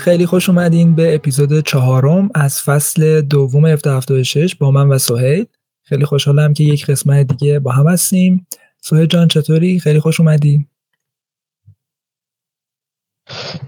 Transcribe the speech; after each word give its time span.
خیلی 0.00 0.26
خوش 0.26 0.48
اومدین 0.48 0.94
به 0.94 1.14
اپیزود 1.14 1.60
چهارم 1.66 2.30
از 2.34 2.62
فصل 2.62 3.20
دوم 3.20 3.66
1776 3.66 4.54
با 4.54 4.70
من 4.70 4.88
و 4.88 4.98
سهیل 4.98 5.46
خیلی 5.82 6.04
خوشحالم 6.04 6.54
که 6.54 6.64
یک 6.64 6.86
قسمت 6.86 7.26
دیگه 7.26 7.58
با 7.58 7.72
هم 7.72 7.88
هستیم. 7.88 8.46
سهیل 8.80 9.06
جان 9.06 9.28
چطوری؟ 9.28 9.80
خیلی 9.80 10.00
خوش 10.00 10.20
اومدی. 10.20 10.66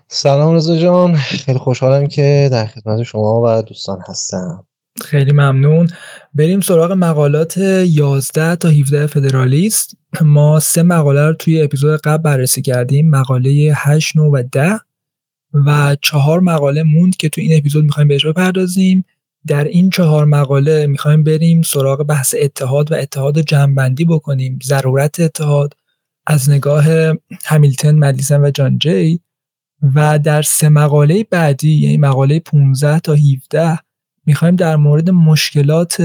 سلام 0.09 0.55
رضا 0.55 0.77
جان. 0.77 1.17
خیلی 1.17 1.59
خوشحالم 1.59 2.07
که 2.07 2.49
در 2.53 2.67
خدمت 2.67 3.03
شما 3.03 3.43
و 3.43 3.63
دوستان 3.63 3.99
هستم. 4.09 4.67
خیلی 5.01 5.33
ممنون. 5.33 5.89
بریم 6.35 6.61
سراغ 6.61 6.93
مقالات 6.93 7.59
11 7.59 8.57
تا 8.57 8.69
17 8.69 9.07
فدرالیست. 9.07 9.97
ما 10.21 10.61
سه 10.61 10.83
مقاله 10.83 11.27
رو 11.27 11.35
توی 11.35 11.63
اپیزود 11.63 12.01
قبل 12.01 12.23
بررسی 12.23 12.63
کردیم. 12.63 13.11
مقاله 13.11 13.73
8 13.77 14.17
9 14.17 14.23
و 14.23 14.43
10 14.53 14.81
و 15.55 15.97
چهار 16.01 16.41
مقاله 16.41 16.83
موند 16.83 17.17
که 17.17 17.29
تو 17.29 17.41
این 17.41 17.59
اپیزود 17.59 17.85
می‌خوایم 17.85 18.09
بهش 18.09 18.27
بپردازیم. 18.27 19.05
در 19.47 19.65
این 19.65 19.91
چهار 19.91 20.25
مقاله 20.25 20.87
می‌خوایم 20.87 21.23
بریم 21.23 21.63
سراغ 21.63 22.03
بحث 22.03 22.35
اتحاد 22.39 22.93
و 22.93 22.95
اتحاد 22.95 23.41
جمع‌بندی 23.41 24.05
بکنیم. 24.05 24.59
ضرورت 24.65 25.21
اتحاد 25.21 25.75
از 26.27 26.51
نگاه 26.51 26.85
همیلتن 27.45 27.95
مدیسن 27.95 28.41
و 28.45 28.51
جان 28.51 28.79
جی. 28.79 29.21
و 29.95 30.19
در 30.19 30.43
سه 30.43 30.69
مقاله 30.69 31.27
بعدی 31.31 31.73
یعنی 31.73 31.97
مقاله 31.97 32.41
15 32.41 33.01
تا 33.01 33.15
17 33.15 33.79
می‌خوایم 34.27 34.57
در 34.57 34.77
مورد 34.77 35.11
مشکلات 35.11 36.03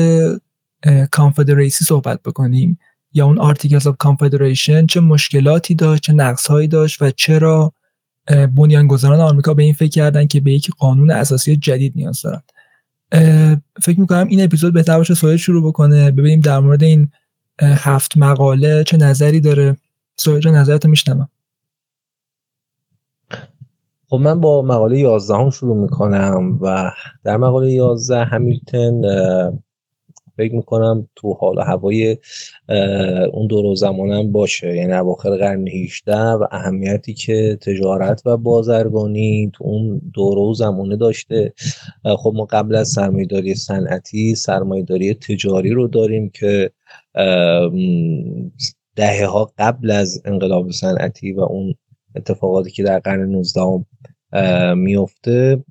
Confederacy 1.12 1.86
صحبت 1.86 2.22
بکنیم. 2.22 2.80
یا 3.14 3.26
اون 3.26 3.40
Articles 3.40 3.88
of 3.88 3.96
Confederation 4.00 4.86
چه 4.86 5.00
مشکلاتی 5.00 5.76
داشت 5.76 6.02
چه 6.02 6.14
نقصهایی 6.14 6.68
داشت 6.68 7.02
و 7.02 7.12
چرا 7.12 7.74
بنیانگذاران 8.56 9.20
آمریکا 9.20 9.54
به 9.54 9.64
این 9.64 9.74
فکر 9.74 9.90
کردن 9.90 10.28
که 10.28 10.40
به 10.40 10.52
یک 10.52 10.70
قانون 10.78 11.12
اساسی 11.12 11.58
جدید 11.58 11.94
نیاز 11.96 12.22
دارن. 12.22 12.42
فکر 13.82 14.00
می‌کنم 14.00 14.28
این 14.28 14.44
اپیزود 14.44 14.74
بهتر 14.74 14.98
باشه 14.98 15.14
سوال 15.14 15.38
شروع 15.38 15.68
بکنه. 15.68 16.12
ببینیم 16.12 16.40
در 16.40 16.60
مورد 16.60 16.84
این 16.84 17.10
هفت 17.62 18.18
مقاله 18.18 18.84
چه 18.84 18.98
نظری 18.98 19.40
داره. 19.40 19.78
سوال 20.16 20.40
جان 20.40 20.56
نظرت 20.56 20.86
میشنم 20.86 21.30
خب 24.10 24.18
من 24.18 24.42
با 24.42 24.62
مقاله 24.62 25.00
11 25.00 25.36
هم 25.36 25.50
شروع 25.50 25.78
می‌کنم 25.78 26.60
و 26.62 26.92
در 27.24 27.38
مقاله 27.38 27.72
11 27.72 28.24
همیلتن 28.26 29.02
فکر 30.38 30.56
می‌کنم 30.56 31.08
تو 31.16 31.34
حال 31.34 31.60
هوای 31.60 32.18
اون 33.34 33.48
دور 33.48 33.66
و 33.66 33.76
زمانم 33.76 34.32
باشه. 34.32 34.76
یعنی 34.76 34.94
اواخر 34.94 35.38
قرن 35.38 35.68
18 35.68 36.16
و 36.16 36.48
اهمیتی 36.52 37.14
که 37.14 37.58
تجارت 37.62 38.22
و 38.26 38.38
بازرگانی 38.38 39.52
تو 39.54 39.64
اون 39.64 40.02
دور 40.14 40.38
و 40.38 40.54
زمانه 40.54 40.96
داشته. 40.96 41.54
خب 42.04 42.34
ما 42.36 42.46
قبل 42.46 42.76
از 42.76 42.90
سرمایه‌داری 42.90 43.56
صنعتی 43.56 44.36
سرمایه‌داری 44.36 45.14
تجاری 45.14 45.70
رو 45.70 45.88
داریم 45.88 46.30
که 46.30 46.72
دهه 48.96 49.26
ها 49.26 49.52
قبل 49.58 49.92
از 49.92 50.22
انقلاب 50.26 50.72
صنعتی 50.72 51.32
و 51.34 51.42
اون 51.42 51.76
اتفاقاتی 52.16 52.72
که 52.72 52.84
در 52.84 53.00
قرن 53.00 53.30
19 53.30 53.86
میفته 54.76 55.64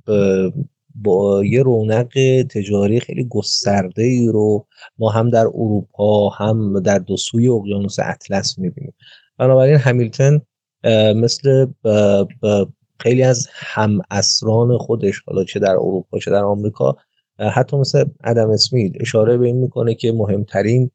با 1.03 1.45
یه 1.45 1.63
رونق 1.63 2.13
تجاری 2.51 3.01
خیلی 3.01 3.25
گسترده 3.25 4.03
ای 4.03 4.27
رو 4.27 4.67
ما 4.99 5.11
هم 5.11 5.31
در 5.31 5.47
اروپا 5.47 6.29
هم 6.29 6.81
در 6.81 6.99
دو 6.99 7.17
سوی 7.17 7.49
اقیانوس 7.49 7.97
اطلس 7.99 8.59
می‌بینیم. 8.59 8.95
بنابراین 9.39 9.77
همیلتن 9.77 10.41
مثل 11.17 11.67
خیلی 13.01 13.23
از 13.23 13.49
هم 13.53 14.01
اسران 14.11 14.79
خودش 14.79 15.23
حالا 15.27 15.45
چه 15.45 15.61
در 15.61 15.73
اروپا 15.73 16.19
چه 16.19 16.31
در 16.31 16.45
آمریکا 16.45 16.97
حتی 17.39 17.77
مثل 17.77 18.05
ادم 18.25 18.51
اسمیت 18.51 18.93
اشاره 19.01 19.37
به 19.37 19.47
این 19.47 19.57
می‌کنه 19.57 19.95
که 19.95 20.13
مهمترین 20.13 20.91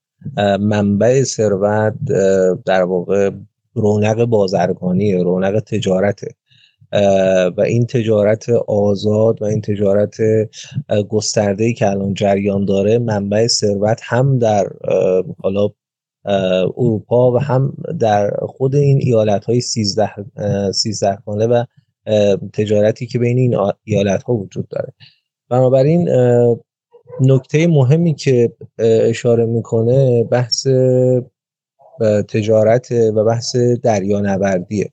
منبع 0.60 1.24
ثروت 1.24 1.94
در 2.66 2.84
واقع 2.84 3.30
رونق 3.74 4.26
بازرگانی 4.26 5.14
رونق 5.14 5.60
تجارته. 5.60 6.36
و 7.58 7.62
این 7.66 7.86
تجارت 7.86 8.50
آزاد 8.50 9.42
و 9.42 9.46
این 9.46 9.62
تجارت 9.62 10.18
گسترده 11.10 11.74
که 11.74 11.90
الان 11.90 12.14
جریان 12.14 12.66
داره 12.66 13.00
منبع 13.00 13.48
ثروت 13.48 14.00
هم 14.04 14.40
در 14.40 14.68
حالا 15.40 15.70
اروپا 16.78 17.32
و 17.32 17.38
هم 17.38 17.74
در 18.00 18.32
خود 18.42 18.76
این 18.76 19.00
ایالت 19.02 19.46
های 19.46 19.62
سیزده, 19.62 20.12
سیزده 20.72 21.18
خانه 21.26 21.48
و 21.48 21.64
تجارتی 22.54 23.08
که 23.08 23.20
بین 23.20 23.38
این 23.38 23.72
ایالت 23.84 24.24
ها 24.24 24.34
وجود 24.34 24.68
داره. 24.68 24.94
بنابراین 25.50 26.10
نکته 27.22 27.68
مهمی 27.68 28.14
که 28.14 28.52
اشاره 28.80 29.46
می‌کنه 29.46 30.24
بحث 30.24 30.68
تجارت 32.30 32.92
و 32.92 33.24
بحث 33.24 33.56
دریانوردیه. 33.56 34.90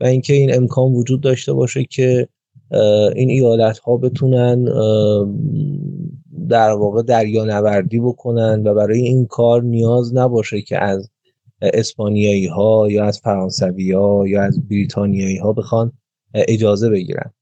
و 0.00 0.04
اینکه 0.04 0.32
این 0.32 0.54
امکان 0.54 0.92
وجود 0.92 1.20
داشته 1.20 1.52
باشه 1.52 1.84
که 1.84 2.28
این 3.14 3.30
ایالت 3.30 3.78
ها 3.78 3.96
بتونن 3.96 4.64
در 6.48 6.70
واقع 6.70 7.02
دریا 7.02 7.44
نوردی 7.44 8.00
بکنن 8.00 8.62
و 8.66 8.74
برای 8.74 9.00
این 9.00 9.26
کار 9.26 9.62
نیاز 9.62 10.14
نباشه 10.14 10.62
که 10.62 10.84
از 10.84 11.10
اسپانیایی 11.62 12.46
ها 12.46 12.90
یا 12.90 13.04
از 13.04 13.20
فرانسوی 13.20 13.92
ها 13.92 14.28
یا 14.28 14.42
از 14.42 14.68
بریتانیایی 14.68 15.36
ها 15.36 15.52
بخوان 15.52 15.92
اجازه 16.34 16.90
بگیرن. 16.90 17.32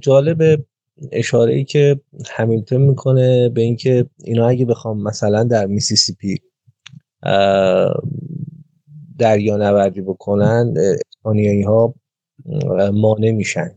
جالب 0.00 0.64
اشاره 1.12 1.54
ای 1.54 1.64
که 1.64 2.00
همیلتون 2.30 2.82
می‌کنه 2.82 3.48
به 3.48 3.60
اینکه 3.60 4.06
اینا 4.24 4.48
اگه 4.48 4.64
بخوام 4.64 5.02
مثلا 5.02 5.44
در 5.44 5.66
میسیسیپی 5.66 6.38
دریا 9.20 9.56
نوردی 9.56 10.00
بکنن 10.00 10.74
اسپانیایی 11.08 11.62
ها 11.62 11.94
مانع 12.92 13.30
میشن. 13.30 13.70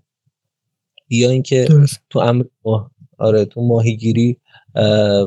یا 1.10 1.30
اینکه 1.30 1.68
تو 2.10 2.20
امریکا 2.20 2.92
آره 3.18 3.46
تو 3.46 3.62
ماهیگیری 3.62 4.38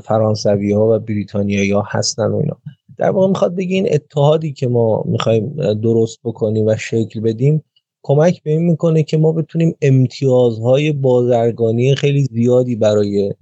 فرانسوی 0.05 0.73
ها 0.73 0.97
و 0.97 0.99
بریتانیایی 0.99 1.71
ها 1.71 1.85
هستن 1.87 2.27
و 2.27 2.37
اینا. 2.37 2.57
در 2.97 3.11
واقع 3.11 3.29
می‌خواد 3.29 3.55
بگی 3.55 3.75
این 3.75 3.89
اتحادی 3.91 4.53
که 4.53 4.67
ما 4.67 5.05
می‌خوایم 5.07 5.75
درست 5.75 6.19
بکنیم 6.25 6.67
و 6.67 6.77
شکل 6.77 7.21
بدیم 7.21 7.65
کمک 8.03 8.43
به 8.43 8.51
این 8.51 8.63
می‌کنه 8.63 9.03
که 9.03 9.17
ما 9.17 9.33
بتونیم 9.33 9.77
امتیازهای 9.83 10.93
بازرگانی 10.93 11.95
خیلی 11.95 12.25
زیادی 12.25 12.77
برای 12.77 13.35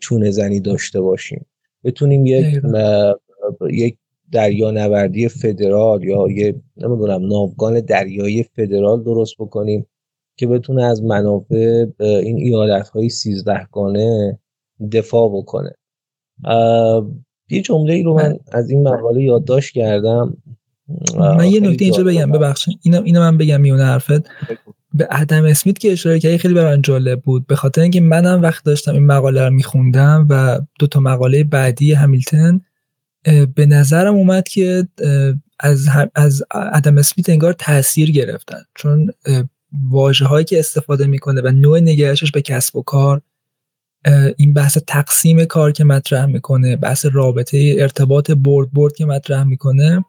چونه 0.00 0.30
زنی 0.30 0.60
داشته 0.60 1.00
باشیم. 1.00 1.46
بتونیم 1.84 2.26
یک 2.26 2.60
یک 3.70 3.96
دریا 4.32 4.70
نوردی 4.70 5.28
فدرال 5.28 6.04
یا 6.04 6.30
یه 6.30 6.54
نمی‌دونم 6.76 7.26
ناوگان 7.26 7.80
دریایی 7.80 8.42
فدرال 8.42 9.02
درست 9.02 9.34
بکنیم 9.38 9.86
که 10.36 10.46
بتونه 10.46 10.84
از 10.84 11.02
منافع 11.02 11.86
این 12.00 12.38
ایالت 12.38 12.88
های 12.88 13.08
سیزدهگانه 13.08 14.38
دفاع 14.92 15.28
بکنه. 15.28 15.70
یه 17.50 17.62
جمله 17.62 17.92
ای 17.92 18.02
رو 18.02 18.14
من 18.14 18.38
از 18.52 18.70
این 18.70 18.88
مقاله 18.88 19.22
یادداشت 19.22 19.74
کردم. 19.74 20.36
من 21.18 21.48
یه 21.48 21.60
نکته 21.60 21.84
اینجا 21.84 22.04
بگم 22.04 22.32
ببخشید. 22.32 22.78
اینو 22.82 23.02
اینو 23.02 23.20
من 23.20 23.38
بگم 23.38 23.60
میونه 23.60 23.84
حرفت. 23.84 24.28
به 24.94 25.08
ادم 25.10 25.44
اسمیت 25.44 25.78
که 25.78 25.92
اشاره 25.92 26.20
کردی 26.20 26.38
خیلی 26.38 26.54
به 26.54 26.64
من 26.64 26.82
جالب 26.82 27.20
بود. 27.20 27.46
به 27.46 27.56
خاطر 27.56 27.80
اینکه 27.80 28.00
منم 28.00 28.42
وقت 28.42 28.64
داشتم 28.64 28.92
این 28.92 29.06
مقاله 29.06 29.44
رو 29.44 29.50
میخوندم 29.50 30.26
و 30.30 30.60
دو 30.78 30.86
تا 30.86 31.00
مقاله 31.00 31.44
بعدی 31.44 31.92
همیلتن 31.92 32.60
به 33.54 33.66
نظرم 33.66 34.14
اومد 34.14 34.48
که 34.48 34.88
از 35.60 35.88
از 36.14 36.42
ادم 36.50 36.98
اسمیت 36.98 37.30
انگار 37.30 37.52
تاثیر 37.52 38.10
گرفتن. 38.10 38.62
چون 38.74 39.12
واژه 39.90 40.24
هایی 40.24 40.44
که 40.44 40.58
استفاده 40.58 41.06
می‌کنه 41.06 41.40
و 41.40 41.48
نوع 41.48 41.80
نگرشش 41.80 42.30
به 42.30 42.42
کسب 42.42 42.76
و 42.76 42.82
کار 42.82 43.20
این 44.36 44.52
بحث 44.52 44.78
تقسیم 44.86 45.44
کار 45.44 45.72
که 45.72 45.84
مطرح 45.84 46.26
می‌کنه 46.26 46.76
بحث 46.76 47.06
رابطه 47.12 47.76
ارتباط 47.78 48.30
برد 48.30 48.72
برد 48.72 48.96
که 48.96 49.06
مطرح 49.06 49.44
می‌کنه 49.44 50.04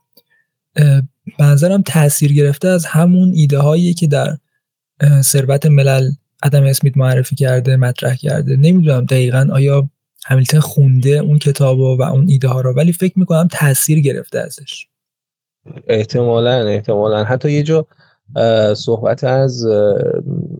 بنظرم 1.39 1.81
تاثیر 1.81 2.33
گرفته 2.33 2.67
از 2.67 2.85
همون 2.85 3.31
ایده 3.35 3.57
هایی 3.59 3.93
که 3.93 4.07
در 4.07 4.37
ثروت 5.21 5.65
ملل 5.65 6.11
ادم 6.43 6.63
اسمیت 6.63 6.97
معرفی 6.97 7.35
کرده 7.35 7.77
مطرح 7.77 8.15
کرده. 8.15 8.55
نمی‌دونم 8.55 9.05
دقیقا 9.05 9.47
آیا 9.51 9.89
همیلتن 10.25 10.59
خونده 10.59 11.09
اون 11.09 11.39
کتاب 11.39 11.79
و 11.79 12.01
اون 12.01 12.25
ایده 12.29 12.47
ها 12.47 12.61
رو. 12.61 12.73
ولی 12.73 12.91
فکر 12.91 13.19
می‌کنم 13.19 13.47
تاثیر 13.51 13.99
گرفته 13.99 14.39
ازش. 14.39 14.87
احتمالا 15.87 16.67
احتمالا. 16.67 17.23
حتی 17.23 17.51
یه 17.51 17.63
جا 17.63 17.85
صحبت 18.73 19.23
از 19.23 19.65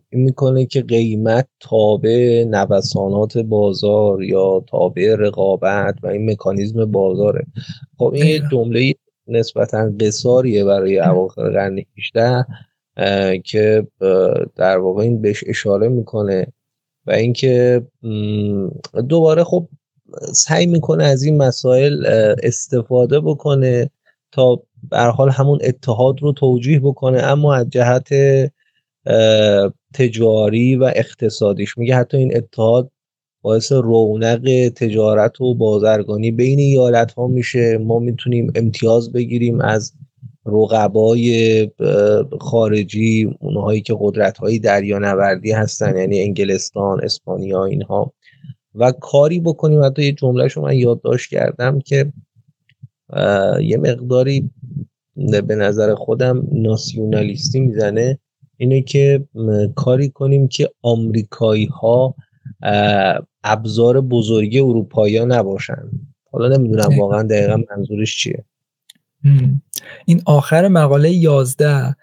این 0.10 0.24
می‌کنه 0.24 0.66
که 0.66 0.82
قیمت 0.82 1.48
تابع 1.60 2.46
نوسانات 2.48 3.38
بازار 3.38 4.24
یا 4.24 4.64
تابع 4.68 5.16
رقابت 5.20 5.96
و 6.04 6.08
این 6.08 6.32
مکانیزم 6.32 6.86
بازاره. 6.86 7.46
خب 7.98 8.12
این 8.16 8.42
جمله 8.52 8.94
نسبتا 9.28 9.92
قصاریه 10.00 10.66
برای 10.66 11.00
اواخر 11.00 11.50
قرن 11.50 11.80
18 11.98 12.46
که 13.44 13.88
در 14.56 14.78
واقع 14.78 15.04
این 15.04 15.22
بهش 15.22 15.44
اشاره 15.48 15.88
می‌کنه. 15.88 16.48
و 17.10 17.12
اینکه 17.12 17.82
دوباره 19.10 19.44
خب 19.44 19.68
سعی 20.34 20.66
می‌کنه 20.66 21.04
از 21.04 21.24
این 21.24 21.38
مسائل 21.38 22.06
استفاده 22.44 23.20
بکنه 23.20 23.90
تا 24.32 24.64
به 24.90 25.00
حال 25.00 25.30
همون 25.30 25.60
اتحاد 25.64 26.22
رو 26.22 26.34
توجیه 26.34 26.80
بکنه. 26.80 27.24
اما 27.24 27.56
از 27.56 27.70
جهت 27.70 28.10
تجاری 29.94 30.76
و 30.76 30.92
اقتصادیش. 30.96 31.78
میگه 31.78 31.96
حتی 31.96 32.18
این 32.18 32.38
اتحاد 32.38 32.92
باعث 33.42 33.72
رونق 33.72 34.70
تجارت 34.76 35.42
و 35.42 35.56
بازرگانی 35.56 36.32
بین 36.32 36.60
ایالت 36.60 37.12
ها 37.12 37.28
میشه. 37.28 37.78
ما 37.78 38.00
می‌تونیم 38.00 38.52
امتیاز 38.56 39.12
بگیریم 39.12 39.62
از 39.62 39.94
رقبای 40.54 41.70
خارجی 42.40 43.30
اونهایی 43.40 43.82
که 43.82 43.96
قدرت 44.00 44.38
های 44.38 44.60
دریانوردی 44.60 45.52
هستن 45.52 45.98
یعنی 45.98 46.22
انگلستان 46.22 47.04
اسپانیا 47.04 47.66
اینها. 47.66 48.14
و 48.76 48.92
کاری 48.92 49.40
بکنیم. 49.40 49.84
حتی 49.84 50.04
یه 50.04 50.12
جمله 50.12 50.48
من 50.58 50.76
یادداشت 50.76 51.30
کردم 51.30 51.80
که 51.80 52.14
یه 53.62 53.78
مقداری 53.78 54.50
به 55.48 55.56
نظر 55.56 55.96
خودم 55.96 56.48
ناسیونالیستی 56.52 57.60
می‌زنه. 57.60 58.20
اینه 58.58 58.82
که 58.82 59.26
کاری 59.76 60.10
کنیم 60.10 60.48
که 60.48 60.70
آمریکایی 60.82 61.66
ها 61.66 62.16
ابزار 63.44 64.02
بزرگی 64.02 64.60
اروپایی 64.60 65.18
ها 65.18 65.26
نباشن. 65.26 65.90
حالا 66.32 66.58
نمی‌دونم 66.58 67.00
واقعا 67.00 67.24
دقیقا 67.24 67.64
منظورش 67.72 68.18
چیه. 68.18 68.44
این 70.06 70.22
آخر 70.26 70.68
مقاله 70.68 71.12
11 71.12 71.96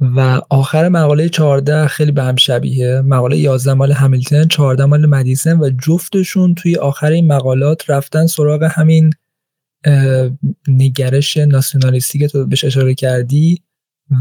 و 0.00 0.40
آخر 0.50 0.88
مقاله 0.88 1.28
14 1.28 1.86
خیلی 1.86 2.12
به 2.12 2.22
هم 2.22 2.36
شبیه 2.36 3.00
مقاله 3.00 3.38
11 3.38 3.74
مال 3.74 3.92
همیلتون 3.92 4.48
14 4.48 4.84
مال 4.84 5.06
مدیسن 5.06 5.60
و 5.60 5.70
جفتشون 5.70 6.54
توی 6.54 6.76
آخر 6.76 7.10
این 7.10 7.32
مقالات 7.32 7.90
رفتن 7.90 8.26
سراغ 8.26 8.62
همین 8.62 9.12
نگرش 10.68 11.36
ناسیونالیستی 11.36 12.18
که 12.18 12.28
تو 12.28 12.46
بهش 12.46 12.64
اشاره 12.64 12.94
کردی 12.94 13.62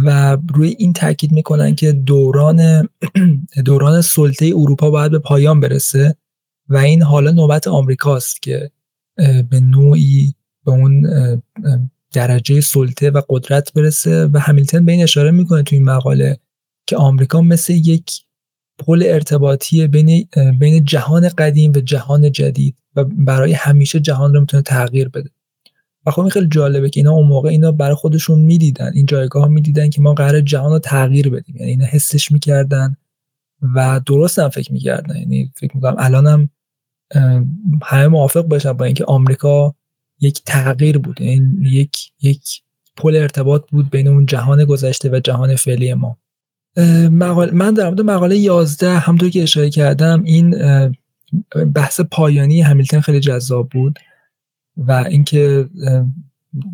و 0.06 0.38
روی 0.54 0.76
این 0.80 0.94
تاکید 0.94 1.32
می‌کنن 1.32 1.76
که 1.76 1.92
دوران 1.92 2.90
دوران 3.66 4.02
سلطه 4.02 4.46
اروپا 4.46 4.90
باید 4.90 5.12
به 5.12 5.20
پایان 5.20 5.60
برسه 5.60 6.16
و 6.70 6.78
این 6.78 7.04
حالا 7.04 7.32
نوبت 7.32 7.68
آمریکاست 7.68 8.42
که 8.42 8.72
به 9.50 9.60
نوعی 9.60 10.36
به 10.66 10.72
اون 10.72 11.08
درجه 12.14 12.62
سلطه 12.62 13.10
و 13.10 13.22
قدرت 13.30 13.74
برسه 13.74 14.26
و 14.26 14.40
همیلتن 14.40 14.86
به 14.86 14.92
این 14.92 15.04
اشاره 15.04 15.32
می‌کنه 15.32 15.64
توی 15.64 15.78
این 15.78 15.88
مقاله 15.88 16.40
که 16.88 16.98
آمریکا 16.98 17.42
مثل 17.42 17.74
یک 17.74 18.12
پل 18.80 19.04
ارتباطی 19.06 19.88
بین 19.88 20.28
بین 20.60 20.86
جهان 20.86 21.30
قدیم 21.30 21.72
و 21.76 21.80
جهان 21.80 22.32
جدید 22.32 22.76
و 22.96 23.04
برای 23.04 23.54
همیشه 23.54 24.00
جهان 24.00 24.34
رو 24.34 24.40
می‌تونه 24.40 24.64
تغییر 24.64 25.10
بده. 25.10 25.30
و 26.06 26.12
خب 26.12 26.22
این 26.22 26.30
خیلی 26.30 26.48
جالبه 26.48 26.90
که 26.90 27.00
اینا 27.00 27.12
اون 27.12 27.28
موقع 27.28 27.50
اینا 27.50 27.72
برای 27.72 27.96
خودشون 27.96 28.40
می‌دیدن 28.40 28.92
این 28.94 29.06
جایگاه 29.06 29.48
می‌دیدن 29.48 29.90
که 29.90 30.02
ما 30.02 30.14
قرار 30.14 30.42
جهان 30.42 30.72
رو 30.72 30.80
تغییر 30.80 31.30
بدیم. 31.30 31.56
یعنی 31.56 31.72
اینا 31.72 31.86
حسش 31.86 32.32
می‌کردن 32.32 32.98
و 33.76 34.02
درست 34.06 34.40
هم 34.40 34.50
فکر 34.50 34.74
می‌کردن. 34.74 35.16
یعنی 35.16 35.52
فکر 35.56 35.76
می‌کنم 35.76 35.96
الانم 35.98 36.50
همه 37.84 38.08
موافق 38.08 38.42
باشن 38.42 38.74
با 38.74 38.86
اینکه 38.86 39.06
آمریکا 39.06 39.76
یک 40.24 40.42
تغییر 40.46 40.98
بود. 40.98 41.22
یعنی 41.22 41.70
یک 41.70 42.12
یک 42.22 42.62
پل 42.98 43.16
ارتباط 43.16 43.64
بود 43.72 43.90
بین 43.90 44.08
اون 44.08 44.26
جهان 44.26 44.66
گذشته 44.66 45.10
و 45.10 45.20
جهان 45.20 45.56
فعلی 45.56 45.94
ما. 45.94 46.18
من 47.52 47.74
در 47.74 47.86
مورد 47.86 48.02
مقاله 48.02 48.38
11 48.38 48.90
همونطور 48.90 49.30
که 49.30 49.44
اشاره 49.44 49.70
کردم 49.70 50.24
این 50.24 50.56
بحث 51.76 52.02
پایانی 52.02 52.62
همیلتن 52.62 53.00
خیلی 53.00 53.20
جذاب 53.20 53.70
بود 53.70 54.00
و 54.78 54.92
اینکه 54.92 55.70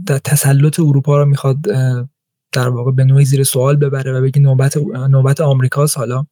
در 0.05 0.17
تسلط 0.17 0.79
اروپا 0.79 1.17
رو 1.17 1.25
می‌خواد 1.25 1.57
در 2.51 2.69
واقع 2.69 2.91
به 2.91 3.03
نوعی 3.03 3.25
زیر 3.25 3.43
سوال 3.43 3.75
ببره 3.75 4.19
و 4.19 4.21
بگی 4.21 4.39
نوبت 4.39 4.77
نوبت 5.09 5.41
آمریکاست 5.41 5.97
حالا. 5.97 6.25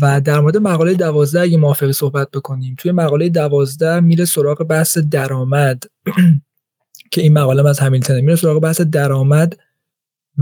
و 0.00 0.20
در 0.20 0.40
مورد 0.40 0.56
مقاله 0.56 0.94
دوازده 0.94 1.40
اگه 1.40 1.56
موافقی 1.56 1.92
صحبت 1.92 2.30
بکنیم. 2.30 2.74
توی 2.78 2.92
مقاله 2.92 3.28
دوازده 3.28 4.00
میره 4.00 4.24
سراغ 4.24 4.64
بحث 4.64 4.98
درآمد. 4.98 5.84
که 7.10 7.20
این 7.20 7.32
مقاله 7.32 7.68
از 7.68 7.78
همیلتون 7.78 8.20
میره 8.20 8.36
سراغ 8.36 8.62
بحث 8.62 8.80
درآمد 8.80 9.56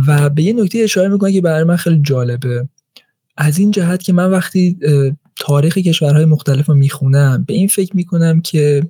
و 0.07 0.31
به 0.31 0.43
یه 0.43 0.53
نکته 0.53 0.79
اشاره 0.79 1.09
می‌کنه 1.09 1.33
که 1.33 1.41
برای 1.41 1.65
من 1.65 1.77
خیلی 1.77 2.03
جالبه. 2.03 2.69
از 3.37 3.59
این 3.59 3.71
جهت 3.71 4.03
که 4.03 4.13
من 4.13 4.31
وقتی 4.31 4.79
تاریخ 5.41 5.79
کشورهای 5.79 6.25
مختلف 6.25 6.67
رو 6.67 6.75
می‌خونم 6.75 7.45
به 7.45 7.55
این 7.55 7.69
فکر 7.69 7.97
می‌کنم 7.97 8.41
که 8.41 8.83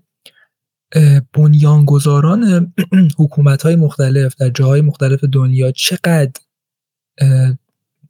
بنیانگذاران 1.33 2.73
حکومت 3.19 3.63
های 3.63 3.77
مختلف 3.77 4.35
در 4.37 4.49
جاهای 4.49 4.81
مختلف 4.81 5.25
دنیا 5.25 5.71
چقدر 5.73 6.33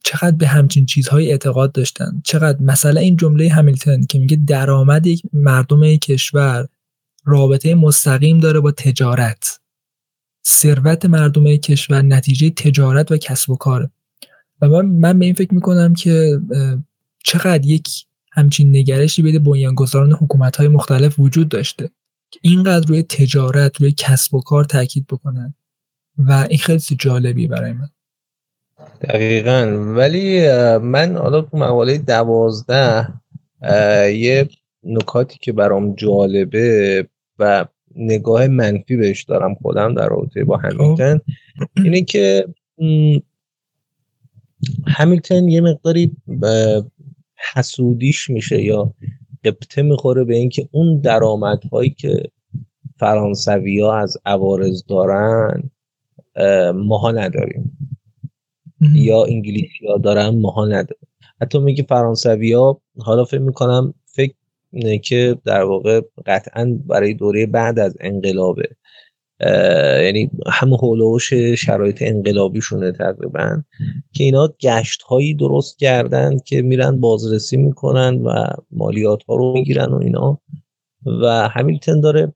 چقدر 0.05 0.37
به 0.37 0.47
همچین 0.47 0.87
چیزهای 0.87 1.31
اعتقاد 1.31 1.73
داشتن. 1.73 2.21
چقدر 2.25 2.63
مثلا 2.63 3.01
این 3.01 3.17
جمله 3.17 3.49
همیلتون 3.49 4.07
که 4.07 4.19
میگه 4.19 4.39
درآمد 4.47 5.07
مردم 5.33 5.97
کشور 5.97 6.69
رابطه 7.25 7.75
مستقیم 7.75 8.41
داره 8.41 8.61
با 8.61 8.71
تجارت. 8.71 9.61
ثروت 10.47 11.07
مردم 11.07 11.57
کشور 11.57 12.03
نتیجه 12.03 12.51
تجارت 12.51 13.13
و 13.13 13.17
کسب 13.17 13.51
و 13.51 13.57
کاره. 13.57 13.91
و 14.61 14.69
من, 14.69 14.87
من 14.87 15.19
به 15.19 15.25
این 15.25 15.35
فکر 15.35 15.55
می‌کنم 15.55 15.95
که 15.95 16.41
چقدر 17.25 17.67
یک 17.67 17.89
همچین 18.33 18.77
نگرشی 18.77 19.23
بین 19.23 19.39
بنیانگذاران 19.39 20.13
حکومت 20.13 20.57
های 20.57 20.69
مختلف 20.69 21.19
وجود 21.19 21.49
داشته 21.49 21.91
که 22.31 22.41
اینقدر 22.43 22.87
روی 22.89 23.03
تجارت 23.03 23.81
روی 23.81 23.93
کسب 23.97 24.35
و 24.35 24.41
کار 24.41 24.65
تاکید 24.65 25.07
بکنن. 25.07 25.55
و 26.19 26.47
این 26.51 26.59
خیلی 26.59 26.81
جالبی 26.99 27.47
برای 27.47 27.73
من. 27.73 27.89
دقیقا 29.01 29.77
ولی 29.97 30.49
من 30.79 31.17
حالا 31.17 31.41
تو 31.41 31.57
مقاله 31.57 31.99
دوازده 31.99 33.09
یه 34.15 34.49
نکاتی 34.85 35.39
که 35.41 35.53
برام 35.53 35.95
جالبه 35.95 37.09
و 37.39 37.65
نگاه 37.97 38.47
منفی 38.47 38.97
بهش 38.97 39.23
دارم 39.23 39.55
خودم 39.55 39.95
در 39.95 40.09
رابطه 40.09 40.45
با 40.45 40.57
همیلتن 40.57 41.21
خب. 41.59 41.65
اینه 41.85 42.03
که 42.03 42.47
همیلتن 44.87 45.49
یه 45.49 45.61
مقداری 45.61 46.17
حسودیش 47.55 48.31
میشه 48.31 48.63
یا 48.63 48.95
قبطه 49.45 49.83
می‌خوره 49.83 50.25
به 50.25 50.37
اینکه 50.37 50.69
اون 50.71 51.01
درآمدهایی 51.01 51.91
که 51.91 52.23
فرانسوی 52.99 53.81
ها 53.81 53.99
از 53.99 54.17
عوارض 54.27 54.83
دارن 54.89 55.71
ماها 56.75 57.11
نداریم 57.11 57.92
یا 58.95 59.25
انگلیسی 59.25 59.87
ها 59.89 59.99
دارن 59.99 60.29
ماها 60.29 60.67
نداریم 60.67 61.09
حتی 61.41 61.59
میگه 61.59 61.83
فرانسوی 61.89 62.53
ها 62.53 62.81
حالا 62.99 63.25
فکر 63.25 63.41
می‌کنم 63.41 63.95
فکر 64.07 64.35
که 65.03 65.39
در 65.45 65.63
واقع 65.63 66.01
قطعا 66.27 66.79
برای 66.87 67.15
دوره 67.15 67.47
بعد 67.47 67.79
از 67.79 67.97
انقلابه. 68.01 68.69
یعنی 70.05 70.31
همه 70.47 70.77
هولوش 70.77 71.35
شرایط 71.35 72.03
انقلابیشونه 72.03 72.93
تقریبا. 72.93 73.63
که 74.13 74.25
اینا 74.25 74.49
گشت 74.61 75.03
هایی 75.03 75.35
درست 75.35 75.79
کردن 75.79 76.39
که 76.39 76.63
میرن 76.63 77.01
بازرسی 77.01 77.57
می‌کنن 77.57 78.15
و 78.15 78.45
مالیات 78.71 79.23
ها 79.23 79.37
رو 79.37 79.53
می‌گیرن 79.53 79.91
و 79.93 79.97
اینا. 79.97 80.39
و 81.07 81.49
همیلتن 81.49 82.01
داره 82.01 82.33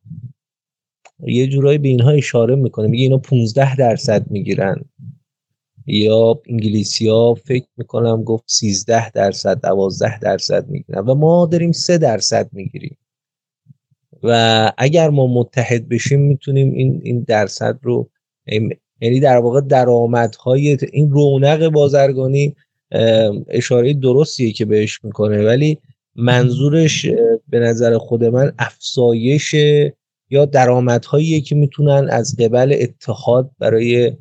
یه 1.26 1.46
جورایی 1.46 1.78
به 1.78 1.88
اینها 1.88 2.10
اشاره 2.10 2.56
می‌کنه. 2.56 2.86
میگه 2.86 3.02
اینا 3.02 3.18
15 3.18 3.76
درصد 3.76 4.30
می‌گیرن. 4.30 4.84
یا 5.86 6.40
انگلیسی 6.48 7.08
ها 7.08 7.34
فکر 7.34 7.66
می‌کنم 7.76 8.24
گفت 8.24 8.44
13 8.46 9.10
درصد 9.10 9.60
12 9.60 10.18
درصد 10.18 10.68
می‌گیرن 10.68 10.98
و 10.98 11.14
ما 11.14 11.46
داریم 11.46 11.72
3 11.72 11.98
درصد 11.98 12.48
می‌گیریم. 12.52 12.96
و 14.22 14.72
اگر 14.78 15.10
ما 15.10 15.26
متحد 15.26 15.88
بشیم 15.88 16.20
می‌تونیم 16.20 16.72
این 16.72 17.00
این 17.04 17.20
درصد 17.20 17.78
رو 17.82 18.10
یعنی 19.00 19.20
در 19.20 19.36
واقع 19.36 19.60
درآمدهای 19.60 20.78
این 20.92 21.10
رونق 21.10 21.68
بازرگانی 21.68 22.56
اشاره 23.48 23.94
درستیه 23.94 24.52
که 24.52 24.64
بهش 24.64 25.04
می‌کنه. 25.04 25.44
ولی 25.44 25.78
منظورش 26.16 27.06
به 27.48 27.58
نظر 27.58 27.98
خود 27.98 28.24
من 28.24 28.52
افزایش 28.58 29.54
یا 30.30 30.44
درآمدهایی 30.44 31.40
که 31.40 31.54
می‌تونن 31.54 32.08
از 32.10 32.36
قبل 32.36 32.76
اتحاد 32.80 33.50
برای 33.58 34.12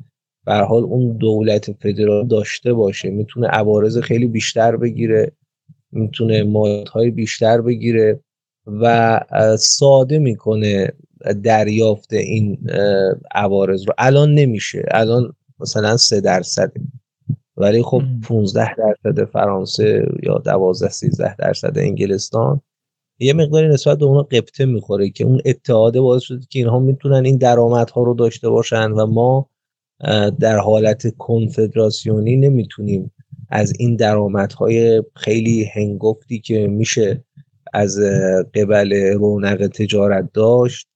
به 0.46 0.54
حال 0.54 0.82
اون 0.82 1.16
دولت 1.16 1.72
فدرال 1.72 2.26
داشته 2.26 2.72
باشه 2.72 3.10
می‌تونه 3.10 3.48
عوارض 3.48 3.98
خیلی 3.98 4.26
بیشتر 4.26 4.76
بگیره 4.76 5.32
می‌تونه 5.92 6.42
مایتهای 6.42 7.10
بیشتر 7.10 7.60
بگیره 7.60 8.20
و 8.66 9.20
ساده 9.58 10.18
می‌کنه 10.18 10.92
دریافت 11.42 12.12
این 12.12 12.58
عوارض 13.34 13.86
رو. 13.86 13.94
الان 13.98 14.34
نمیشه. 14.34 14.84
الان 14.90 15.32
مثلا 15.60 15.96
سه 15.96 16.20
درصده 16.20 16.80
ولی 17.56 17.82
خب 17.82 18.02
15 18.22 18.74
درصد 18.74 19.24
فرانسه 19.24 20.06
یا 20.22 20.38
12 20.38 20.88
13 20.88 21.36
درصد 21.36 21.78
انگلستان 21.78 22.60
یه 23.18 23.32
مقداری 23.32 23.68
نسبت 23.68 23.98
به 23.98 24.04
اونا 24.04 24.22
قبطه 24.22 24.64
می‌خوره 24.64 25.10
که 25.10 25.24
اون 25.24 25.40
اتحاده 25.44 26.00
باعث 26.00 26.22
شده 26.22 26.46
که 26.50 26.58
اینها 26.58 26.78
می‌تونن 26.78 27.24
این 27.24 27.36
درآمدها 27.36 28.02
رو 28.02 28.14
داشته 28.14 28.48
باشن 28.48 28.90
و 28.90 29.06
ما 29.06 29.48
در 30.40 30.58
حالت 30.58 31.16
کنفدراسیونی 31.16 32.36
نمی‌تونیم 32.36 33.12
از 33.48 33.72
این 33.78 33.96
درآمدهای 33.96 35.02
خیلی 35.14 35.64
هنگفتی 35.74 36.38
که 36.40 36.66
میشه 36.66 37.24
از 37.72 37.98
قبل 38.54 39.12
رونق 39.12 39.66
تجارت 39.66 40.28
داشت 40.32 40.86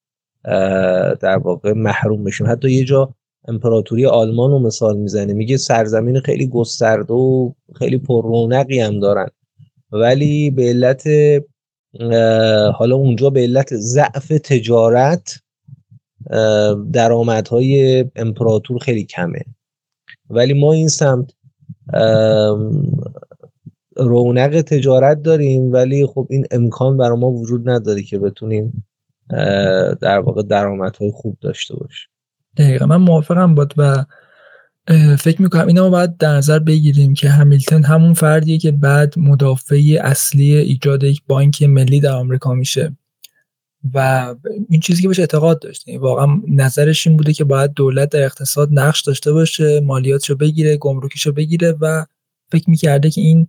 در 1.21 1.39
واقع 1.43 1.73
محروم 1.73 2.25
بشیم. 2.25 2.47
حتی 2.47 2.73
یه 2.73 2.85
جا 2.85 3.15
امپراتوری 3.49 4.07
آلمان 4.07 4.51
رو 4.51 4.59
مثال 4.59 4.97
می‌زنه 4.97 5.33
میگه 5.33 5.57
سرزمین 5.57 6.21
خیلی 6.21 6.47
گسترده 6.47 7.15
و 7.15 7.53
خیلی 7.79 7.99
پر 7.99 8.23
رونقی 8.25 8.81
هم 8.81 9.01
دارن. 9.01 9.29
ولی 9.93 10.51
به 10.51 10.63
علت 10.63 11.09
حالا 12.75 12.97
اونجا 12.97 13.31
به 13.31 13.41
علت 13.41 13.77
ضعف 13.77 14.29
تجارت 14.29 15.41
درآمدهای 16.93 18.05
امپراتور 18.17 18.79
خیلی 18.79 19.05
کمه. 19.05 19.45
ولی 20.31 20.55
ما 20.55 20.73
این 20.73 20.89
سمت 20.89 21.33
رونق 23.97 24.61
تجارت 24.61 25.23
داریم 25.23 25.73
ولی 25.73 26.07
خب 26.07 26.27
این 26.31 26.47
امکان 26.51 26.97
برای 26.97 27.19
ما 27.19 27.31
وجود 27.31 27.71
نداره 27.71 28.03
که 28.03 28.19
بتونیم 28.19 28.87
در 30.01 30.19
واقع 30.19 30.43
درآمدهای 30.43 31.11
خوب 31.11 31.37
داشته 31.41 31.77
باشیم. 31.77 32.09
دقیقا. 32.57 32.87
من 32.87 32.97
موافقم 32.97 33.55
بود 33.55 33.75
و 33.77 34.05
فکر 35.19 35.43
می‌کنم 35.43 35.67
اینا 35.67 35.83
ما 35.83 35.91
باید 35.91 36.17
در 36.17 36.37
نظر 36.37 36.59
بگیریم 36.59 37.15
که 37.15 37.29
همیلتون 37.29 37.85
همون 37.85 38.15
فردیه 38.15 38.59
که 38.59 38.73
بعد 38.73 39.15
مدافع 39.19 39.99
اصلی 40.01 40.57
ایجاد 40.57 41.05
یک 41.05 41.23
بانک 41.29 41.63
ملی 41.63 42.01
در 42.01 42.13
آمریکا 42.13 42.55
میشه. 42.55 42.97
و 43.95 44.35
این 44.69 44.81
چیزی 44.81 45.03
که 45.03 45.09
بهش 45.09 45.19
اعتقاد 45.19 45.61
داشته 45.61 45.99
واقعا 45.99 46.41
نظرش 46.49 47.07
این 47.07 47.17
بوده 47.17 47.33
که 47.33 47.45
باید 47.45 47.73
دولت 47.73 48.09
در 48.09 48.23
اقتصاد 48.23 48.69
نقش 48.73 49.03
داشته 49.03 49.33
باشه 49.33 49.81
مالیاتشو 49.81 50.35
بگیره 50.35 50.77
گمرکیشو 50.77 51.33
بگیره 51.33 51.77
و 51.81 52.05
فکر 52.53 52.71
می‌کرده 52.71 53.11
که 53.11 53.21
این 53.21 53.49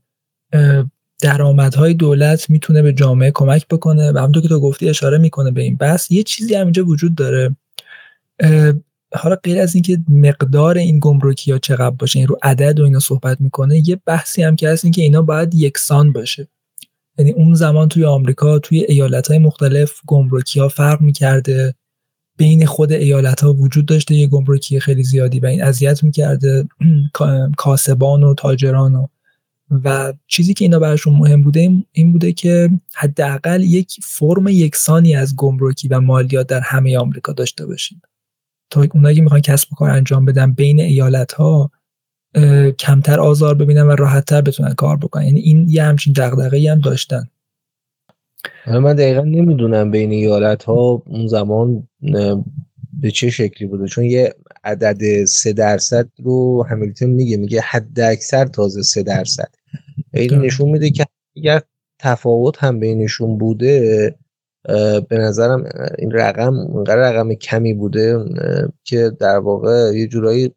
درآمدهای 1.22 1.94
دولت 1.94 2.50
می‌تونه 2.50 2.82
به 2.82 2.94
جامعه 2.94 3.32
کمک 3.32 3.68
بکنه 3.68 4.12
و 4.12 4.18
همونطور 4.18 4.44
که 4.44 4.50
تو 4.50 4.60
گفتی 4.60 4.90
اشاره 4.90 5.18
می‌کنه 5.18 5.52
به 5.52 5.62
این 5.62 5.76
بحث 5.76 6.12
یه 6.12 6.24
چیزی 6.24 6.56
همینجا 6.56 6.86
وجود 6.86 7.16
داره. 7.16 7.56
حالا 9.16 9.36
غیر 9.44 9.60
از 9.60 9.76
اینکه 9.76 9.98
مقدار 10.10 10.78
این 10.78 11.00
گمرکی 11.00 11.52
ها 11.52 11.58
چقدر 11.58 11.96
باشه 11.96 12.20
این 12.20 12.28
رو 12.28 12.38
عدد 12.44 12.80
و 12.80 12.84
اینا 12.84 13.00
صحبت 13.00 13.42
می‌کنه 13.42 13.90
یه 13.90 14.02
بحثی 14.06 14.44
هم 14.44 14.56
که 14.56 14.70
هست 14.70 14.86
این 14.86 14.94
که 14.94 15.02
اینا 15.02 15.22
باید 15.22 15.56
یکسان 15.56 16.14
باشه. 16.14 16.48
یعنی 17.22 17.34
اون 17.34 17.54
زمان 17.54 17.90
توی 17.90 18.06
آمریکا 18.06 18.60
توی 18.60 18.86
ایالت 18.90 19.28
های 19.28 19.40
مختلف 19.40 19.92
گمرکی 20.08 20.60
ها 20.60 20.68
فرق 20.68 21.01
می‌کرده. 21.01 21.75
بین 22.38 22.66
خود 22.66 22.92
ایالت 22.92 23.42
ها 23.42 23.54
وجود 23.54 23.86
داشته 23.86 24.16
یه 24.16 24.28
گمرکی 24.28 24.80
خیلی 24.80 25.04
زیادی 25.04 25.40
و 25.40 25.46
این 25.46 25.63
اذیت 25.63 26.04
می‌کرده 26.04 26.68
کاسبان 27.58 28.24
و 28.24 28.34
تاجران 28.34 28.96
و 28.96 29.08
و 29.84 30.13
چیزی 30.28 30.54
که 30.54 30.66
اینا 30.66 30.80
براشون 30.80 31.13
مهم 31.13 31.42
بوده 31.42 31.72
این 31.92 32.12
بوده 32.12 32.34
که 32.34 32.70
حداقل 32.94 33.63
یک 33.63 33.96
فرم 34.04 34.48
یکسانی 34.48 35.16
از 35.16 35.36
گمرکی 35.36 35.88
و 35.88 36.01
مالیات 36.01 36.48
در 36.48 36.60
همه 36.60 36.98
آمریکا 36.98 37.34
داشته 37.34 37.66
باشیم. 37.66 38.01
تا 38.70 38.86
اونایی 38.94 39.16
که 39.16 39.22
می‌خوان 39.22 39.42
کسب 39.42 39.70
کار 39.78 39.90
انجام 39.90 40.25
بدن 40.25 40.51
بین 40.51 40.80
ایالت 40.80 41.34
ها 41.34 41.72
کمتر 42.80 43.20
آزار 43.20 43.56
ببینن 43.56 43.88
و 43.88 43.96
راحتتر 43.96 44.42
بتونن 44.42 44.74
کار 44.74 44.98
بکنن. 44.98 45.24
یعنی 45.24 45.40
این 45.40 45.70
یه 45.70 45.84
همچین 45.84 46.14
دغدغه‌ای 46.18 46.68
هم 46.68 46.80
داشتن. 46.80 47.28
من 48.68 48.96
دقیقا 48.96 49.22
نمی‌دونم 49.22 49.92
بین 49.92 50.12
ایالت 50.12 50.64
ها 50.64 51.04
اون 51.06 51.28
زمان 51.28 51.88
به 53.02 53.12
چه 53.12 53.30
شکلی 53.30 53.68
بوده. 53.68 53.88
چون 53.88 54.04
یه 54.04 54.36
عدد 54.64 55.26
سه 55.26 55.54
درصد 55.54 56.08
رو 56.24 56.64
همیلتون 56.64 57.10
میگه 57.10 57.38
میگه 57.38 57.62
حد 57.62 58.00
اکثر 58.00 58.46
تازه 58.46 58.82
سه 58.82 59.04
درصد. 59.04 59.50
این 60.14 60.34
نشون 60.34 60.70
میده 60.70 60.90
که 60.90 61.06
اگر 61.38 61.62
تفاوت 62.00 62.64
هم 62.64 62.80
بینشون 62.80 63.38
بوده 63.38 64.16
به 65.10 65.18
نظرم 65.18 65.70
این 65.98 66.12
رقم 66.12 66.54
اینقدر 66.54 67.10
رقم 67.10 67.34
کمی 67.34 67.74
بوده 67.74 68.26
که 68.84 69.12
در 69.20 69.38
واقع 69.38 69.92
یه 69.96 70.08
جورایی 70.08 70.52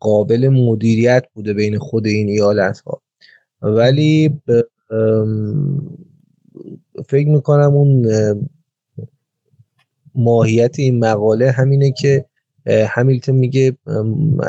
قابل 0.00 0.48
مدیریت 0.48 1.24
بوده 1.34 1.54
بین 1.54 1.78
خود 1.78 2.06
این 2.06 2.28
ایالت 2.28 2.80
ها 2.80 3.02
ولی 3.62 4.40
فکر 7.08 7.28
می‌کنم 7.28 7.74
اون 7.74 8.06
ماهیت 10.14 10.78
این 10.78 10.98
مقاله 10.98 11.50
همینه 11.50 11.92
که 11.92 12.24
همیلتون 12.66 13.34
میگه 13.34 13.76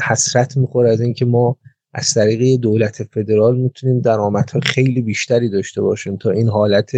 حسرت 0.08 0.58
می‌خوره 0.58 0.90
از 0.90 1.02
اینکه 1.02 1.26
ما 1.26 1.58
از 1.94 2.14
طریق 2.14 2.60
دولت 2.60 3.04
فدرال 3.04 3.58
می‌تونیم 3.58 4.00
درآمدهای 4.00 4.62
خیلی 4.62 5.02
بیشتری 5.02 5.50
داشته 5.50 5.82
باشیم 5.82 6.18
تا 6.18 6.32
این 6.32 6.50
حالت 6.50 6.92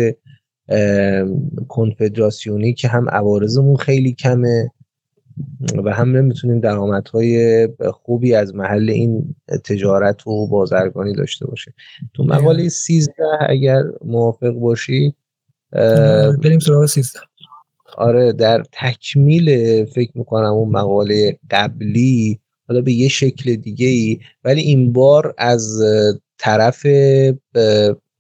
کنفدراسیونی 1.68 2.74
که 2.74 2.88
هم 2.88 3.10
عوارضمون 3.10 3.76
خیلی 3.76 4.14
کمه 4.14 4.72
و 5.84 5.94
هم 5.94 6.18
نمی‌تونیم 6.18 6.60
درآمدهای 6.60 7.68
خوبی 7.92 8.36
از 8.36 8.56
محل 8.56 8.90
این 8.90 9.36
تجارت 9.64 10.28
و 10.28 10.48
بازرگانی 10.48 11.14
داشته 11.14 11.48
باشیم. 11.48 11.74
تو 12.14 12.24
مقاله 12.24 12.70
13 12.70 13.14
اگر 13.50 13.84
موافق 14.06 14.52
باشی 14.52 15.14
بریم 16.44 16.60
سراغ 16.60 16.86
13 16.86 17.20
آره 17.98 18.32
در 18.32 18.64
تکمیل 18.72 19.46
فکر 19.86 20.12
می‌کنم 20.16 20.54
اون 20.54 20.70
مقاله 20.70 21.40
قبلی 21.52 22.40
حالا 22.68 22.82
به 22.82 22.92
یه 22.94 23.08
شکل 23.08 23.56
دیگه 23.56 23.88
ای 23.88 24.20
ولی 24.44 24.62
این 24.62 24.94
بار 24.94 25.34
از 25.38 25.84
طرف 26.38 26.86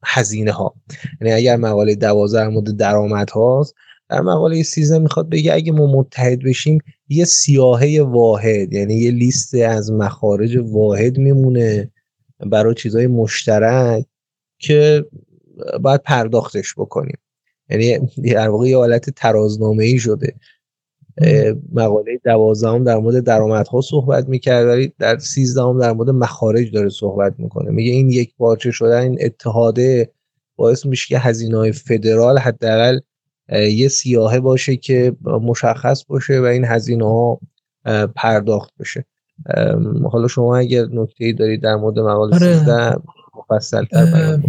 هزینه 0.05 0.51
ها 0.51 0.73
یعنی 1.21 1.33
اگر 1.33 1.55
مقاله 1.55 1.95
دوازده 1.95 2.47
مورد 2.47 2.77
درآمد 2.77 3.29
هاست 3.29 3.75
در 4.09 4.21
مقاله 4.21 4.63
13 4.63 4.99
می‌خواد 4.99 5.29
بگه 5.29 5.53
اگه 5.53 5.71
ما 5.71 5.87
متحد 5.87 6.39
بشیم 6.39 6.79
یه 7.09 7.25
سیاهه 7.25 8.01
واحد 8.01 8.73
یعنی 8.73 8.95
یه 8.95 9.11
لیست 9.11 9.55
از 9.55 9.91
مخارج 9.91 10.57
واحد 10.57 11.17
میمونه 11.17 11.91
برای 12.39 12.75
چیزهای 12.75 13.07
مشترک 13.07 14.05
که 14.59 15.05
باید 15.81 16.01
پرداختش 16.01 16.73
بکنیم. 16.77 17.17
یعنی 17.69 18.09
در 18.33 18.49
واقع 18.49 18.67
یه 18.67 18.77
حالت 18.77 19.09
ترازنامه 19.09 19.83
ای 19.83 19.99
شده 19.99 20.35
مقاله 21.73 22.19
دوازدهم 22.23 22.83
در 22.83 22.97
مورد 22.97 23.23
درآمدها 23.23 23.81
صحبت 23.81 24.29
می‌کرد 24.29 24.67
ولی 24.67 24.93
در 24.99 25.17
سیزدهم 25.17 25.79
در 25.79 25.91
مورد 25.91 26.09
مخارج 26.09 26.71
داره 26.71 26.89
صحبت 26.89 27.33
می‌کنه. 27.37 27.71
میگه 27.71 27.91
این 27.91 28.09
یک 28.09 28.35
پارچه 28.37 28.71
شدن 28.71 29.01
این 29.01 29.17
اتحاده 29.21 30.11
باعث 30.55 30.85
میشه 30.85 31.07
که 31.07 31.19
هزینه 31.19 31.57
های 31.57 31.71
فدرال 31.71 32.37
حداقل 32.37 32.99
یه 33.53 33.87
سیاهه 33.87 34.39
باشه 34.39 34.75
که 34.75 35.15
مشخص 35.23 36.05
باشه 36.05 36.39
و 36.39 36.43
این 36.43 36.65
هزینه 36.65 37.05
ها 37.05 37.39
پرداخت 38.15 38.71
بشه 38.79 39.05
حالا 40.11 40.27
شما 40.27 40.57
اگر 40.57 40.85
نکته 40.85 41.25
ای 41.25 41.33
دارید 41.33 41.61
در 41.61 41.75
مورد 41.75 41.99
مقاله 41.99 42.35
آره. 42.35 42.57
13 42.57 42.95
مفصل 43.35 43.85
تر 43.85 44.05
بیان 44.05 44.43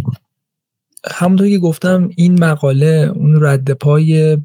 همونطور 1.11 1.49
که 1.49 1.57
گفتم 1.57 2.09
این 2.15 2.43
مقاله 2.43 3.11
اون 3.15 3.43
رد 3.43 3.71
پای 3.71 4.37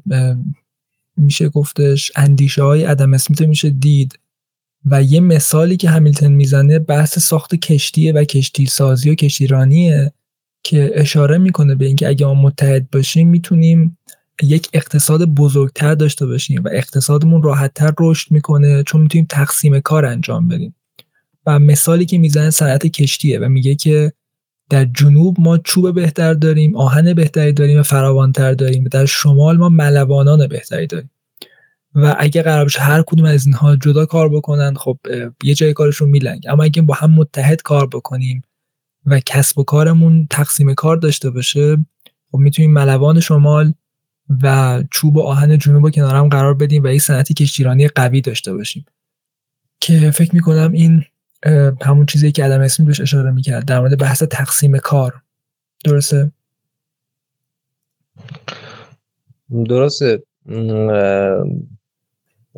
میشه 1.17 1.49
گفتش 1.49 2.11
اندیشه 2.15 2.63
های 2.63 2.85
ادم 2.85 3.13
اسمیت 3.13 3.41
میشه 3.41 3.69
دید 3.69 4.19
و 4.85 5.03
یه 5.03 5.19
مثالی 5.19 5.77
که 5.77 5.89
همیلتون 5.89 6.31
می‌زنه 6.31 6.79
بحث 6.79 7.19
ساخت 7.19 7.55
کشتیه 7.55 8.13
و 8.13 8.23
کشتی 8.23 8.65
سازی 8.65 9.09
و 9.09 9.15
کشتیرانیه 9.15 10.11
که 10.63 10.91
اشاره 10.93 11.37
می‌کنه 11.37 11.75
به 11.75 11.85
اینکه 11.85 12.07
اگه 12.07 12.25
ما 12.25 12.33
متحد 12.33 12.89
باشیم 12.89 13.27
می‌تونیم 13.27 13.97
یک 14.41 14.69
اقتصاد 14.73 15.25
بزرگتر 15.25 15.95
داشته 15.95 16.25
باشیم 16.25 16.63
و 16.63 16.69
اقتصادمون 16.71 17.43
راحتتر 17.43 17.93
رشد 17.99 18.31
می‌کنه 18.31 18.83
چون 18.83 19.01
می‌تونیم 19.01 19.27
تقسیم 19.29 19.79
کار 19.79 20.05
انجام 20.05 20.47
بدیم. 20.47 20.75
و 21.45 21.59
مثالی 21.59 22.05
که 22.05 22.17
می‌زنه 22.17 22.49
صنعت 22.49 22.87
کشتیه 22.87 23.39
و 23.39 23.49
میگه 23.49 23.75
که 23.75 24.13
در 24.69 24.85
جنوب 24.85 25.37
ما 25.39 25.57
چوب 25.57 25.95
بهتر 25.95 26.33
داریم 26.33 26.75
آهن 26.75 27.13
بهتری 27.13 27.53
داریم 27.53 27.79
و 27.79 27.83
فراوانتر 27.83 28.53
داریم 28.53 28.83
در 28.83 29.05
شمال 29.05 29.57
ما 29.57 29.69
ملوانان 29.69 30.47
بهتری 30.47 30.87
داریم. 30.87 31.09
و 31.95 32.15
اگه 32.19 32.41
قرار 32.41 32.65
بشه 32.65 32.81
هر 32.81 33.01
کدوم 33.01 33.25
از 33.25 33.45
اینها 33.45 33.75
جدا 33.75 34.05
کار 34.05 34.29
بکنن 34.29 34.73
خب 34.73 34.97
یه 35.43 35.53
جای 35.53 35.73
کارشون 35.73 36.09
میلنگ 36.09 36.43
اما 36.49 36.63
اگه 36.63 36.81
با 36.81 36.93
هم 36.93 37.11
متحد 37.11 37.61
کار 37.61 37.87
بکنیم 37.87 38.41
و 39.05 39.19
کسب 39.19 39.59
و 39.59 39.63
کارمون 39.63 40.27
تقسیم 40.29 40.73
کار 40.73 40.97
داشته 40.97 41.29
باشه 41.29 41.77
خب 42.31 42.37
می‌تونیم 42.37 42.71
ملوان 42.73 43.19
شمال 43.19 43.73
و 44.43 44.83
چوب 44.91 45.17
و 45.17 45.21
آهن 45.21 45.57
جنوب 45.57 45.89
کنار 45.89 46.15
هم 46.15 46.29
قرار 46.29 46.53
بدیم 46.53 46.83
و 46.83 46.87
این 46.87 46.99
صنعتی 46.99 47.33
کشتیرانی 47.33 47.87
قوی 47.87 48.21
داشته 48.21 48.53
باشیم. 48.53 48.85
که 49.79 50.11
فکر 50.11 50.35
می‌کنم 50.35 50.71
این 50.71 51.03
همون 51.81 52.05
چیزی 52.05 52.31
که 52.31 52.45
ادم 52.45 52.61
اسمی 52.61 52.85
بهش 52.85 53.01
اشاره 53.01 53.31
می‌کرد 53.31 53.65
در 53.65 53.79
مورد 53.79 53.97
بحث 53.97 54.23
تقسیم 54.23 54.77
کار. 54.77 55.21
درسته؟ 55.85 56.31
درسته. 59.65 60.23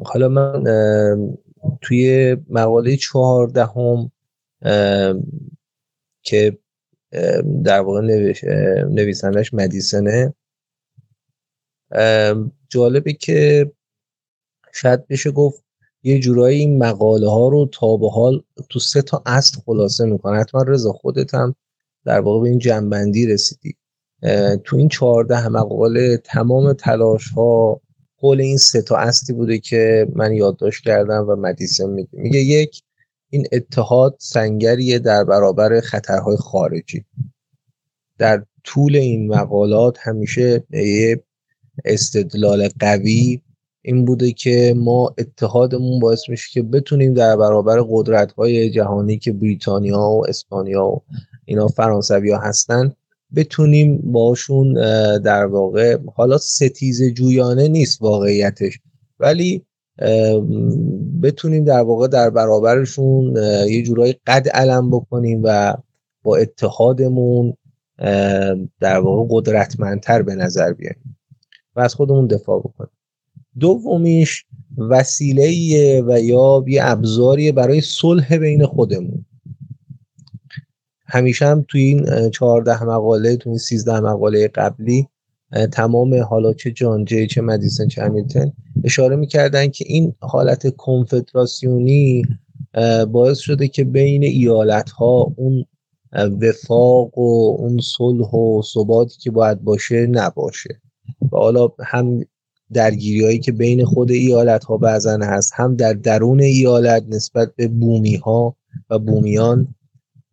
حالا 0.06 0.28
من 0.30 0.64
توی 1.82 2.38
مقاله 2.50 2.98
چهاردهم 2.98 4.12
که 6.24 6.58
در 7.64 7.80
واقع 7.80 8.02
نویسندش 8.90 9.54
مدیسنه 9.54 10.34
جالبه 12.70 13.14
که 13.14 13.72
شاید 14.74 15.08
بشه 15.08 15.32
گفت 15.32 15.64
یه 16.04 16.20
جورایی 16.20 16.60
این 16.60 16.78
مقاله 16.78 17.30
ها 17.30 17.48
رو 17.48 17.70
تا 17.72 17.98
به 17.98 18.10
حال 18.10 18.44
تو 18.70 18.80
سه 18.80 19.02
تا 19.02 19.24
اصل 19.26 19.62
خلاصه 19.66 20.06
می‌کنه. 20.06 20.40
حتما 20.40 20.62
رضا 20.62 20.92
خودت 20.92 21.34
هم 21.34 21.56
در 22.06 22.20
واقع 22.20 22.44
به 22.44 22.50
این 22.50 22.60
جنبندی 22.60 23.26
رسیدی. 23.26 23.76
تو 24.64 24.78
این 24.78 24.88
چهارده 24.88 25.48
مقاله 25.48 26.18
تمام 26.18 26.74
تلاش 26.74 27.30
ها 27.30 27.82
حول 28.18 28.42
این 28.42 28.58
سه 28.58 28.82
تا 28.82 28.98
اصلی 28.98 29.36
بوده 29.36 29.60
که 29.60 30.08
من 30.16 30.34
یادداشت 30.34 30.84
کردم 30.84 31.26
و 31.30 31.36
مدیسن 31.36 31.90
میگه 31.90 32.10
میگه 32.12 32.40
یک 32.40 32.82
این 33.30 33.48
اتحاد 33.52 34.16
سنگریه 34.20 35.00
در 35.00 35.24
برابر 35.24 35.82
خطرهای 35.82 36.38
خارجی. 36.38 37.06
در 38.18 38.46
طول 38.64 38.96
این 38.96 39.28
مقالات 39.28 39.98
همیشه 40.02 40.64
یه 40.72 41.24
استدلال 41.86 42.70
قوی 42.80 43.42
این 43.82 44.06
بوده 44.06 44.32
که 44.32 44.74
ما 44.78 45.16
اتحادمون 45.18 46.00
باعث 46.00 46.30
میشه 46.30 46.50
که 46.52 46.62
بتونیم 46.62 47.14
در 47.14 47.36
برابر 47.36 47.82
قدرت 47.90 48.32
های 48.32 48.70
جهانی 48.70 49.18
که 49.18 49.32
بریتانیا 49.32 50.00
و 50.00 50.26
اسپانیا 50.28 50.86
و 50.86 51.02
اینا 51.46 51.68
فرانسوی 51.68 52.32
ها 52.32 52.40
هستن 52.40 52.94
بتونیم 53.36 53.98
باشون 53.98 54.74
در 55.20 55.46
واقع 55.46 55.98
حالا 56.16 56.38
ستیز 56.38 57.04
جویانه 57.04 57.68
نیست 57.68 58.02
واقعیتش. 58.02 58.80
ولی 59.20 59.66
بتونیم 61.24 61.64
در 61.64 61.82
واقع 61.82 62.08
در 62.08 62.30
برابرشون 62.30 63.36
یه 63.68 63.84
جورایی 63.84 64.16
قد 64.28 64.48
علم 64.48 64.90
بکنیم 64.90 65.42
و 65.44 65.76
با 66.24 66.38
اتحادمون 66.38 67.54
در 68.80 69.00
واقع 69.00 69.28
قدرتمندتر 69.30 70.22
به 70.22 70.36
نظر 70.36 70.74
بیایم 70.74 71.18
و 71.76 71.80
از 71.80 71.96
خودمون 71.96 72.28
دفاع 72.28 72.60
بکنیم. 72.60 72.92
دومیش 73.60 74.46
وسیله 74.78 76.02
و 76.02 76.20
یا 76.22 76.64
یه 76.68 76.82
ابزاری 76.84 77.52
برای 77.52 77.82
صلح 77.82 78.38
بین 78.38 78.66
خودمون. 78.66 79.26
همیشه 81.06 81.46
هم 81.46 81.66
توی 81.68 81.82
این 81.82 82.30
چهارده 82.30 82.84
مقاله 82.84 83.36
توی 83.36 83.50
این 83.50 83.60
سیزده 83.60 84.00
مقاله 84.00 84.48
قبلی 84.48 85.08
تمام 85.72 86.16
حالا 86.24 86.54
چه 86.54 86.72
جانجه 86.72 87.28
چه 87.28 87.42
مدیسن 87.42 87.88
چه 87.88 88.04
همیلتن 88.04 88.54
اشاره 88.84 89.16
می‌کردن 89.16 89.68
که 89.68 89.86
این 89.88 90.14
حالت 90.20 90.76
کنفدراسیونی 90.76 92.24
باعث 93.12 93.38
شده 93.38 93.68
که 93.68 93.84
بین 93.84 94.24
ایالت 94.24 94.90
ها 94.90 95.34
اون 95.38 95.66
وفاق 96.42 97.18
و 97.18 97.58
اون 97.60 97.80
صلح 97.80 98.30
و 98.30 98.62
ثباتی 98.74 99.18
که 99.20 99.32
باید 99.32 99.64
باشه 99.64 100.08
نباشه. 100.08 100.82
و 101.22 101.38
حالا 101.38 101.70
هم 101.86 102.26
درگیری 102.74 103.24
هایی 103.24 103.40
که 103.40 103.52
بین 103.52 103.86
خود 103.86 104.12
ایالت 104.12 104.64
ها 104.64 104.78
بعضا 104.78 105.18
هست 105.22 105.52
هم 105.56 105.76
در 105.76 105.94
درون 105.94 106.40
ایالت 106.40 107.06
نسبت 107.10 107.56
به 107.56 107.68
بومی 107.68 108.16
ها 108.16 108.56
و 108.90 109.00
بومیان 109.00 109.76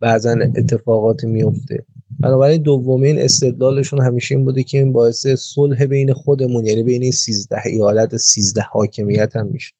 بعضا 0.00 0.30
اتفاقات 0.56 1.24
میفته 1.24 1.84
بنابراین 2.20 2.62
دومین 2.62 3.18
استدلالشون 3.18 4.00
همیشه 4.00 4.34
این 4.34 4.44
بوده 4.44 4.62
که 4.62 4.78
این 4.78 4.92
باعث 4.92 5.26
صلح 5.26 5.84
بین 5.84 6.12
خودمون 6.12 6.66
یعنی 6.66 6.82
بین 6.82 7.02
این 7.02 7.12
13 7.12 7.56
ایالت 7.66 8.16
13 8.16 8.62
حاکمیت 8.62 9.36
هم 9.36 9.46
میشه. 9.46 9.74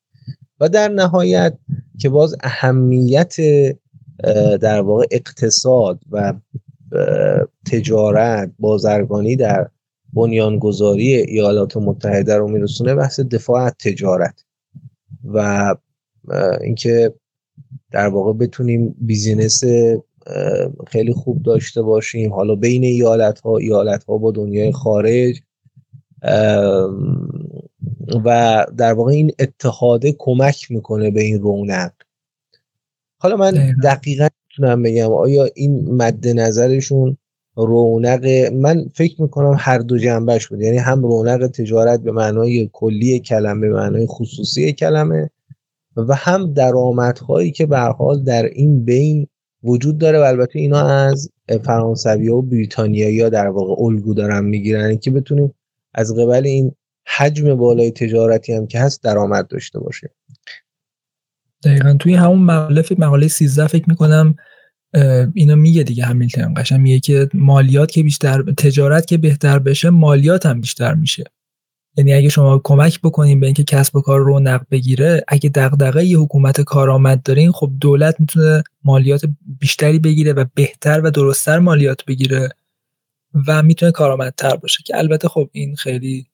و 0.60 0.68
در 0.68 0.88
نهایت 0.88 1.58
که 1.98 2.08
باز 2.08 2.36
اهمیت 2.42 3.36
در 4.60 4.80
واقع 4.80 5.06
اقتصاد 5.10 6.00
و 6.10 6.34
تجارت 7.72 8.52
بازرگانی 8.58 9.36
در 9.36 9.68
بنیانگذاری 10.12 11.14
ایالات 11.14 11.76
متحده 11.76 12.36
رو 12.36 12.48
میرسونه 12.48 12.94
بحث 12.94 13.20
دفاع 13.20 13.62
از 13.62 13.72
تجارت 13.78 14.44
و 15.24 15.74
اینکه 16.60 17.14
در 17.90 18.08
واقع 18.08 18.32
بتونیم 18.32 18.94
بیزینس 18.98 19.64
خیلی 20.86 21.12
خوب 21.12 21.42
داشته 21.42 21.82
باشیم. 21.82 22.32
حالا 22.32 22.54
بین 22.54 22.84
ایالت 22.84 23.40
ها 23.40 23.56
ایالت 23.56 24.04
ها 24.04 24.18
با 24.18 24.30
دنیای 24.30 24.72
خارج 24.72 25.40
و 28.24 28.66
در 28.76 28.92
واقع 28.92 29.12
این 29.12 29.30
اتحاده 29.38 30.14
کمک 30.18 30.70
می‌کنه 30.70 31.10
به 31.10 31.22
این 31.22 31.40
رونق. 31.40 31.92
حالا 33.18 33.36
من 33.36 33.76
دقیقا 33.82 34.28
می‌تونم 34.48 34.82
بگم 34.82 35.12
آیا 35.12 35.48
این 35.54 35.94
مد 35.94 36.28
نظرشون 36.28 37.16
رونق 37.66 38.26
من 38.52 38.88
فکر 38.94 39.22
می‌کنم 39.22 39.56
هر 39.58 39.78
دو 39.78 39.98
جنبش 39.98 40.48
بود. 40.48 40.60
یعنی 40.60 40.78
هم 40.78 41.02
رونق 41.02 41.46
تجارت 41.46 42.00
به 42.00 42.12
معنای 42.12 42.70
کلی 42.72 43.18
کلمه 43.18 43.68
به 43.68 43.74
معنای 43.74 44.06
خصوصی 44.06 44.72
کلمه 44.72 45.30
و 45.96 46.14
هم 46.14 46.52
درآمدهایی 46.52 47.50
که 47.50 47.66
به 47.66 47.78
حال 47.78 48.24
در 48.24 48.44
این 48.44 48.84
بین 48.84 49.26
وجود 49.64 49.98
داره 49.98 50.18
و 50.18 50.22
البته 50.22 50.58
اینا 50.58 50.80
از 50.80 51.30
فرانسوی 51.64 52.28
و 52.28 52.42
بریتانیایی 52.42 53.20
ها 53.20 53.28
در 53.28 53.48
واقع 53.48 53.82
الگو 53.82 54.14
دارن 54.14 54.44
می‌گیرن. 54.44 54.96
که 54.96 55.10
بتونیم 55.10 55.54
از 55.94 56.14
قبل 56.14 56.46
این 56.46 56.72
حجم 57.06 57.54
بالای 57.54 57.90
تجارتی 57.90 58.52
هم 58.52 58.66
که 58.66 58.80
هست 58.80 59.02
درآمد 59.02 59.48
داشته 59.48 59.78
باشه. 59.78 60.10
دقیقا. 61.64 61.96
توی 61.98 62.14
همون 62.14 62.38
مقاله 62.38 62.84
مقاله 62.98 63.28
13 63.28 63.66
فکر 63.66 63.84
می‌کنم 63.88 64.34
اینا 65.35 65.55
میگه 65.55 65.83
دیگه 65.83 66.05
همیلتون 66.05 66.55
قشنگ. 66.55 66.81
میگه 66.81 67.00
که 67.00 67.29
مالیات 67.35 67.90
که 67.90 68.03
بیشتر 68.03 68.42
تجارت 68.42 69.07
که 69.07 69.18
بهتر 69.18 69.59
بشه 69.59 69.90
مالیات 69.90 70.46
هم 70.46 70.61
بیشتر 70.61 70.94
میشه. 70.94 71.24
یعنی 71.96 72.12
اگه 72.12 72.29
شما 72.29 72.61
کمک 72.64 73.00
بکنین 73.00 73.40
به 73.40 73.46
اینکه 73.46 73.64
کسب 73.64 73.96
و 73.96 74.00
کار 74.00 74.20
رونق 74.20 74.62
بگیره 74.70 75.24
اگه 75.29 75.50
دغدغه 75.50 76.05
یه 76.05 76.18
حکومت 76.18 76.61
کارآمد 76.61 77.22
دارین 77.22 77.53
خب 77.53 77.72
دولت 77.81 78.20
می‌تونه 78.20 78.62
مالیات 78.85 79.24
بیشتری 79.61 79.98
بگیره 79.98 80.33
و 80.33 80.44
بهتر 80.55 81.00
و 81.00 81.11
درستتر 81.11 81.59
مالیات 81.59 82.05
بگیره 82.05 82.48
و 83.46 83.62
می‌تونه 83.62 83.92
کارآمدتر 83.92 84.57
باشه. 84.57 84.83
که 84.87 84.98
البته 84.98 85.29
خب 85.29 85.50
این 85.53 85.76
خیلی 85.76 86.26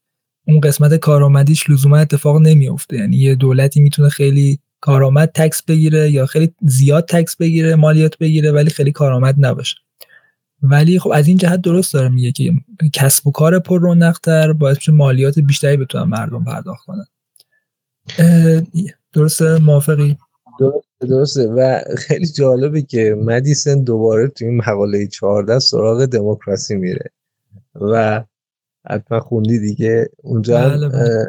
اون 0.47 0.61
قسمت 0.61 0.95
کارآمدیش 0.95 1.71
لزوما 1.71 1.97
اتفاق 1.97 2.41
نمیفته 2.41 2.97
یعنی 2.97 3.17
یه 3.17 3.35
دولتی 3.35 3.81
می‌تونه 3.81 4.09
خیلی 4.09 4.59
کارآمد 4.87 5.31
تکس 5.35 5.63
بگیره 5.63 6.11
یا 6.11 6.27
خیلی 6.27 6.55
زیاد 6.63 7.09
تکس 7.09 7.37
بگیره 7.37 7.75
مالیات 7.75 8.19
بگیره 8.19 8.53
ولی 8.53 8.71
خیلی 8.71 8.93
کارآمد 8.93 9.35
نباشه. 9.39 9.77
ولی 10.63 10.99
خب 10.99 11.11
از 11.15 11.29
این 11.29 11.37
جهت 11.37 11.61
درست 11.61 11.95
داره 11.95 12.09
میگه 12.09 12.33
که 12.33 12.53
کسب 12.93 13.27
و 13.27 13.31
کار 13.31 13.59
پر 13.59 13.81
رونقتر 13.81 14.53
باعث 14.53 14.77
میشه 14.77 14.93
مالیات 14.93 15.39
بیشتری 15.39 15.77
بتونن 15.77 16.05
مردم 16.05 16.45
پرداخت 16.45 16.87
کنن. 16.87 17.07
درسته؟ 19.13 19.59
موافقی؟ 19.59 20.17
درسته 20.61 21.07
درسته. 21.07 21.47
و 21.47 21.81
خیلی 21.99 22.27
جالبه 22.27 22.83
که 22.83 23.17
مدیسن 23.25 23.85
دوباره 23.85 24.29
توی 24.29 24.49
این 24.49 24.57
مقاله 24.57 25.07
14 25.07 25.59
سراغ 25.59 26.05
دموکراسی 26.05 26.77
میره. 26.77 27.11
و 27.75 28.25
حتما 28.91 29.21
خوندی 29.21 29.59
دیگه. 29.59 30.09
اونجا 30.23 30.69
بله 30.69 30.89
بله. 30.89 31.29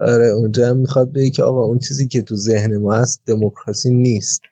آره 0.00 0.26
اونجا 0.26 0.68
هم 0.68 0.76
می‌خواد 0.76 1.12
بگه 1.12 1.30
که 1.30 1.42
آقا 1.42 1.64
اون 1.64 1.78
چیزی 1.78 2.08
که 2.08 2.22
تو 2.22 2.36
ذهن 2.36 2.76
ما 2.76 2.94
هست 2.94 3.22
دموکراسی 3.26 3.90
نیست. 3.90 4.42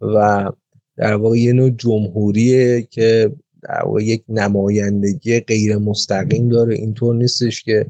و 0.00 0.50
در 0.96 1.14
واقع 1.14 1.38
یه 1.38 1.52
نوع 1.52 1.70
جمهوریه 1.70 2.82
که 2.82 3.32
در 3.62 3.82
واقع 3.84 4.04
یک 4.04 4.24
نمایندگی 4.28 5.40
غیر 5.40 5.76
مستقیم 5.76 6.48
داره. 6.48 6.74
اینطور 6.74 7.14
نیستش 7.14 7.62
که 7.62 7.86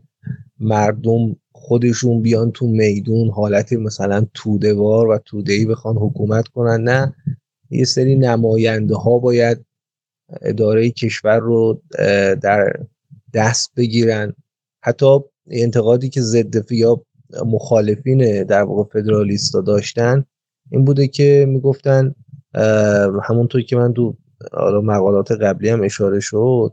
مردم 0.61 1.37
خودشون 1.53 2.23
بیان 2.23 2.51
تو 2.53 2.67
میدون 2.67 3.31
حالتی 3.31 3.77
مثلا 3.77 4.27
تودهوار 4.35 5.09
و 5.09 5.19
تودهی 5.25 5.67
بخوان 5.67 5.97
حکومت 5.97 6.49
کنن. 6.49 6.81
نه 6.81 7.15
یه 7.71 7.85
سری 7.85 8.17
نماینده 8.17 8.95
ها 8.95 9.19
باید 9.19 9.65
اداره 10.43 10.91
کشور 10.91 11.38
رو 11.38 11.83
در 12.43 12.73
دست 13.35 13.73
بگیرن. 13.77 14.35
حتی 14.83 15.19
انتقادی 15.53 16.09
که 16.09 16.21
ضد 16.21 16.73
یا 16.73 17.03
مخالفین 17.47 18.43
در 18.43 18.62
واقع 18.62 18.91
فدرالیستا 18.93 19.61
داشتن 19.61 20.25
این 20.71 20.85
بوده 20.85 21.09
که 21.09 21.47
می‌گفتن 21.49 22.15
همونطور 23.23 23.62
که 23.62 23.77
من 23.77 23.93
تو 23.93 24.17
مقالات 24.83 25.33
قبلی 25.33 25.69
هم 25.69 25.83
اشاره 25.83 26.21
شد 26.21 26.73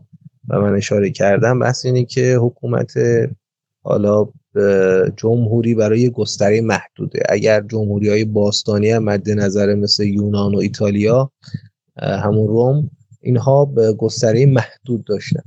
و 0.49 0.59
من 0.61 0.75
اشاره 0.75 1.09
کردم 1.09 1.59
بحث 1.59 1.85
اینه 1.85 2.05
که 2.05 2.37
حکومت 2.41 2.93
حالا 3.83 4.27
جمهوری 5.17 5.75
برای 5.75 6.09
گستره 6.09 6.61
محدوده. 6.61 7.23
اگر 7.29 7.61
جمهوری 7.61 8.09
های 8.09 8.25
باستانی 8.25 8.89
هم 8.89 9.03
مد 9.03 9.29
نظر 9.29 9.75
مثل 9.75 10.03
یونان 10.03 10.55
و 10.55 10.57
ایتالیا 10.57 11.31
همون 11.97 12.47
روم 12.47 12.91
اینها 13.21 13.65
به 13.65 13.93
گستره 13.93 14.45
محدود 14.45 15.03
داشتن. 15.03 15.43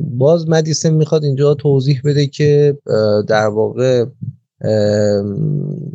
باز 0.00 0.48
مدیسن 0.48 0.94
می‌خواد 0.94 1.24
اینجا 1.24 1.54
توضیح 1.54 2.00
بده 2.04 2.26
که 2.26 2.78
در 3.28 3.46
واقع 3.46 4.04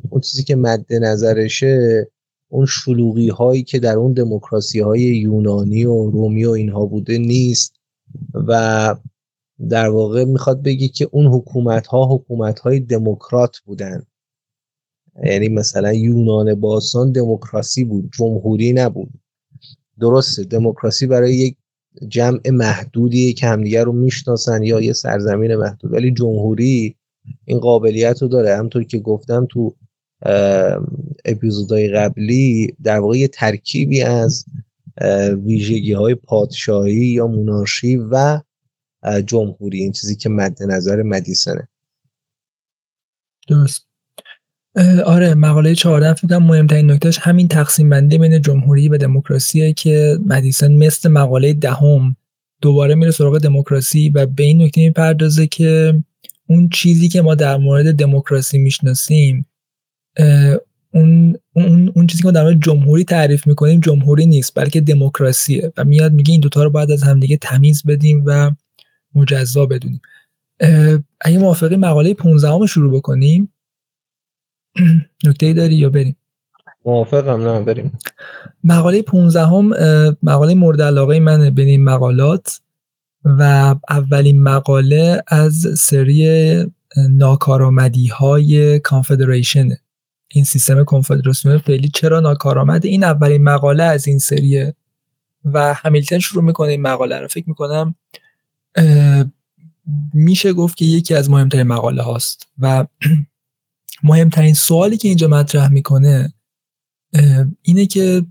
اون 0.09 0.21
چیزی 0.21 0.43
که 0.43 0.55
مد 0.55 0.93
نظرشه 0.93 2.07
اون 2.49 2.65
شلوغی 2.65 3.29
هایی 3.29 3.63
که 3.63 3.79
در 3.79 3.95
اون 3.95 4.13
دموکراسی 4.13 4.79
های 4.79 5.01
یونانی 5.01 5.85
و 5.85 6.09
رومی 6.09 6.45
و 6.45 6.49
اینها 6.49 6.85
بوده 6.85 7.17
نیست 7.17 7.73
و 8.33 8.95
در 9.69 9.89
واقع 9.89 10.25
می‌خواد 10.25 10.63
بگی 10.63 10.87
که 10.87 11.09
اون 11.11 11.27
حکومت 11.27 11.87
ها 11.87 12.15
حکومت 12.15 12.59
های 12.59 12.79
دموکرات 12.79 13.57
بودن. 13.65 14.03
یعنی 15.23 15.49
مثلا 15.49 15.93
یونان 15.93 16.55
باستان 16.55 17.11
دموکراسی 17.11 17.83
بود 17.83 18.09
جمهوری 18.17 18.73
نبود. 18.73 19.09
درسته 19.99 20.43
دموکراسی 20.43 21.07
برای 21.07 21.35
یک 21.35 21.57
جمع 22.07 22.49
محدودی 22.49 23.33
که 23.33 23.47
همدیگه 23.47 23.83
رو 23.83 23.91
می‌شناسن 23.91 24.63
یا 24.63 24.81
یه 24.81 24.93
سرزمین 24.93 25.55
محدود. 25.55 25.93
ولی 25.93 26.11
جمهوری 26.11 26.95
این 27.45 27.59
قابلیت 27.59 28.21
رو 28.21 28.27
داره. 28.27 28.57
همطور 28.57 28.83
که 28.83 28.99
گفتم 28.99 29.47
تو 29.49 29.75
اپیزودهای 31.25 31.87
قبلی 31.87 32.75
در 32.83 32.99
واقع 32.99 33.27
ترکیبی 33.27 34.01
از 34.01 34.45
ویژگی 35.45 35.93
های 35.93 36.15
پادشاهی 36.15 37.05
یا 37.05 37.27
مونارشی 37.27 37.97
و 37.97 38.41
جمهوری 39.25 39.79
این 39.79 39.91
چیزی 39.91 40.15
که 40.15 40.29
مد 40.29 40.63
نظر 40.63 41.03
مدیسنه. 41.03 41.67
درست. 43.47 43.86
آره 45.05 45.33
مقاله 45.33 45.75
14 45.75 46.13
فکر 46.13 46.37
مهمترین 46.37 46.91
نکتهش 46.91 47.19
همین 47.21 47.47
تقسیم 47.47 47.89
بندی 47.89 48.17
بین 48.17 48.41
جمهوری 48.41 48.89
و 48.89 48.97
دموکراسیه 48.97 49.73
که 49.73 50.19
مدیسن 50.25 50.71
مثل 50.71 51.09
مقاله 51.09 51.53
دهم 51.53 52.15
دوباره 52.61 52.95
میره 52.95 53.11
سراغ 53.11 53.37
دموکراسی 53.37 54.09
و 54.09 54.25
به 54.25 54.43
این 54.43 54.61
نکته 54.61 54.81
می‌پردازه 54.81 55.47
که 55.47 55.99
اون 56.49 56.69
چیزی 56.69 57.09
که 57.09 57.21
ما 57.21 57.35
در 57.35 57.57
مورد 57.57 57.95
دموکراسی 57.95 58.57
می‌شناسیم 58.57 59.45
اون 60.93 61.37
اون 61.53 61.91
اون 61.95 62.07
چیزی 62.07 62.23
که 62.23 62.27
ما 62.27 62.31
در 62.31 62.43
مورد 62.43 62.63
جمهوری 62.63 63.03
تعریف 63.03 63.47
می‌کنیم 63.47 63.79
جمهوری 63.79 64.25
نیست 64.25 64.51
بلکه 64.55 64.81
دموکراسیه 64.81 65.73
و 65.77 65.83
میاد 65.83 66.13
میگه 66.13 66.31
این 66.31 66.41
دوتا 66.41 66.63
رو 66.63 66.69
باید 66.69 66.91
از 66.91 67.03
همدیگه 67.03 67.37
تمیز 67.37 67.83
بدیم 67.87 68.23
و 68.25 68.51
مجزا 69.15 69.65
بدونیم. 69.65 70.01
اگه 71.21 71.37
موافقی 71.39 71.75
مقاله 71.75 72.13
15 72.13 72.65
شروع 72.67 72.97
بکنیم. 72.97 73.53
نکته 75.25 75.53
داری 75.53 75.75
یا 75.75 75.89
بریم؟ 75.89 76.15
موافقم 76.85 77.47
نه 77.47 77.59
بریم. 77.59 77.99
مقاله 78.63 79.01
15 79.01 79.45
هم 79.45 79.73
مقاله 80.23 80.55
مورد 80.55 80.81
علاقه 80.81 81.19
من 81.19 81.49
بین 81.49 81.67
این 81.67 81.83
مقالات 81.83 82.61
و 83.25 83.75
اولین 83.89 84.43
مقاله 84.43 85.23
از 85.27 85.67
سری 85.77 86.65
ناکارآمدی 87.09 88.07
های 88.07 88.79
کانفدریشن 88.79 89.69
این 90.27 90.43
سیستم 90.43 90.83
کنفدراسیون 90.83 91.57
فعلی 91.57 91.89
چرا 91.89 92.19
ناکارآمد؟ 92.19 92.85
این 92.85 93.03
اولین 93.03 93.43
مقاله 93.43 93.83
از 93.83 94.07
این 94.07 94.19
سریه 94.19 94.73
و 95.45 95.73
همیلتن 95.73 96.19
شروع 96.19 96.43
می‌کنه 96.43 96.69
این 96.69 96.81
مقاله 96.81 97.19
رو. 97.19 97.27
فکر 97.27 97.49
می‌کنم 97.49 97.95
میشه 100.13 100.53
گفت 100.53 100.77
که 100.77 100.85
یکی 100.85 101.15
از 101.15 101.29
مهمترین 101.29 101.67
مقاله 101.67 102.01
هاست 102.01 102.47
و 102.59 102.85
مهمترین 104.03 104.53
سوالی 104.53 104.97
که 104.97 105.07
اینجا 105.07 105.27
مطرح 105.27 105.71
می‌کنه 105.71 106.33
اینه 107.61 107.85
که 107.85 108.25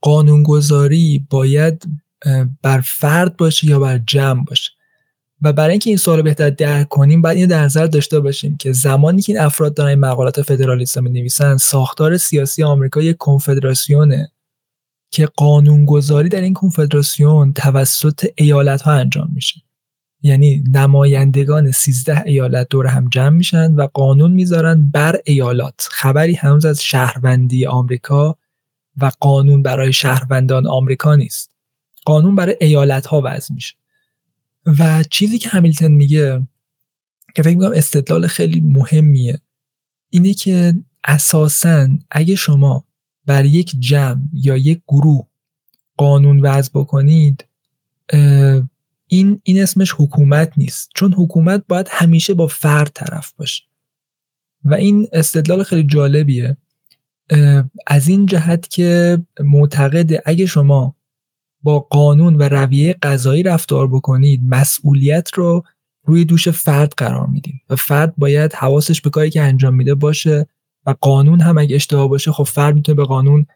قانونگذاری 0.00 1.26
باید 1.30 1.86
بر 2.62 2.80
فرد 2.80 3.36
باشه 3.36 3.66
یا 3.66 3.78
بر 3.78 3.98
جمع 3.98 4.44
باشه. 4.44 4.70
و 5.42 5.52
برای 5.52 5.70
اینکه 5.70 5.90
این 5.90 5.96
سوال 5.96 6.22
بهتر 6.22 6.50
درک 6.50 6.88
کنیم 6.88 7.22
باید 7.22 7.38
این 7.38 7.46
در 7.46 7.64
نظر 7.64 7.86
داشته 7.86 8.20
باشیم 8.20 8.56
که 8.56 8.72
زمانی 8.72 9.22
که 9.22 9.32
این 9.32 9.42
افراد 9.42 9.74
دارن 9.74 9.88
این 9.88 9.98
مقالات 9.98 10.42
فدرالیسم 10.42 11.02
می 11.02 11.10
نویسن 11.10 11.56
ساختار 11.56 12.16
سیاسی 12.16 12.62
آمریکا 12.62 13.02
یک 13.02 13.16
کنفدراسیونه 13.16 14.32
که 15.10 15.26
قانونگذاری 15.26 16.28
در 16.28 16.40
این 16.40 16.54
کنفدراسیون 16.54 17.52
توسط 17.52 18.26
ایالت 18.36 18.82
ها 18.82 18.92
انجام 18.92 19.30
میشه. 19.34 19.60
یعنی 20.22 20.64
نمایندگان 20.72 21.70
13 21.70 22.22
ایالت 22.26 22.68
دور 22.70 22.86
هم 22.86 23.08
جمع 23.08 23.28
میشن 23.36 23.74
و 23.74 23.86
قانون 23.94 24.32
می‌ذارن 24.32 24.88
بر 24.88 25.20
ایالات. 25.24 25.88
خبری 25.90 26.34
هنوز 26.34 26.64
از 26.64 26.82
شهروندی 26.82 27.66
آمریکا 27.66 28.38
و 28.96 29.10
قانون 29.20 29.62
برای 29.62 29.92
شهروندان 29.92 30.66
آمریکا 30.66 31.14
نیست. 31.14 31.50
قانون 32.04 32.34
برای 32.34 32.56
ایالت 32.60 33.06
ها 33.06 33.22
وضع 33.24 33.54
میشه. 33.54 33.74
و 34.66 35.04
چیزی 35.10 35.38
که 35.38 35.48
همیلتن 35.48 35.92
میگه 35.92 36.42
که 37.34 37.42
فکر 37.42 37.56
می‌کنم 37.56 37.72
استدلال 37.74 38.26
خیلی 38.26 38.60
مهمیه 38.60 39.40
اینه 40.10 40.34
که 40.34 40.74
اساسا 41.04 41.88
اگه 42.10 42.34
شما 42.34 42.84
بر 43.26 43.44
یک 43.44 43.76
جمع 43.78 44.22
یا 44.32 44.56
یک 44.56 44.80
گروه 44.88 45.26
قانون 45.96 46.40
وضع 46.40 46.70
بکنید 46.74 47.44
این 49.08 49.40
این 49.42 49.62
اسمش 49.62 49.94
حکومت 49.98 50.52
نیست. 50.56 50.90
چون 50.94 51.12
حکومت 51.12 51.64
باید 51.68 51.88
همیشه 51.90 52.34
با 52.34 52.46
فرد 52.46 52.90
طرف 52.94 53.32
باشه. 53.32 53.64
و 54.64 54.74
این 54.74 55.08
استدلال 55.12 55.62
خیلی 55.62 55.82
جالبیه. 55.82 56.56
از 57.86 58.08
این 58.08 58.26
جهت 58.26 58.68
که 58.68 59.18
معتقد 59.40 60.22
اگه 60.24 60.46
شما 60.46 60.96
با 61.62 61.78
قانون 61.80 62.36
و 62.36 62.42
رویه 62.42 62.96
قضایی 63.02 63.42
رفتار 63.42 63.88
بکنید 63.88 64.40
مسئولیت 64.44 65.34
رو 65.34 65.64
روی 66.04 66.24
دوش 66.24 66.48
فرد 66.48 66.92
قرار 66.96 67.26
میدیم 67.26 67.60
و 67.70 67.76
فرد 67.76 68.16
باید 68.16 68.52
حواسش 68.52 69.00
به 69.00 69.10
کاری 69.10 69.30
که 69.30 69.42
انجام 69.42 69.74
میده 69.74 69.94
باشه 69.94 70.46
و 70.86 70.94
قانون 71.00 71.40
هم 71.40 71.58
اگه 71.58 71.76
اشتباه 71.76 72.08
باشه 72.08 72.32
خب 72.32 72.44
فرد 72.44 72.74
می‌تونه 72.74 72.96
به 72.96 73.04
قانون 73.04 73.46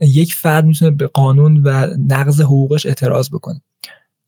یک 0.00 0.34
فرد 0.34 0.64
می‌تونه 0.64 0.90
به 0.90 1.06
قانون 1.06 1.56
و 1.56 1.86
نقض 2.08 2.40
حقوقش 2.40 2.86
اعتراض 2.86 3.30
بکنه. 3.30 3.60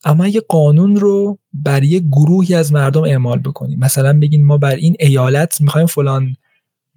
اما 0.05 0.25
اگه 0.25 0.41
قانون 0.49 0.97
رو 0.97 1.39
بر 1.53 1.83
یک 1.85 2.03
گروهی 2.03 2.55
از 2.55 2.73
مردم 2.73 3.03
اعمال 3.03 3.39
بکنیم. 3.39 3.79
مثلا 3.79 4.19
بگین 4.21 4.45
ما 4.45 4.59
بر 4.59 4.75
این 4.75 4.97
ایالت 5.01 5.61
می‌خوایم 5.61 5.87
فلان 5.87 6.37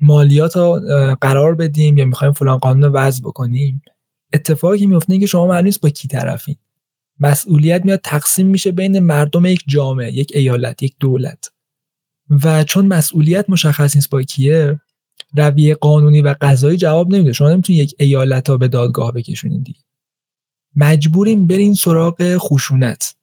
مالیات 0.02 0.58
رو 0.58 0.82
قرار 1.22 1.56
بدیم 1.56 1.98
یا 1.98 2.06
می‌خوایم 2.06 2.34
فلان 2.34 2.58
قانون 2.58 2.84
رو 2.84 2.90
وضع 2.90 3.22
بکنیم. 3.22 3.82
اتفاقی 4.34 4.86
میفته 4.86 5.20
که 5.20 5.26
شما 5.26 5.48
معلوم 5.48 5.72
با 5.82 5.90
کی 5.90 6.08
طرفین. 6.08 6.56
مسئولیت 7.20 7.86
میاد 7.86 8.00
تقسیم 8.04 8.48
میشه 8.48 8.72
بین 8.72 9.00
مردم 9.00 9.46
یک 9.46 9.64
جامعه 9.68 10.14
یک 10.14 10.32
ایالت 10.36 10.84
یک 10.84 10.96
دولت. 11.00 11.52
و 12.44 12.64
چون 12.64 12.86
مسئولیت 12.86 13.50
مشخص 13.50 13.96
نیست 13.96 14.10
با 14.10 14.22
کیه 14.22 14.80
رویه 15.36 15.76
قانونی 15.76 16.22
و 16.22 16.36
قضایی 16.42 16.78
جواب 16.78 17.14
نمیده. 17.14 17.34
شما 17.34 17.50
نمی‌تونید 17.50 17.82
یک 17.82 17.96
ایالت 18.00 18.50
ها 18.50 18.58
به 18.58 18.68
دادگاه 18.68 19.12
بکشونید 19.12 19.64
دیگه. 19.64 19.80
مجبوریم 20.76 21.48
برین 21.48 21.74
سراغ 21.74 22.38
خشونت 22.38 23.16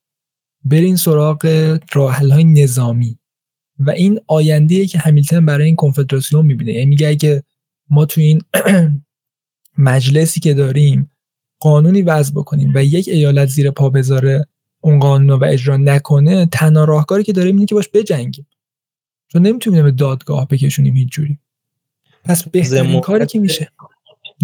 برین 0.64 0.96
سراغ 0.96 1.78
راحل 1.92 2.30
های 2.30 2.44
نظامی. 2.44 3.18
و 3.78 3.90
این 3.90 4.20
آینده 4.26 4.86
که 4.86 4.98
همیلتن 4.98 5.46
برای 5.46 5.66
این 5.66 5.76
کنفدراسیون 5.76 6.46
می‌بینه 6.46 6.72
یعنی 6.72 6.86
میگه 6.86 7.08
اگه 7.08 7.42
ما 7.90 8.04
تو 8.04 8.20
این 8.20 8.42
مجلسی 9.78 10.40
که 10.40 10.54
داریم 10.54 11.10
قانونی 11.60 12.02
وضع 12.02 12.34
بکنیم 12.34 12.72
و 12.74 12.84
یک 12.84 13.08
ایالت 13.08 13.48
زیر 13.48 13.70
پا 13.70 13.90
بذاره 13.90 14.46
اون 14.80 14.98
قانون 14.98 15.30
و 15.38 15.44
اجرا 15.44 15.76
نکنه 15.76 16.46
تنها 16.46 16.84
راهکاری 16.84 17.24
که 17.24 17.32
داریم 17.32 17.54
اینه 17.54 17.66
که 17.66 17.74
باش 17.74 17.88
بجنگیم. 17.94 18.46
چون 19.28 19.42
نمی‌تونیم 19.42 19.84
به 19.84 19.90
دادگاه 19.90 20.48
بکشونیم 20.48 20.96
هیچ 20.96 21.08
جوری. 21.08 21.38
پس 22.24 22.48
بهترین 22.48 23.00
کاری 23.00 23.26
که 23.26 23.38
میشه؟ 23.38 23.70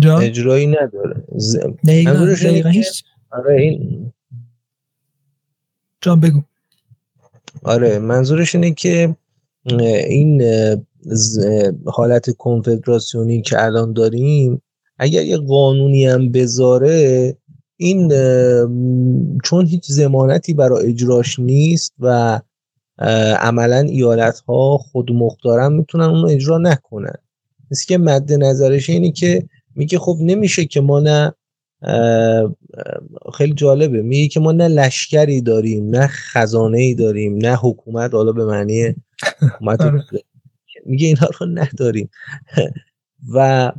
جان 0.01 0.23
اجرایی 0.23 0.67
نداره. 0.67 1.25
ز... 1.37 1.57
دقیقا, 1.87 2.69
هیچ. 2.69 3.05
آره 3.31 3.61
این 3.61 4.13
جان 6.01 6.21
بگو. 6.21 6.43
آره 7.63 7.99
منظورش 7.99 8.55
اینه 8.55 8.73
که 8.73 9.17
این 10.09 10.43
حالت 11.87 12.31
کنفدراسیونی 12.31 13.43
که 13.43 13.65
الان 13.65 13.93
داریم 13.93 14.63
اگر 14.99 15.25
یه 15.25 15.37
قانونی 15.37 16.07
هم 16.07 16.33
بذاره 16.33 17.37
این 17.77 18.09
چون 19.45 19.67
هیچ 19.67 19.87
زمانتی 19.87 20.55
برای 20.55 20.87
اجراش 20.87 21.39
نیست 21.39 21.95
و 21.99 22.41
عملا 23.39 23.79
ایالت 23.79 24.41
ها 24.41 24.79
خود 24.79 25.13
مختارن 25.13 25.73
می‌تونن 25.73 26.05
اونو 26.05 26.27
اجرا 26.27 26.59
نکنن. 26.59 27.15
مثل 27.71 27.87
که 27.87 27.99
مد 27.99 28.33
نظرش 28.33 28.91
اینی 28.91 29.13
که 29.13 29.49
میگه 29.77 29.99
خب 29.99 30.17
نمیشه 30.21 30.65
که 30.65 30.81
ما 30.81 31.01
نه 31.01 31.35
خیلی 33.35 33.55
جالبه. 33.55 34.03
میگه 34.03 34.29
که 34.29 34.41
ما 34.41 34.53
نه 34.53 34.69
لشکری 34.69 35.41
داریم 35.41 35.91
نه 35.91 36.07
خزانه 36.07 36.79
ای 36.79 36.95
داریم 36.95 37.37
نه 37.37 37.57
حکومت 37.57 38.15
حالا 38.15 38.33
به 38.33 38.45
معنی 38.45 38.95
حکومت 39.43 39.81
آره. 39.81 40.05
میگه 40.87 41.07
اینها 41.07 41.29
رو 41.41 41.47
نداریم. 41.47 42.11
و 43.35 43.73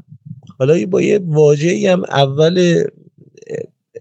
حالا 0.59 0.85
با 0.85 1.01
یه 1.01 1.19
واژه‌ای 1.23 1.87
هم 1.87 2.03
اول 2.03 2.83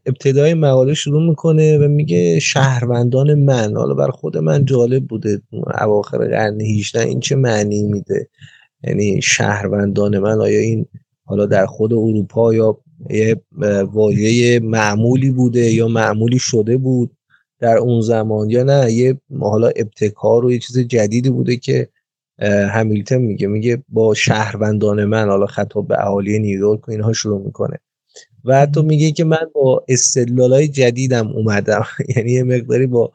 ابتدای 0.07 0.55
مقاله 0.55 0.95
شروع 0.95 1.29
می‌کنه 1.29 1.79
و 1.79 1.89
میگه 1.89 2.39
شهروندان 2.41 3.35
من 3.35 3.77
حالا 3.77 3.95
بر 3.95 4.11
خود 4.11 4.39
من 4.39 4.65
جالب 4.65 5.07
بوده 5.07 5.43
اواخر 5.81 6.19
قرن 6.19 6.61
18 6.61 7.01
این 7.01 7.21
چه 7.21 7.37
معنی 7.37 7.83
میده. 7.83 8.29
یعنی 8.85 9.23
شهروندان 9.23 10.19
من 10.19 10.41
آیا 10.41 10.61
این 10.61 10.87
حالا 11.25 11.47
در 11.47 11.67
خود 11.67 11.93
اروپا 11.93 12.55
یا 12.55 12.79
یه 13.11 13.41
واژه 13.93 14.61
معمولی 14.61 15.31
بوده 15.31 15.73
یا 15.73 15.89
معمولی 15.89 16.39
شده 16.39 16.77
بود 16.77 17.17
در 17.61 17.77
اون 17.77 18.01
زمان 18.01 18.51
یا 18.51 18.63
نه؟ 18.63 18.93
یه 18.93 19.21
حالا 19.41 19.69
ابتکار 19.69 20.45
و 20.45 20.53
یه 20.53 20.59
چیز 20.59 20.79
جدیدی 20.79 21.31
بوده 21.31 21.57
که 21.57 21.89
همیلتون 22.71 23.19
میگه. 23.19 23.47
میگه 23.47 23.83
با 23.89 24.15
شهروندان 24.15 25.05
من 25.05 25.29
حالا 25.29 25.47
خطاب 25.47 25.89
به 25.89 26.01
اهالی 26.01 26.39
نیویورک 26.39 26.89
و 26.89 26.91
اینها 26.91 27.13
شروع 27.13 27.47
می‌کنه. 27.47 27.79
و 28.45 28.61
حتی 28.61 28.83
میگه 28.83 29.13
که 29.13 29.25
من 29.25 29.51
با 29.55 29.85
های 30.39 30.69
جدیدم 30.69 31.29
اومدم. 31.29 31.85
یعنی 32.17 32.33
یه 32.33 32.43
مقداری 32.43 32.87
با 32.87 33.13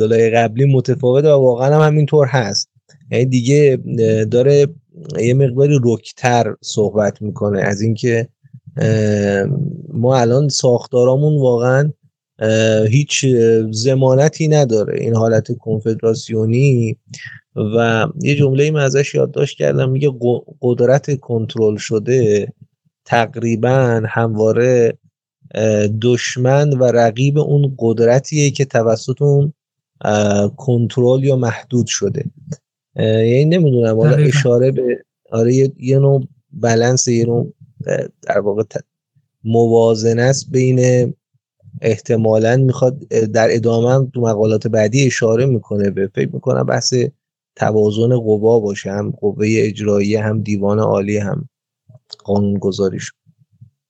های 0.00 0.30
قبلی 0.30 0.64
متفاوته 0.64 1.28
و 1.28 1.42
واقعا 1.42 1.74
هم 1.74 1.86
همینطور 1.86 2.26
هست. 2.26 2.70
یعنی 3.10 3.24
دیگه 3.24 3.78
داره 4.30 4.66
یه 5.20 5.34
مقداری 5.34 5.78
رکتر 5.84 6.54
صحبت 6.60 7.22
می‌کنه 7.22 7.60
از 7.60 7.80
اینکه 7.80 8.28
ما 9.92 10.16
الان 10.16 10.48
ساختارامون 10.48 11.40
واقعا 11.40 11.92
هیچ 12.88 13.26
زمانتی 13.70 14.48
نداره. 14.48 15.00
این 15.00 15.16
حالت 15.16 15.58
کنفدراسیونی 15.58 16.96
و 17.56 18.06
یه 18.22 18.34
جمله 18.34 18.64
ای 18.64 18.76
ازش 18.76 19.14
یادداشت 19.14 19.58
کردم 19.58 19.90
میگه 19.90 20.10
قدرت 20.62 21.20
کنترل 21.20 21.76
شده 21.76 22.52
تقریبا 23.04 24.02
همواره 24.08 24.98
دشمن 26.02 26.72
و 26.72 26.84
رقیب 26.84 27.38
اون 27.38 27.74
قدرتیه 27.78 28.50
که 28.50 28.64
توسط 28.64 29.22
اون 29.22 29.52
کنترل 30.56 31.24
یا 31.24 31.36
محدود 31.36 31.86
شده. 31.86 32.24
یعنی 32.98 33.44
نمی‌دونم 33.44 33.96
حالا 33.96 34.16
اشاره 34.16 34.70
به 34.70 35.04
آره 35.30 35.54
یه, 35.78 35.98
نوع 35.98 36.28
بلنس 36.52 37.08
یه 37.08 37.26
نوع 37.26 37.54
در 38.22 38.38
واقع 38.38 38.62
موازنه 39.44 40.22
است 40.22 40.50
بین 40.50 41.14
احتمالا 41.80 42.56
می‌خواد 42.56 42.98
در 43.08 43.48
ادامه 43.50 44.10
تو 44.14 44.20
مقالات 44.20 44.66
بعدی 44.66 45.06
اشاره 45.06 45.46
می‌کنه 45.46 45.90
به 45.90 46.10
فکر 46.14 46.30
می‌کنم 46.32 46.62
بحث 46.62 46.94
توازن 47.56 48.16
قوا 48.16 48.60
باشه 48.60 48.92
هم 48.92 49.10
قوه 49.10 49.46
اجرایی 49.48 50.16
هم 50.16 50.42
دیوان 50.42 50.78
عالی 50.78 51.18
هم 51.18 51.48
قانون 52.24 52.58
گذاریش 52.58 53.12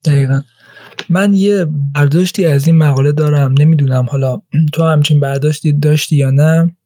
دقیقا. 0.04 0.42
من 1.08 1.34
یه 1.34 1.66
برداشتی 1.94 2.46
از 2.46 2.66
این 2.66 2.76
مقاله 2.76 3.12
دارم 3.12 3.54
نمی‌دونم 3.58 4.06
حالا 4.10 4.42
تو 4.72 4.82
همچین 4.82 5.20
برداشتی 5.20 5.72
داشتی 5.72 6.16
یا 6.16 6.30
نه. 6.30 6.76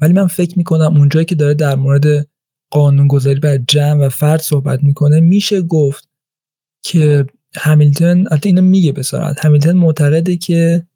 ولی 0.00 0.12
من 0.12 0.26
فکر 0.26 0.58
می‌کنم 0.58 0.96
اونجایی 0.96 1.26
که 1.26 1.34
داره 1.34 1.54
در 1.54 1.74
مورد 1.74 2.26
قانون 2.70 3.08
گذاری 3.08 3.40
بر 3.40 3.56
جمع 3.56 4.06
و 4.06 4.08
فرد 4.08 4.40
صحبت 4.40 4.82
می‌کنه 4.82 5.20
میشه 5.20 5.62
گفت 5.62 6.08
که 6.82 7.26
همیلتون 7.54 8.18
البته 8.30 8.48
اینو 8.48 8.62
میگه 8.62 8.92
به 8.92 9.02
همیلتون 9.42 9.76
معتقده 9.76 10.36
که 10.36 10.86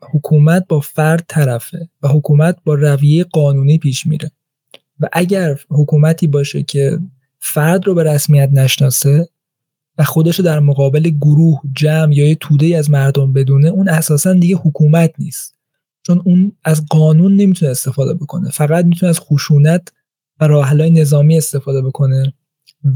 حکومت 0.00 0.66
با 0.68 0.80
فرد 0.80 1.24
طرفه 1.28 1.88
و 2.02 2.08
حکومت 2.08 2.56
با 2.64 2.74
رویه 2.74 3.24
قانونی 3.24 3.78
پیش 3.78 4.06
میره. 4.06 4.30
و 5.00 5.08
اگر 5.12 5.58
حکومتی 5.68 6.26
باشه 6.26 6.62
که 6.62 6.98
فرد 7.38 7.86
رو 7.86 7.94
به 7.94 8.02
رسمیت 8.02 8.50
نشناسه 8.52 9.28
و 9.98 10.04
خودش 10.04 10.38
رو 10.38 10.44
در 10.44 10.60
مقابل 10.60 11.00
گروه 11.00 11.60
جمع 11.72 12.14
یا 12.14 12.28
یه 12.28 12.34
توده 12.34 12.76
از 12.76 12.90
مردم 12.90 13.32
بدونه 13.32 13.68
اون 13.68 13.88
اساسا 13.88 14.32
دیگه 14.32 14.56
حکومت 14.56 15.10
نیست. 15.18 15.53
چون 16.06 16.22
اون 16.24 16.52
از 16.64 16.86
قانون 16.90 17.36
نمی‌تونه 17.36 17.70
استفاده 17.70 18.14
بکنه. 18.14 18.50
فقط 18.50 18.84
می‌تونه 18.84 19.10
از 19.10 19.20
خشونت 19.20 19.92
و 20.40 20.46
راهلای 20.46 20.90
نظامی 20.90 21.36
استفاده 21.36 21.82
بکنه. 21.82 22.34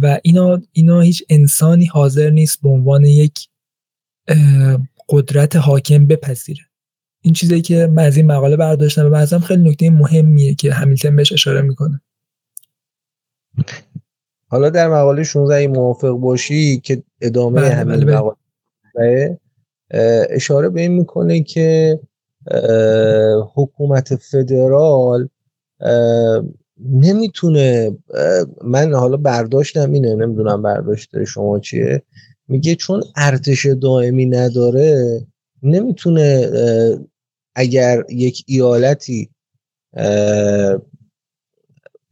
و 0.02 0.18
اینا 0.22 0.60
اینا 0.72 1.00
هیچ 1.00 1.24
انسانی 1.28 1.84
حاضر 1.84 2.30
نیست 2.30 2.62
به 2.62 2.68
عنوان 2.68 3.04
یک 3.04 3.48
قدرت 5.08 5.56
حاکم 5.56 6.06
بپذیره. 6.06 6.60
این 7.22 7.34
چیزی 7.34 7.60
که 7.60 7.86
من 7.86 8.04
از 8.04 8.16
این 8.16 8.26
مقاله 8.26 8.56
برداشتم 8.56 9.06
و 9.06 9.10
بعضم 9.10 9.38
خیلی 9.38 9.70
نکته 9.70 9.90
مهمیه 9.90 10.54
که 10.54 10.72
همیلتون 10.72 11.16
بهش 11.16 11.32
اشاره 11.32 11.62
می‌کنه. 11.62 12.00
حالا 14.48 14.70
در 14.70 14.88
مقاله 14.88 15.24
16 15.24 15.68
موافق 15.68 16.10
باشی 16.10 16.80
که 16.80 17.02
ادامه 17.20 17.60
بله 17.60 17.74
همین 17.74 17.96
بله. 17.96 18.16
مقاله 18.16 19.38
اشاره 20.30 20.68
به 20.68 20.80
این 20.80 20.92
می‌کنه 20.92 21.42
که 21.42 22.00
حکومت 23.54 24.16
فدرال 24.16 25.28
نمی‌تونه 26.84 27.96
من 28.64 28.94
حالا 28.94 29.16
برداشتم 29.16 29.92
اینه 29.92 30.14
نمی‌دونم 30.14 30.62
برداشت 30.62 31.24
شما 31.24 31.58
چیه. 31.58 32.02
میگه 32.48 32.74
چون 32.74 33.02
ارتش 33.16 33.66
دائمی 33.66 34.26
نداره 34.26 35.20
نمی‌تونه 35.62 36.50
اگر 37.54 38.02
یک 38.10 38.44
ایالتی 38.46 39.30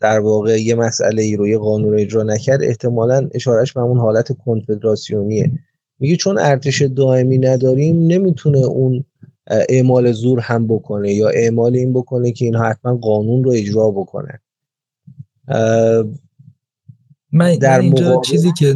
در 0.01 0.19
واقع 0.19 0.63
یه 0.63 0.75
مسئله 0.75 1.23
ای 1.23 1.37
رو 1.37 1.49
یه 1.49 1.59
قانون 1.59 1.93
رو 1.93 1.99
اجرا 1.99 2.23
نکرد 2.23 2.63
احتمالا 2.63 3.29
اشارش 3.35 3.73
به 3.73 3.81
اون 3.81 3.99
حالت 3.99 4.33
کنفدراسیونیه. 4.33 5.53
میگه 5.99 6.17
چون 6.17 6.39
ارتش 6.39 6.83
دائمی 6.83 7.39
نداریم 7.39 8.07
نمی‌تونه 8.07 8.59
اون 8.59 9.05
اعمال 9.47 10.13
زور 10.13 10.41
هم 10.41 10.67
بکنه 10.67 11.13
یا 11.13 11.29
اعمال 11.29 11.77
این 11.77 11.93
بکنه 11.93 12.33
که 12.33 12.45
اینها 12.45 12.69
حتما 12.69 12.97
قانون 12.97 13.45
رو 13.45 13.51
اجرا 13.51 13.91
بکنه. 13.91 14.41
من 17.33 17.55
در 17.61 17.81
اینجا 17.81 18.21
چیزی 18.25 18.53
که 18.59 18.75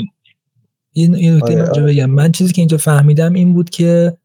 این 0.93 1.15
این 1.15 1.43
آره 1.43 1.71
آره. 1.71 1.83
بگم. 1.83 2.11
من 2.11 2.33
چیزی 2.33 2.53
که 2.53 2.61
اینجا 2.63 2.77
فهمیدم 2.77 3.33
این 3.33 3.55
بود 3.55 3.71
که 3.71 4.17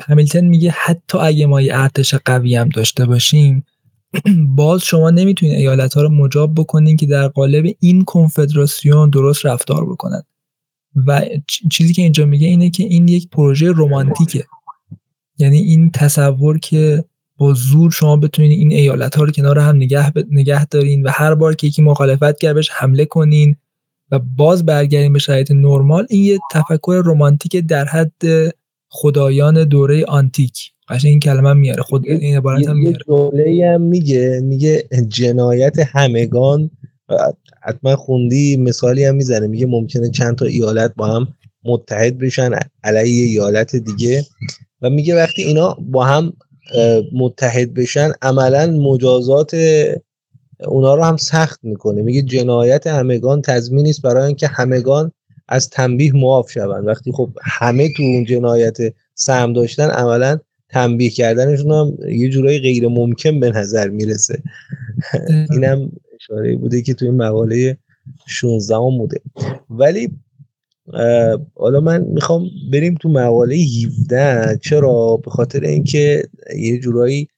همیلتن 0.00 0.44
میگه 0.44 0.70
حتی 0.70 1.18
اگه 1.18 1.46
ما 1.46 1.60
یه 1.60 1.78
ارتش 1.78 2.14
قوی 2.14 2.56
هم 2.56 2.68
داشته 2.68 3.06
باشیم 3.06 3.64
باز 4.56 4.82
شما 4.82 5.10
نمی‌تونید 5.10 5.54
ایالت 5.54 5.94
ها 5.94 6.02
رو 6.02 6.08
مجاب 6.08 6.54
بکنین 6.54 6.96
که 6.96 7.06
در 7.06 7.28
قالب 7.28 7.74
این 7.80 8.04
کنفدراسیون 8.04 9.10
درست 9.10 9.46
رفتار 9.46 9.86
بکنن. 9.86 10.22
و 11.06 11.22
چیزی 11.70 11.92
که 11.92 12.02
اینجا 12.02 12.24
میگه 12.24 12.46
اینه 12.46 12.70
که 12.70 12.82
این 12.82 13.08
یک 13.08 13.28
پروژه 13.28 13.72
رمانتیکه. 13.76 14.44
یعنی 15.40 15.58
این 15.58 15.90
تصور 15.90 16.58
که 16.58 17.04
با 17.36 17.54
زور 17.54 17.90
شما 17.90 18.16
بتونید 18.16 18.50
این 18.50 18.72
ایالت 18.72 19.16
ها 19.16 19.24
رو 19.24 19.30
کنار 19.30 19.58
هم 19.58 19.76
نگه, 19.76 20.12
نگه 20.30 20.66
دارین 20.66 21.02
و 21.02 21.10
هر 21.12 21.34
بار 21.34 21.54
که 21.54 21.66
یکی 21.66 21.82
مخالفت 21.82 22.38
کرد 22.38 22.54
بهش 22.54 22.70
حمله 22.72 23.04
کنین 23.04 23.56
و 24.10 24.18
باز 24.18 24.66
برگردیم 24.66 25.12
به 25.12 25.18
شرایط 25.18 25.50
نرمال 25.50 26.06
این 26.10 26.24
یه 26.24 26.38
تفکر 26.52 27.02
رمانتیک 27.06 27.56
در 27.56 27.84
حد 27.84 28.22
خدایان 28.88 29.64
دوره 29.64 30.04
آنتیک. 30.04 30.72
قشنگ 30.88 31.10
این 31.10 31.20
کلمه 31.20 31.52
میاره 31.52 31.82
خود 31.82 32.06
این 32.06 32.36
عبارت 32.36 32.68
هم 32.68 32.76
میاره. 32.76 33.54
یه 33.54 33.70
هم 33.70 33.80
میگه 33.80 34.40
میگه 34.42 34.88
جنایت 35.08 35.78
همگان 35.78 36.70
حتما 37.62 37.96
خوندی 37.96 38.56
مثالی 38.56 39.04
هم 39.04 39.14
می‌زنه 39.14 39.46
میگه 39.46 39.66
ممکنه 39.66 40.10
چند 40.10 40.36
تا 40.36 40.44
ایالت 40.44 40.92
با 40.96 41.06
هم 41.06 41.28
متحد 41.64 42.18
بشن 42.18 42.50
علیه 42.84 43.26
ایالت 43.26 43.76
دیگه. 43.76 44.24
و 44.82 44.90
میگه 44.90 45.16
وقتی 45.16 45.42
اینا 45.42 45.76
با 45.80 46.04
هم 46.04 46.32
متحد 47.12 47.74
بشن 47.74 48.12
عملا 48.22 48.66
مجازات 48.66 49.56
اونا 50.64 50.94
رو 50.94 51.02
هم 51.02 51.16
سخت 51.16 51.60
می‌کنه. 51.62 52.02
میگه 52.02 52.22
جنایت 52.22 52.86
همگان 52.86 53.42
تضمینی 53.42 53.90
است 53.90 54.02
برای 54.02 54.26
اینکه 54.26 54.46
همگان 54.46 55.12
از 55.48 55.70
تنبیه 55.70 56.12
معاف 56.16 56.50
شوند. 56.50 56.86
وقتی 56.86 57.12
خب 57.12 57.30
همه 57.42 57.88
تو 57.96 58.02
اون 58.02 58.24
جنایت 58.24 58.78
سهم 59.14 59.52
داشتن 59.52 59.90
عملا 59.90 60.38
تنبیه 60.68 61.10
کردنشون 61.10 61.70
هم 61.70 62.10
یه 62.10 62.28
جورایی 62.28 62.58
غیر 62.58 62.88
ممکن 62.88 63.40
به 63.40 63.50
نظر 63.50 63.88
می‌رسه. 63.88 64.42
اینم 65.52 65.92
اشاره 66.20 66.56
بوده 66.56 66.82
که 66.82 66.94
توی 66.94 67.10
مقاله 67.10 67.76
16 68.26 68.78
بوده. 68.78 69.20
ولی 69.70 70.10
حالا 71.54 71.80
من 71.80 72.04
می‌خوام 72.04 72.50
بریم 72.72 72.94
تو 72.94 73.08
مقاله 73.08 73.56
17 73.56 74.58
چرا؟ 74.62 75.16
به 75.24 75.30
خاطر 75.30 75.60
اینکه 75.60 76.28
یه 76.56 76.78
جورایی 76.78 77.28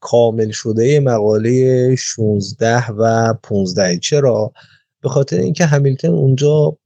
کامل 0.00 0.50
شده 0.50 1.00
مقاله 1.00 1.94
16 1.94 2.90
و 2.90 3.34
15 3.42 3.98
چرا؟ 3.98 4.52
به 5.02 5.08
خاطر 5.08 5.38
اینکه 5.38 5.66
همیلتون 5.66 6.10
اونجا 6.10 6.76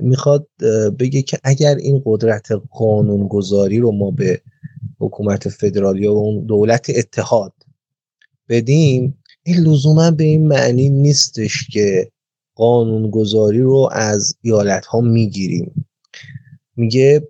می‌خواد 0.00 0.48
بگه 0.98 1.22
که 1.22 1.38
اگر 1.44 1.74
این 1.74 2.02
قدرت 2.04 2.48
قانونگذاری 2.70 3.78
رو 3.78 3.92
ما 3.92 4.10
به 4.10 4.40
حکومت 4.98 5.48
فدرالی 5.48 6.06
و 6.06 6.10
اون 6.10 6.46
دولت 6.46 6.90
اتحاد 6.96 7.52
بدیم 8.48 9.18
این 9.42 9.56
لزوما 9.56 10.10
به 10.10 10.24
این 10.24 10.46
معنی 10.46 10.88
نیستش 10.88 11.68
که 11.68 12.10
قانونگذاری 12.60 13.60
رو 13.60 13.88
از 13.92 14.34
ایالت 14.42 14.86
ها 14.86 15.00
می‌گیریم. 15.00 15.86
میگه 16.76 17.28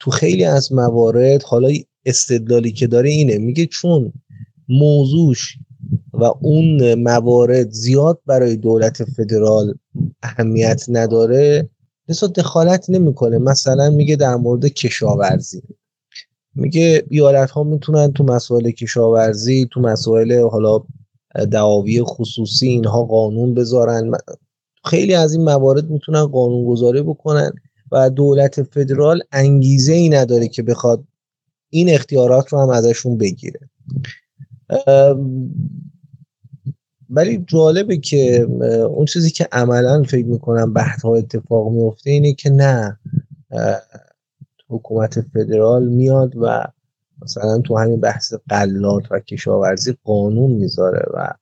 تو 0.00 0.10
خیلی 0.10 0.44
از 0.44 0.72
موارد 0.72 1.42
حالا 1.42 1.70
استدلالی 2.06 2.72
که 2.72 2.86
داره 2.86 3.10
اینه 3.10 3.38
میگه 3.38 3.66
چون 3.66 4.12
موضوعش 4.68 5.58
و 6.12 6.24
اون 6.24 6.94
موارد 6.94 7.70
زیاد 7.70 8.20
برای 8.26 8.56
دولت 8.56 9.04
فدرال 9.04 9.74
اهمیت 10.22 10.84
نداره 10.88 11.68
لذا 12.08 12.26
دخالت 12.26 12.90
نمی‌کنه. 12.90 13.38
مثلا 13.38 13.90
میگه 13.90 14.16
در 14.16 14.36
مورد 14.36 14.66
کشاورزی. 14.66 15.62
میگه 16.54 17.04
ایالت 17.10 17.50
ها 17.50 17.64
می‌تونن 17.64 18.12
تو 18.12 18.24
مسائل 18.24 18.70
کشاورزی 18.70 19.68
تو 19.72 19.80
مسائل 19.80 20.40
حالا 20.40 20.82
دعاوی 21.50 22.02
خصوصی 22.02 22.68
اینها 22.68 23.04
قانون 23.04 23.54
بذارن. 23.54 24.12
خیلی 24.84 25.14
از 25.14 25.32
این 25.32 25.44
موارد 25.44 25.90
می‌تونن 25.90 26.26
قانون 26.26 26.66
گذاری 26.66 27.02
بکنن 27.02 27.52
و 27.92 28.10
دولت 28.10 28.62
فدرال 28.62 29.22
انگیزه 29.32 29.92
ای 29.92 30.08
نداره 30.08 30.48
که 30.48 30.62
بخواد 30.62 31.04
این 31.70 31.90
اختیارات 31.90 32.52
رو 32.52 32.60
هم 32.60 32.68
ازشون 32.70 33.18
بگیره. 33.18 33.60
ولی 37.10 37.44
جالبه 37.46 37.96
که 37.96 38.40
اون 38.90 39.04
چیزی 39.04 39.30
که 39.30 39.48
عملا 39.52 40.02
فکر 40.02 40.26
می‌کنم 40.26 40.72
بحث 40.72 41.02
ها 41.02 41.16
اتفاق 41.16 41.72
میفته 41.72 42.10
اینه 42.10 42.32
که 42.32 42.50
نه 42.50 42.98
حکومت 44.68 45.20
فدرال 45.20 45.88
میاد 45.88 46.32
و 46.36 46.64
مثلا 47.22 47.58
تو 47.58 47.78
همین 47.78 48.00
بحث 48.00 48.34
قلات 48.48 49.02
و 49.10 49.20
کشاورزی 49.20 49.96
قانون 50.04 50.50
می‌ذاره 50.50 51.06
و 51.14 51.32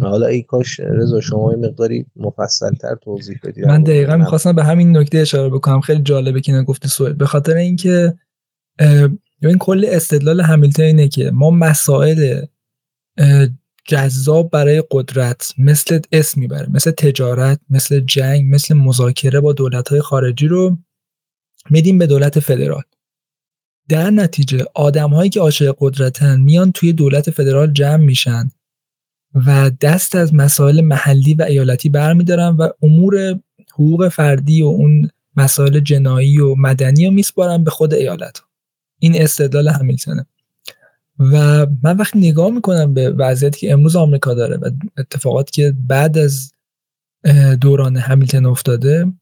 حالا 0.00 0.26
ای 0.26 0.42
کاش 0.42 0.80
رضا 0.80 1.20
شما 1.20 1.50
این 1.50 1.66
مقداری 1.66 2.06
مفصلتر 2.16 2.94
توضیح 2.94 3.40
بدید 3.44 3.66
من 3.66 3.82
دقیقا 3.82 4.16
می‌خواستم 4.16 4.52
به 4.52 4.64
همین 4.64 4.96
نکته 4.96 5.18
اشاره 5.18 5.48
بکنم. 5.48 5.80
خیلی 5.80 6.02
جالبه 6.02 6.40
که 6.40 6.52
نگفتی 6.52 6.88
سوال 6.88 7.12
به 7.12 7.26
خاطر 7.26 7.56
اینکه 7.56 8.14
این 9.42 9.58
کل 9.58 9.86
استدلال 9.88 10.40
همیلتون 10.40 10.84
اینه 10.84 11.08
که 11.08 11.30
ما 11.30 11.50
مسائل 11.50 12.46
جذاب 13.88 14.50
برای 14.50 14.84
قدرت 14.90 15.54
مثل 15.58 16.00
اسم 16.12 16.40
می‌بره 16.40 16.70
مثل 16.70 16.90
تجارت 16.90 17.60
مثل 17.70 18.00
جنگ 18.00 18.54
مثل 18.54 18.74
مذاکره 18.74 19.40
با 19.40 19.52
دولت 19.52 19.88
های 19.88 20.00
خارجی 20.00 20.48
رو 20.48 20.78
میدیم 21.70 21.98
به 21.98 22.06
دولت 22.06 22.40
فدرال. 22.40 22.82
در 23.88 24.10
نتیجه 24.10 24.64
آدم 24.74 25.10
هایی 25.10 25.30
که 25.30 25.40
عاشق 25.40 25.76
قدرتن 25.78 26.40
میان 26.40 26.72
توی 26.72 26.92
دولت 26.92 27.30
فدرال 27.30 27.72
جمع 27.72 27.96
میشن 27.96 28.50
و 29.34 29.70
دست 29.80 30.14
از 30.14 30.34
مسائل 30.34 30.80
محلی 30.80 31.34
و 31.34 31.42
ایالتی 31.42 31.88
برمیدارن 31.88 32.48
و 32.48 32.68
امور 32.82 33.40
حقوق 33.72 34.08
فردی 34.08 34.62
و 34.62 34.66
اون 34.66 35.10
مسائل 35.36 35.80
جنایی 35.80 36.40
و 36.40 36.54
مدنی 36.54 37.06
رو 37.06 37.12
میسپارن 37.12 37.64
به 37.64 37.70
خود 37.70 37.94
ایالت. 37.94 38.42
این 38.98 39.22
استدلال 39.22 39.68
همیلتونه. 39.68 40.26
و 41.18 41.66
من 41.82 41.96
وقتی 41.96 42.18
نگاه 42.18 42.50
می‌کنم 42.50 42.94
به 42.94 43.10
وضعیتی 43.10 43.60
که 43.60 43.72
امروز 43.72 43.96
آمریکا 43.96 44.34
داره 44.34 44.56
و 44.56 44.70
اتفاقاتی 44.98 45.52
که 45.52 45.74
بعد 45.88 46.18
از 46.18 46.52
دوران 47.60 47.96
همیلتون 47.96 48.46
افتاده 48.46 49.12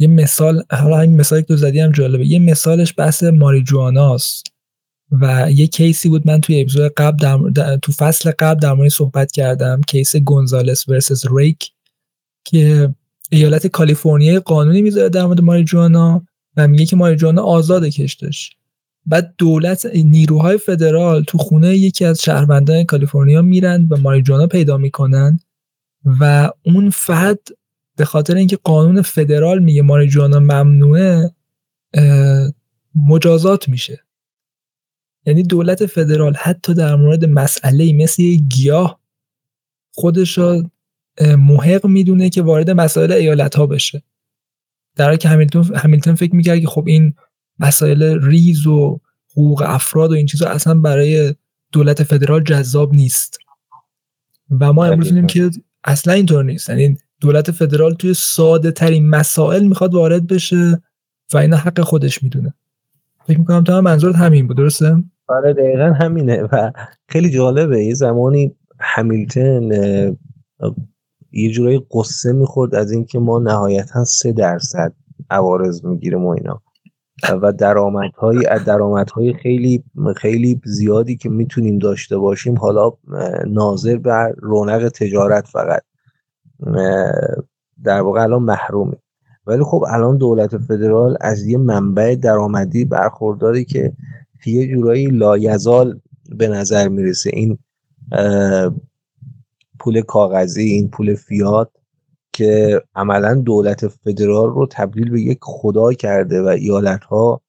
یه 0.00 0.08
مثال 0.08 0.62
حالا 0.70 1.00
این 1.00 1.16
مثالی 1.16 1.42
که 1.42 1.48
تو 1.48 1.56
زدی 1.56 1.80
هم 1.80 1.92
جالبه. 1.92 2.26
یه 2.26 2.38
مثالش 2.38 2.94
بحث 2.96 3.22
ماریجواناست 3.22 4.46
و 5.12 5.50
یه 5.50 5.66
کیسی 5.66 6.08
بود. 6.08 6.26
من 6.26 6.40
توی 6.40 6.60
اپیزود 6.60 6.92
قبل 6.96 7.50
در... 7.50 7.76
تو 7.76 7.92
فصل 7.92 8.30
قبل 8.38 8.60
در 8.60 8.72
مورد 8.72 8.88
صحبت 8.88 9.32
کردم 9.32 9.80
کیس 9.86 10.16
گونزالس 10.16 10.88
ورسس 10.88 11.24
ریک 11.36 11.72
که 12.44 12.94
ایالت 13.30 13.66
کالیفرنیا 13.66 14.40
قانونی 14.40 14.82
می‌ذاره 14.82 15.08
در 15.08 15.26
مورد 15.26 15.40
ماریجوانا 15.40 16.26
و 16.56 16.68
میگه 16.68 16.86
که 16.86 16.96
ماریجوانا 16.96 17.42
آزاد 17.42 17.84
کشتش. 17.84 18.50
بعد 19.06 19.34
دولت 19.38 19.86
نیروهای 19.86 20.58
فدرال 20.58 21.22
تو 21.22 21.38
خونه 21.38 21.76
یکی 21.76 22.04
از 22.04 22.22
شهروندان 22.22 22.84
کالیفرنیا 22.84 23.42
میرن 23.42 23.86
و 23.90 23.96
ماریجوانا 23.96 24.46
پیدا 24.46 24.76
می‌کنن 24.76 25.40
و 26.20 26.50
اون 26.64 26.90
فرد 26.90 27.38
به 28.00 28.06
خاطر 28.06 28.36
اینکه 28.36 28.56
قانون 28.56 29.02
فدرال 29.02 29.58
میگه 29.58 29.82
ماریجوانا 29.82 30.38
ممنوعه 30.38 31.30
مجازات 32.94 33.68
میشه. 33.68 34.04
یعنی 35.26 35.42
دولت 35.42 35.86
فدرال 35.86 36.36
حتی 36.36 36.74
در 36.74 36.96
مورد 36.96 37.24
مسئله 37.24 37.92
مثل 37.92 38.22
گیاه 38.22 39.00
خودش 39.94 40.38
را 40.38 40.70
محق 41.20 41.86
می‌دونه 41.86 42.30
که 42.30 42.42
وارد 42.42 42.70
مسائل 42.70 43.12
ایالت 43.12 43.56
ها 43.56 43.66
بشه. 43.66 44.02
در 44.96 45.04
حالی 45.04 45.18
که 45.18 45.28
همیلتون 45.28 46.14
فکر 46.14 46.34
می‌کرد 46.34 46.60
که 46.60 46.66
خب 46.66 46.84
این 46.86 47.14
مسائل 47.58 48.24
ریز 48.26 48.66
و 48.66 49.00
حقوق 49.32 49.62
افراد 49.66 50.10
و 50.10 50.14
این 50.14 50.26
چیزا 50.26 50.48
اصلا 50.48 50.74
برای 50.74 51.34
دولت 51.72 52.02
فدرال 52.02 52.42
جذاب 52.42 52.94
نیست. 52.94 53.38
و 54.60 54.72
ما 54.72 54.84
امروز 54.84 55.26
که 55.26 55.50
اصلا 55.84 56.14
اینطور 56.14 56.44
نیست. 56.44 56.68
یعنی 56.68 56.96
دولت 57.20 57.50
فدرال 57.50 57.94
توی 57.94 58.14
ساده 58.14 58.70
ترین 58.70 59.10
مسائل 59.10 59.64
می‌خواد 59.64 59.94
وارد 59.94 60.26
بشه 60.26 60.82
و 61.34 61.36
اینا 61.38 61.56
حق 61.56 61.80
خودش 61.80 62.22
می‌دونه. 62.22 62.54
فکر 63.26 63.38
می‌کنم 63.38 63.64
تو 63.64 63.72
هم 63.72 63.84
منظورت 63.84 64.16
همین 64.16 64.46
بود 64.46 64.56
درسته؟ 64.56 65.04
آره 65.28 65.52
دقیقا 65.52 65.92
همینه 65.92 66.42
و 66.42 66.70
خیلی 67.08 67.30
جالبه. 67.30 67.84
یه 67.84 67.94
زمانی 67.94 68.56
همیلتون 68.80 69.72
یه 71.32 71.50
جورایی 71.50 71.86
قصه 71.90 72.32
می‌خورد 72.32 72.74
از 72.74 72.92
اینکه 72.92 73.18
ما 73.18 73.38
نهایتا 73.38 74.04
سه 74.04 74.32
درصد 74.32 74.92
عوارض 75.30 75.84
می‌گیریم 75.84 76.24
و 76.24 76.28
اینا. 76.28 76.62
و 77.42 77.52
درآمدهای 77.52 78.38
درآمدهای 78.66 79.34
خیلی 79.34 79.84
خیلی 80.16 80.60
زیادی 80.64 81.16
که 81.16 81.28
می‌تونیم 81.28 81.78
داشته 81.78 82.18
باشیم 82.18 82.58
حالا 82.58 82.92
ناظر 83.46 83.96
بر 83.96 84.32
رونق 84.38 84.88
تجارت 84.88 85.46
فقط. 85.46 85.82
در 87.84 88.00
واقع 88.00 88.22
الان 88.22 88.42
محرومه. 88.42 88.96
ولی 89.46 89.64
خب 89.64 89.84
الان 89.88 90.16
دولت 90.16 90.58
فدرال 90.58 91.16
از 91.20 91.46
یه 91.46 91.58
منبع 91.58 92.14
درآمدی 92.14 92.84
برخورداری 92.84 93.64
که 93.64 93.92
یه 94.46 94.68
جورایی 94.74 95.06
لایزال 95.06 96.00
به 96.36 96.48
نظر 96.48 96.88
می‌رسه. 96.88 97.30
این 97.32 97.58
پول 99.78 100.00
کاغذی 100.00 100.62
این 100.62 100.88
پول 100.88 101.14
فیات 101.14 101.70
که 102.32 102.82
عملا 102.94 103.34
دولت 103.34 103.88
فدرال 103.88 104.50
رو 104.50 104.66
تبدیل 104.70 105.10
به 105.10 105.20
یک 105.20 105.38
خدا 105.42 105.92
کرده 105.92 106.42
و 106.42 106.46
ایالت 106.46 107.04
ها 107.04 107.40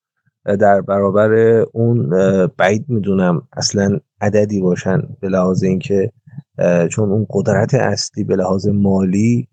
در 0.46 0.82
برابر 0.82 1.32
اون 1.74 2.10
بعید 2.58 2.86
می‌دونم 2.88 3.48
اصلا 3.54 4.00
عددی 4.22 4.62
باشن 4.62 5.02
به 5.20 5.30
لحاظ 5.30 5.64
اینکه 5.64 6.12
چون 6.90 7.10
اون 7.12 7.26
قدرت 7.30 7.74
اصلی 7.74 8.24
به 8.24 8.36
لحاظ 8.36 8.68
مالی 8.68 9.48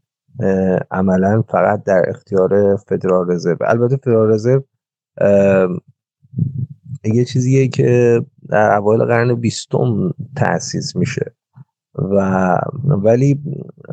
عملا 0.91 1.43
فقط 1.43 1.85
در 1.85 2.03
اختیار 2.09 2.77
فدرال 2.77 3.31
رزرو. 3.31 3.57
البته 3.61 3.97
فدرال 3.97 4.31
رزرو 4.31 4.63
یه 7.05 7.25
چیزیه 7.25 7.69
که 7.69 8.23
در 8.49 8.77
اوایل 8.77 9.05
قرن 9.05 9.35
بیستم 9.35 10.15
تأسیس 10.37 10.97
میشه. 10.97 11.35
و 11.95 12.59
ولی 12.85 13.41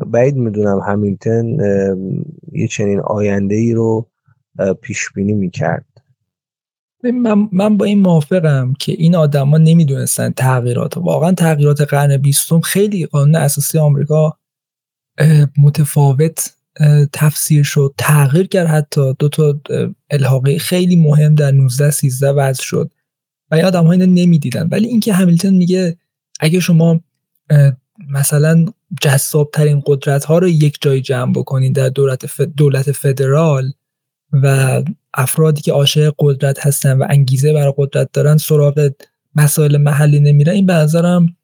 بعید 0.06 0.36
می‌دونم 0.36 0.78
همیلتون 0.78 1.60
یه 2.52 2.68
چنین 2.68 3.00
آینده 3.00 3.54
ای 3.54 3.72
رو 3.74 4.06
پیش 4.82 5.12
بینی 5.14 5.34
می‌کرد. 5.34 5.86
من, 7.10 7.48
من 7.52 7.76
با 7.76 7.84
این 7.84 8.00
موافقم 8.00 8.74
که 8.78 8.92
این 8.92 9.16
آدما 9.16 9.58
نمی‌دونستن 9.58 10.30
تغییرات. 10.30 10.96
واقعا 10.96 11.32
تغییرات 11.32 11.80
قرن 11.80 12.16
بیستم 12.16 12.60
خیلی 12.60 13.06
قانون 13.06 13.36
اساسی 13.36 13.78
آمریکا 13.78 14.38
متفاوت 15.58 16.52
تفسیر 17.12 17.62
شد. 17.62 17.94
تغییر 17.98 18.46
کرد 18.46 18.66
حتی. 18.66 19.14
دو 19.18 19.28
تا 19.28 19.60
الحاقه 20.10 20.58
خیلی 20.58 20.96
مهم 20.96 21.34
در 21.34 21.50
19 21.50 21.90
13 21.90 22.30
وضع 22.30 22.62
شد. 22.62 22.90
و 23.50 23.54
این 23.54 23.64
آدم 23.64 23.84
ها 23.84 23.92
اینو 23.92 24.06
نمی‌دیدن. 24.06 24.68
ولی 24.72 24.88
اینکه 24.88 25.12
همیلتون 25.12 25.54
میگه 25.54 25.96
اگه 26.40 26.60
شما 26.60 27.00
مثلا 28.08 28.66
جذاب 29.02 29.50
ترین 29.52 29.82
قدرت 29.86 30.24
ها 30.24 30.38
رو 30.38 30.48
یک 30.48 30.78
جای 30.80 31.00
جمع 31.00 31.32
بکنید 31.32 31.74
در 31.74 31.88
دولت, 31.88 32.42
دولت 32.42 32.92
فدرال 32.92 33.72
و 34.32 34.82
افرادی 35.14 35.62
که 35.62 35.72
عاشق 35.72 36.14
قدرت 36.18 36.66
هستن 36.66 36.98
و 36.98 37.06
انگیزه 37.10 37.52
برای 37.52 37.74
قدرت 37.76 38.08
دارن 38.12 38.36
سراغ 38.36 38.90
مسائل 39.34 39.76
محلی 39.76 40.20
نمیرن. 40.20 40.54
این 40.54 40.66
به 40.66 40.72
نظرم 40.72 41.36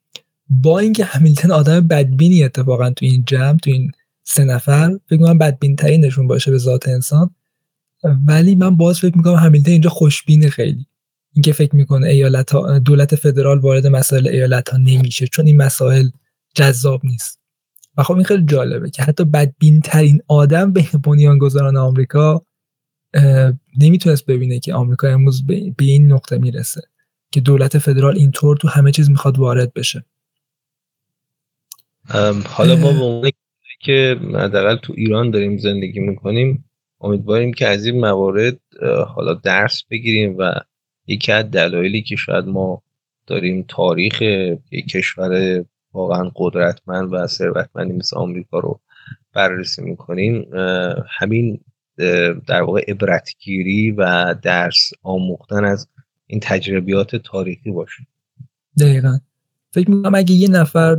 با 0.48 0.78
اینکه 0.78 1.04
همیلتون 1.04 1.50
آدم 1.50 1.80
بدبینی 1.80 2.44
اتفاقا 2.44 2.90
تو 2.90 3.06
این 3.06 3.24
جمع 3.26 3.58
تو 3.58 3.70
این 3.70 3.92
سه 4.24 4.44
نفر 4.44 4.98
فکر 5.06 5.20
می‌کنم 5.20 5.38
بدبین 5.38 5.76
ترینشون 5.76 6.26
باشه 6.26 6.50
به 6.50 6.58
ذات 6.58 6.88
انسان. 6.88 7.30
ولی 8.26 8.54
من 8.54 8.76
باز 8.76 8.98
فکر 8.98 9.16
می‌کنم 9.16 9.34
همیلتون 9.34 9.72
اینجا 9.72 9.90
خوشبینه 9.90 10.50
خیلی. 10.50 10.86
اینکه 11.34 11.52
فکر 11.52 11.76
می‌کنه 11.76 12.08
ایالت 12.08 12.50
ها 12.50 12.78
دولت 12.78 13.14
فدرال 13.14 13.58
وارد 13.58 13.86
مسائل 13.86 14.28
ایالت 14.28 14.68
ها 14.68 14.78
نمیشه 14.78 15.26
چون 15.26 15.46
این 15.46 15.56
مسائل 15.56 16.08
جذاب 16.54 17.00
نیست. 17.04 17.38
و 17.96 18.02
خب 18.02 18.14
این 18.14 18.24
خیلی 18.24 18.44
جالبه 18.46 18.90
که 18.90 19.02
حتی 19.02 19.24
بدبین 19.24 19.80
ترین 19.80 20.22
آدم 20.28 20.72
بین 20.72 20.88
بنیانگذاران 21.04 21.76
آمریکا 21.76 22.42
نمی‌تونست 23.78 24.26
ببینه 24.26 24.58
که 24.58 24.74
آمریکا 24.74 25.08
امروز 25.08 25.46
به 25.46 25.74
این 25.78 26.12
نقطه 26.12 26.38
می‌رسه 26.38 26.82
که 27.30 27.40
دولت 27.40 27.78
فدرال 27.78 28.16
اینطور 28.16 28.56
تو 28.56 28.68
همه 28.68 28.92
چیز 28.92 29.10
می‌خواد 29.10 29.38
وارد 29.38 29.72
بشه. 29.72 30.04
حالا 32.44 32.76
ما 32.76 32.92
به 32.92 33.04
عنوان 33.04 33.30
که 33.80 34.20
حداقل 34.34 34.76
تو 34.76 34.92
ایران 34.96 35.30
داریم 35.30 35.58
زندگی 35.58 36.00
می‌کنیم 36.00 36.64
امیدواریم 37.00 37.52
که 37.52 37.66
از 37.68 37.86
این 37.86 38.00
موارد 38.00 38.58
حالا 39.06 39.34
درس 39.34 39.82
بگیریم 39.90 40.36
و 40.38 40.52
یکی 41.06 41.32
از 41.32 41.50
دلایلی 41.50 42.02
که 42.02 42.16
شاید 42.16 42.44
ما 42.44 42.82
داریم 43.26 43.64
تاریخ 43.68 44.22
یک 44.70 44.88
کشور 44.88 45.64
واقعا 45.92 46.30
قدرتمند 46.34 47.12
و 47.12 47.26
ثروتمندی 47.26 47.92
مثل 47.92 48.16
آمریکا 48.16 48.58
رو 48.58 48.80
بررسی 49.32 49.82
می‌کنیم 49.82 50.46
همین 51.18 51.60
در 52.46 52.62
واقع 52.62 52.84
عبرتگیری 52.88 53.90
و 53.90 54.34
درس 54.42 54.90
آموختن 55.02 55.64
از 55.64 55.88
این 56.26 56.40
تجربیات 56.42 57.16
تاریخی 57.16 57.70
باشه. 57.70 58.06
دقیقا. 58.78 59.18
فکر 59.74 59.90
می‌کنم 59.90 60.14
اگه 60.14 60.34
یه 60.34 60.48
نفر 60.48 60.98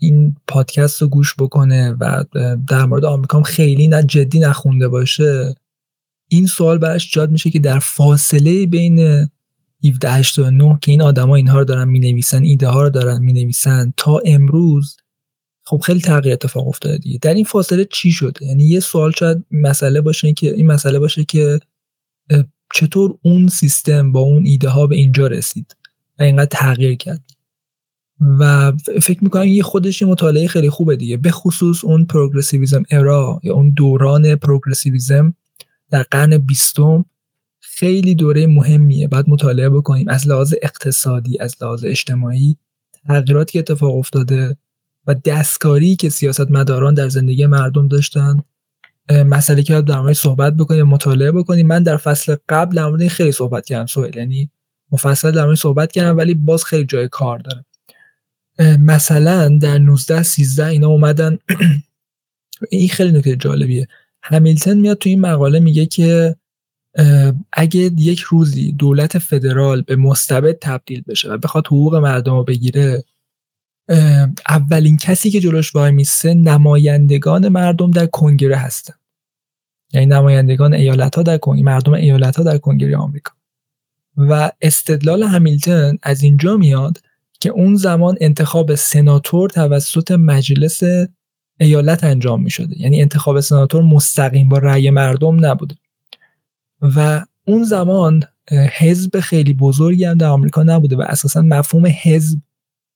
این 0.00 0.36
پادکست 0.46 1.02
رو 1.02 1.08
گوش 1.08 1.34
بکنه 1.38 1.96
و 2.00 2.24
در 2.68 2.84
مورد 2.84 3.04
آمریکا 3.04 3.42
خیلی 3.42 3.88
نه 3.88 4.02
جدی 4.02 4.38
نخونده 4.38 4.88
باشه 4.88 5.54
این 6.28 6.46
سوال 6.46 6.78
برش 6.78 7.12
جاد 7.12 7.30
میشه 7.30 7.50
که 7.50 7.58
در 7.58 7.78
فاصله 7.78 8.66
بین 8.66 8.98
1789 9.84 10.78
که 10.82 10.90
این 10.90 11.02
آدما 11.02 11.36
اینها 11.36 11.58
رو 11.58 11.64
دارن 11.64 11.88
می‌نویسن 11.88 12.42
ایده 12.42 12.68
ها 12.68 12.82
رو 12.82 12.90
دارن 12.90 13.22
می‌نویسن 13.22 13.92
تا 13.96 14.20
امروز 14.24 14.96
خب 15.64 15.80
خیلی 15.84 16.00
تغییر 16.00 16.32
اتفاق 16.32 16.68
افتاده 16.68 16.98
دیگه. 16.98 17.18
در 17.22 17.34
این 17.34 17.44
فاصله 17.44 17.84
چی 17.84 18.12
شده 18.12 18.46
یعنی 18.46 18.64
یه 18.64 18.80
سوال 18.80 19.12
شاید 19.12 19.44
مسئله 19.50 20.00
باشه 20.00 20.32
که 20.32 20.54
این 20.54 20.66
مسئله 20.66 20.98
باشه 20.98 21.24
که 21.24 21.60
چطور 22.74 23.18
اون 23.22 23.48
سیستم 23.48 24.12
با 24.12 24.20
اون 24.20 24.46
ایده 24.46 24.68
ها 24.68 24.86
به 24.86 24.96
اینجا 24.96 25.26
رسید 25.26 25.76
و 26.18 26.22
اینقدر 26.22 26.48
تغییر 26.50 26.94
کرد؟ 26.94 27.20
و 28.38 28.72
فکر 29.02 29.24
می‌کنم 29.24 29.46
یه 29.46 29.62
خودش 29.62 30.02
یه 30.02 30.08
مطالعه 30.08 30.46
خیلی 30.48 30.70
خوبه 30.70 30.96
دیگه. 30.96 31.16
به 31.16 31.30
خصوص 31.30 31.84
اون 31.84 32.04
پروگرسیویزم 32.04 32.82
ارا 32.90 33.40
یا 33.42 33.54
اون 33.54 33.70
دوران 33.70 34.36
پروگرسیویزم 34.36 35.34
در 35.90 36.02
قرن 36.02 36.38
بیستم 36.38 37.04
خیلی 37.60 38.14
دوره 38.14 38.46
مهمیه. 38.46 39.08
بعد 39.08 39.28
مطالعه 39.28 39.68
بکنیم. 39.68 40.08
از 40.08 40.28
لحاظ 40.28 40.54
اقتصادی 40.62 41.38
از 41.38 41.56
لحاظ 41.60 41.84
اجتماعی 41.84 42.56
تغییراتی 43.06 43.52
که 43.52 43.58
اتفاق 43.58 43.96
افتاده 43.96 44.56
و 45.06 45.14
دستکاری 45.14 45.96
که 45.96 46.08
سیاست 46.08 46.50
مداران 46.50 46.94
در 46.94 47.08
زندگی 47.08 47.46
مردم 47.46 47.88
داشتن 47.88 48.42
مسئله 49.10 49.62
که 49.62 49.80
در 49.80 50.00
مورد 50.00 50.12
صحبت 50.12 50.56
بکنیم 50.56 50.86
مطالعه 50.86 51.32
بکنیم. 51.32 51.66
من 51.66 51.82
در 51.82 51.96
فصل 51.96 52.36
قبل 52.48 52.76
در 52.76 52.86
مورد 52.86 53.08
خیلی 53.08 53.32
صحبت 53.32 53.64
کردم 53.66 53.86
سوال 53.86 54.16
یعنی 54.16 54.50
مفصل 54.92 55.30
در 55.30 55.44
مورد 55.44 55.56
صحبت 55.56 55.92
کردم 55.92 56.16
ولی 56.16 56.34
باز 56.34 56.64
خیلی 56.64 56.84
جای 56.84 57.08
کار 57.08 57.38
داره. 57.38 57.64
مثلا 58.78 59.58
در 59.58 59.78
19 59.78 60.22
13 60.22 60.66
اینا 60.66 60.88
اومدن. 60.88 61.38
این 62.70 62.88
خیلی 62.88 63.18
نکته 63.18 63.36
جالبیه. 63.36 63.88
همیلتون 64.22 64.78
میاد 64.78 64.98
تو 64.98 65.08
این 65.08 65.20
مقاله 65.20 65.60
میگه 65.60 65.86
که 65.86 66.36
اگه 67.52 67.80
یک 67.98 68.20
روزی 68.20 68.72
دولت 68.72 69.18
فدرال 69.18 69.82
به 69.82 69.96
مستبد 69.96 70.58
تبدیل 70.60 71.02
بشه 71.08 71.30
و 71.32 71.38
بخواد 71.38 71.66
حقوق 71.66 71.94
مردم 71.94 72.34
رو 72.34 72.44
بگیره 72.44 73.04
اولین 74.48 74.96
کسی 74.96 75.30
که 75.30 75.40
جلوش 75.40 75.74
وای 75.74 75.90
میسه 75.90 76.34
نمایندگان 76.34 77.48
مردم 77.48 77.90
در 77.90 78.06
کنگره 78.06 78.56
هستن. 78.56 78.94
یعنی 79.92 80.06
نمایندگان 80.06 80.74
ایالت 80.74 81.16
ها 81.16 81.22
در 81.22 81.38
کنگره 81.38 81.64
مردم 81.64 81.92
ایالت 81.92 82.36
ها 82.36 82.42
در 82.42 82.58
کنگره 82.58 82.96
آمریکا. 82.96 83.32
و 84.16 84.50
استدلال 84.60 85.22
همیلتون 85.22 85.98
از 86.02 86.22
اینجا 86.22 86.56
میاد 86.56 86.98
که 87.40 87.50
اون 87.50 87.76
زمان 87.76 88.16
انتخاب 88.20 88.74
سناتور 88.74 89.50
توسط 89.50 90.10
مجلس 90.10 90.82
ایالت 91.60 92.04
انجام 92.04 92.42
می 92.42 92.50
شده 92.50 92.80
یعنی 92.80 93.00
انتخاب 93.02 93.40
سناتور 93.40 93.82
مستقیم 93.82 94.48
با 94.48 94.58
رأی 94.58 94.90
مردم 94.90 95.46
نبوده. 95.46 95.74
و 96.82 97.24
اون 97.44 97.64
زمان 97.64 98.22
حزب 98.50 99.20
خیلی 99.20 99.54
بزرگی 99.54 100.04
هم 100.04 100.18
در 100.18 100.26
آمریکا 100.26 100.62
نبوده 100.62 100.96
و 100.96 101.00
اساسا 101.00 101.42
مفهوم 101.42 101.86
حزب 102.02 102.38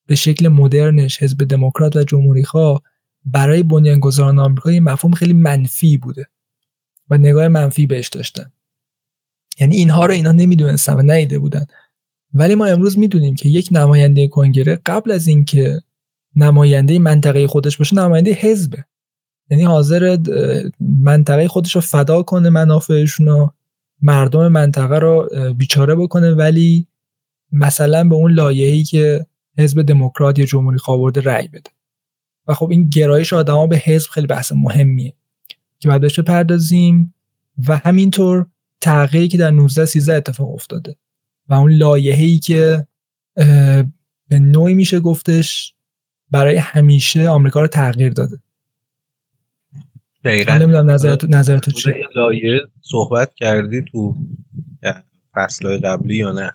به 0.06 0.14
شکل 0.14 0.48
مدرنش 0.48 1.22
حزب 1.22 1.44
دموکرات 1.44 1.96
و 1.96 2.04
جمهوری 2.04 2.44
خواه 2.44 2.82
برای 3.24 3.62
بنیانگذاران 3.62 4.38
آمریکا 4.38 4.72
یه 4.72 4.80
مفهوم 4.80 5.14
خیلی 5.14 5.32
منفی 5.32 5.96
بوده 5.96 6.26
و 7.10 7.18
نگاه 7.18 7.48
منفی 7.48 7.86
بهش 7.86 8.08
داشتن. 8.08 8.52
یعنی 9.60 9.76
اینها 9.76 10.06
رو 10.06 10.12
اینا 10.12 10.32
نمی‌دونستن 10.32 10.94
و 10.94 11.02
نیده 11.02 11.38
بودن. 11.38 11.66
ولی 12.34 12.54
ما 12.54 12.66
امروز 12.66 12.98
می‌دونیم 12.98 13.34
که 13.34 13.48
یک 13.48 13.68
نماینده 13.72 14.28
کنگره 14.28 14.80
قبل 14.86 15.10
از 15.10 15.26
اینکه 15.26 15.80
نماینده 16.36 16.98
منطقه 16.98 17.46
خودش 17.46 17.76
باشه 17.76 17.96
نماینده 17.96 18.32
حزبه. 18.32 18.84
یعنی 19.50 19.64
حاضر 19.64 20.18
منطقه 20.80 21.48
خودش 21.48 21.74
رو 21.74 21.80
فدا 21.80 22.22
کنه 22.22 22.50
منافعشون 22.50 23.26
رو 23.26 23.52
مردم 24.02 24.48
منطقه 24.48 24.98
رو 24.98 25.28
بیچاره 25.54 25.94
بکنه 25.94 26.34
ولی 26.34 26.86
مثلا 27.52 28.08
به 28.08 28.14
اون 28.14 28.32
لایه‌ای 28.32 28.84
که 28.84 29.26
حزب 29.58 29.82
دموکرات 29.82 30.38
یا 30.38 30.44
جمهوری 30.44 30.78
خواه 30.78 31.10
رأی 31.10 31.48
بده. 31.48 31.70
و 32.48 32.54
خب 32.54 32.70
این 32.70 32.88
گرایش 32.88 33.32
آدما 33.32 33.66
به 33.66 33.76
حزب 33.76 34.10
خیلی 34.10 34.26
بحث 34.26 34.52
مهمیه 34.52 35.12
که 35.78 35.88
بعد 35.88 36.00
بهش 36.00 36.20
بپردازیم 36.20 37.14
و 37.68 37.76
همینطور 37.76 38.46
تغییری 38.80 39.28
که 39.28 39.38
در 39.38 39.50
19 39.50 39.84
13 39.84 40.14
اتفاق 40.14 40.54
افتاده 40.54 40.96
و 41.48 41.54
اون 41.54 41.72
لایحه‌ای 41.72 42.38
که 42.38 42.86
به 44.28 44.38
نوعی 44.38 44.74
میشه 44.74 45.00
گفتش 45.00 45.74
برای 46.30 46.56
همیشه 46.56 47.28
آمریکا 47.28 47.60
رو 47.60 47.66
تغییر 47.66 48.12
داده. 48.12 48.38
دقیقا. 50.24 50.54
نمی‌دونم 50.54 50.90
نظرت 50.90 51.24
نظر 51.24 51.58
تو 51.58 51.70
چیه؟ 51.70 51.94
لایه 52.14 52.60
صحبت 52.80 53.34
کردی 53.34 53.82
تو 53.82 54.16
فصلهای 55.34 55.78
قبلی 55.78 56.16
یا 56.16 56.32
نه؟ 56.32 56.52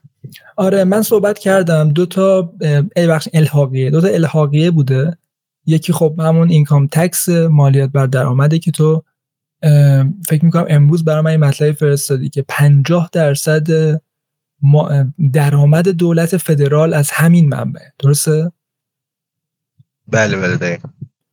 آره 0.56 0.84
من 0.84 1.02
صحبت 1.02 1.40
کردم. 1.40 1.90
دو 1.90 2.06
تا 2.06 2.54
بخش 2.96 3.28
الحاقیه. 3.34 3.90
دو 3.90 4.02
تا 4.02 4.08
الحاقیه 4.08 4.72
بوده. 4.72 5.18
یکی 5.66 5.94
خب 5.94 6.16
همون 6.20 6.50
اینکام 6.50 6.88
تکس 6.88 7.30
مالیات 7.30 7.90
بر 7.90 8.06
درآمده 8.06 8.60
که 8.60 8.72
تو 8.72 9.04
فکر 10.28 10.46
می‌کنم 10.46 10.66
امروز 10.70 11.06
برای 11.06 11.22
من 11.22 11.32
این 11.32 11.40
مطلبی 11.40 11.74
فرستادی 11.74 12.30
که 12.30 12.46
50 12.48 13.10
درصد 13.12 13.68
درآمد 15.34 15.90
دولت 15.90 16.38
فدرال 16.38 16.94
از 16.94 17.12
همین 17.12 17.50
منبع. 17.50 17.82
درسته؟ 18.00 18.52
بله 20.08 20.38
بله 20.38 20.58
دقیقا. 20.58 20.90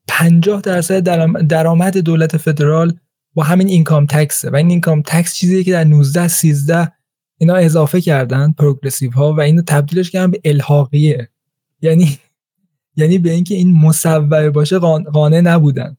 50 0.08 0.60
درصد 0.60 1.02
درآمد 1.48 1.98
دولت 1.98 2.36
فدرال 2.36 2.94
با 3.34 3.42
همین 3.42 3.68
اینکام 3.68 4.06
تکسه. 4.06 4.50
و 4.50 4.56
این 4.56 4.70
اینکام 4.70 5.02
تکس 5.02 5.34
چیزی 5.34 5.64
که 5.64 5.72
در 5.72 5.84
19 5.84 6.28
13 6.28 6.92
اینا 7.38 7.54
اضافه 7.54 8.00
کردن 8.00 8.52
پروگرسیو 8.52 9.10
ها 9.10 9.34
و 9.34 9.40
اینو 9.40 9.62
تبدیلش 9.62 10.10
کردن 10.10 10.30
به 10.30 10.40
الحاقیه. 10.44 11.28
یعنی 11.82 12.18
یعنی 12.96 13.18
به 13.18 13.30
اینکه 13.30 13.54
این 13.54 13.72
مصوبه 13.72 14.50
باشه 14.50 14.78
قانع 15.12 15.40
نبودن. 15.40 15.96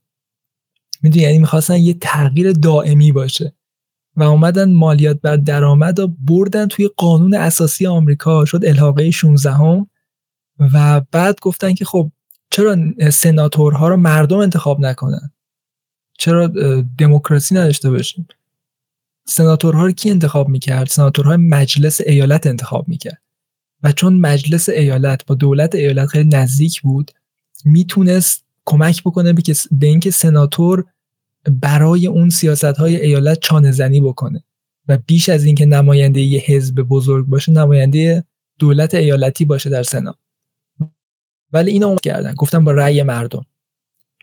می‌دونی؟ 1.01 1.23
یعنی 1.23 1.39
می‌خواستن 1.39 1.77
یه 1.77 1.93
تغییر 1.93 2.51
دائمی 2.51 3.11
باشه. 3.11 3.53
و 4.15 4.23
اومدن 4.23 4.73
مالیات 4.73 5.21
بر 5.21 5.35
درآمد 5.35 5.99
رو 5.99 6.07
بردن 6.07 6.67
توی 6.67 6.89
قانون 6.97 7.35
اساسی 7.35 7.87
آمریکا 7.87 8.45
شد 8.45 8.65
الحاقه 8.65 9.11
16 9.11 9.51
هم 9.51 9.87
و 10.59 11.01
بعد 11.11 11.39
گفتن 11.41 11.73
که 11.73 11.85
خب 11.85 12.11
چرا 12.51 12.77
سناتورها 13.11 13.87
رو 13.87 13.97
مردم 13.97 14.37
انتخاب 14.37 14.79
نکنن؟ 14.79 15.31
چرا 16.17 16.47
دموکراسی 16.97 17.55
نداشته 17.55 17.89
باشیم؟ 17.89 18.27
سناتورها 19.29 19.85
رو 19.85 19.91
کی 19.91 20.09
انتخاب 20.09 20.49
می‌کرد؟ 20.49 20.87
سناتورهای 20.87 21.37
مجلس 21.37 22.01
ایالت 22.01 22.47
انتخاب 22.47 22.87
می‌کرد. 22.87 23.21
و 23.83 23.91
چون 23.91 24.13
مجلس 24.13 24.69
ایالت 24.69 25.25
با 25.25 25.35
دولت 25.35 25.75
ایالت 25.75 26.07
خیلی 26.07 26.29
نزدیک 26.29 26.81
بود 26.81 27.11
می‌تونست 27.65 28.43
کمک 28.65 29.03
بکنه 29.03 29.33
به 29.71 29.87
اینکه 29.87 30.11
سناتور 30.11 30.85
برای 31.61 32.07
اون 32.07 32.29
سیاست 32.29 32.63
های 32.63 33.01
ایالت 33.01 33.39
چانه 33.39 33.71
زنی 33.71 34.01
بکنه 34.01 34.43
و 34.87 34.97
بیش 34.97 35.29
از 35.29 35.43
اینکه 35.43 35.65
نماینده 35.65 36.21
یه 36.21 36.39
حزب 36.39 36.81
بزرگ 36.81 37.25
باشه 37.25 37.51
نماینده 37.51 38.23
دولت 38.59 38.93
ایالتی 38.93 39.45
باشه 39.45 39.69
در 39.69 39.83
سنا. 39.83 40.15
ولی 41.53 41.71
اینو 41.71 41.95
کردن. 41.95 42.33
گفتن 42.33 42.63
با 42.63 42.71
رأی 42.71 43.03
مردم. 43.03 43.45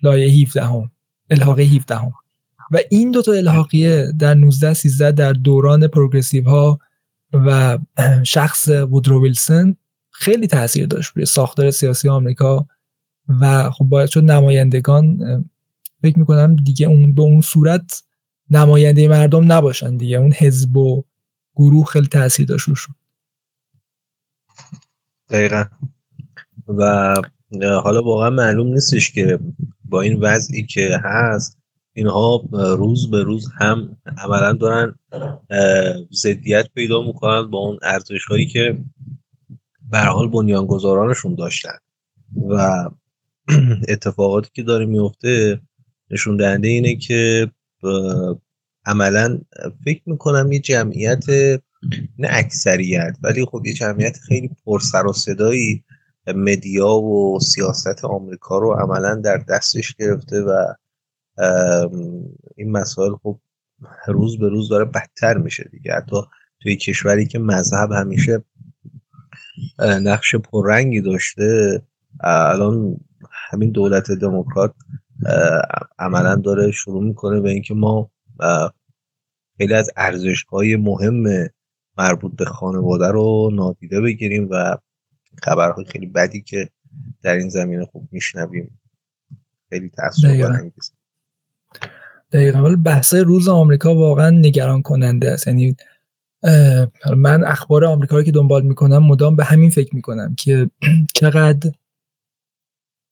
لایه 0.02 0.42
17 0.42 0.64
هم 0.64 0.90
الحاقه 1.30 1.62
17 1.62 1.96
هم 1.96 2.12
و 2.70 2.78
این 2.90 3.10
دوتا 3.10 3.32
الحاقیه 3.32 4.12
در 4.18 4.34
19 4.34 4.74
13 4.74 5.12
در 5.12 5.32
دوران 5.32 5.88
پروگرسیو 5.88 6.44
ها 6.48 6.78
و 7.32 7.78
شخص 8.24 8.68
وودرو 8.68 9.22
ویلسون 9.22 9.76
خیلی 10.10 10.46
تاثیر 10.46 10.86
داشت 10.86 11.12
روی 11.14 11.26
ساختار 11.26 11.70
سیاسی 11.70 12.08
آمریکا 12.08 12.66
و 13.40 13.70
خب 13.70 13.84
باید 13.84 14.08
شد 14.08 14.24
نمایندگان 14.24 15.18
فکر 16.02 16.18
می‌کنم 16.18 16.56
دیگه 16.56 16.86
اون 16.86 17.14
به 17.14 17.22
اون 17.22 17.40
صورت 17.40 18.02
نماینده 18.50 19.08
مردم 19.08 19.52
نباشن 19.52 19.96
دیگه. 19.96 20.16
اون 20.16 20.32
حزب 20.32 20.76
و 20.76 21.04
گروه 21.56 21.86
خیلی 21.86 22.06
تاثیر 22.06 22.46
داشت 22.46 22.68
روشون 22.68 22.94
دقیقا. 25.30 25.64
و 26.68 27.14
حالا 27.82 28.02
واقعا 28.02 28.30
معلوم 28.30 28.66
نیستش 28.66 29.12
که 29.12 29.38
با 29.84 30.00
این 30.00 30.20
وضعی 30.20 30.62
که 30.62 31.00
هست 31.04 31.58
اینها 31.96 32.44
روز 32.52 33.10
به 33.10 33.22
روز 33.22 33.48
هم 33.58 33.96
عملا 34.18 34.52
دارن 34.52 34.94
ضدیت 36.12 36.68
پیدا 36.74 37.02
می‌کنن 37.02 37.50
با 37.50 37.58
اون 37.58 37.78
ارزش 37.82 38.24
هایی 38.24 38.46
که 38.46 38.78
به 39.90 39.98
حال 39.98 40.28
بنیانگذارانشون 40.28 41.34
داشتن. 41.34 41.78
و 42.48 42.84
اتفاقاتی 43.88 44.50
که 44.54 44.62
داره 44.62 44.86
میفته 44.86 45.60
نشون 46.10 46.36
دهنده 46.36 46.68
اینه 46.68 46.96
که 46.96 47.50
عملا 48.86 49.38
فکر 49.84 50.02
می‌کنم 50.06 50.52
یه 50.52 50.58
جمعیت 50.58 51.24
نه 52.18 52.28
اکثریت 52.30 53.16
ولی 53.22 53.44
خب 53.44 53.66
یه 53.66 53.72
جمعیت 53.72 54.18
خیلی 54.18 54.50
پرسر 54.64 55.06
و 55.06 55.12
صدایی 55.12 55.84
مدیا 56.26 56.94
و 56.94 57.40
سیاست 57.40 58.04
آمریکا 58.04 58.58
رو 58.58 58.72
عملا 58.72 59.14
در 59.14 59.36
دستش 59.36 59.94
گرفته 59.94 60.40
و 60.40 60.74
این 62.56 62.70
مسائل 62.70 63.12
خب 63.22 63.38
روز 64.06 64.38
به 64.38 64.48
روز 64.48 64.68
داره 64.68 64.84
بدتر 64.84 65.38
میشه 65.38 65.68
دیگه. 65.72 65.92
حتی 65.92 66.16
توی 66.60 66.76
کشوری 66.76 67.26
که 67.26 67.38
مذهب 67.38 67.92
همیشه 67.92 68.44
نقش 69.78 70.34
پررنگی 70.34 71.00
داشته 71.00 71.82
الان 72.20 72.96
همین 73.50 73.70
دولت 73.70 74.10
دموکرات 74.10 74.74
عملا 75.98 76.34
داره 76.36 76.70
شروع 76.70 77.04
می‌کنه 77.04 77.40
به 77.40 77.50
اینکه 77.50 77.74
ما 77.74 78.10
خیلی 79.58 79.74
از 79.74 79.90
ارزش 79.96 80.44
های 80.44 80.76
مهم 80.76 81.48
مربوط 81.98 82.36
به 82.36 82.44
خانواده 82.44 83.06
رو 83.06 83.50
نادیده 83.54 84.00
بگیریم 84.00 84.48
و 84.50 84.76
خبرهای 85.42 85.84
خیلی 85.84 86.06
بدی 86.06 86.42
که 86.42 86.70
در 87.22 87.34
این 87.36 87.48
زمینه 87.48 87.84
خوب 87.84 88.08
میشنویم. 88.12 88.80
خیلی 89.68 89.88
تاثیر 89.88 90.42
برانگیزه 90.42 90.92
دقیقا. 92.32 92.58
ولی 92.58 92.76
بحث 92.76 93.14
روز 93.14 93.48
آمریکا 93.48 93.94
واقعا 93.94 94.30
نگران 94.30 94.82
کننده 94.82 95.30
است. 95.30 95.46
یعنی 95.46 95.76
من 97.16 97.44
اخبار 97.44 97.84
آمریکا 97.84 98.16
رو 98.16 98.22
که 98.22 98.32
دنبال 98.32 98.62
می‌کنم 98.62 98.98
مدام 98.98 99.36
به 99.36 99.44
همین 99.44 99.70
فکر 99.70 99.94
می‌کنم 99.94 100.34
که 100.34 100.70
چقدر 101.20 101.70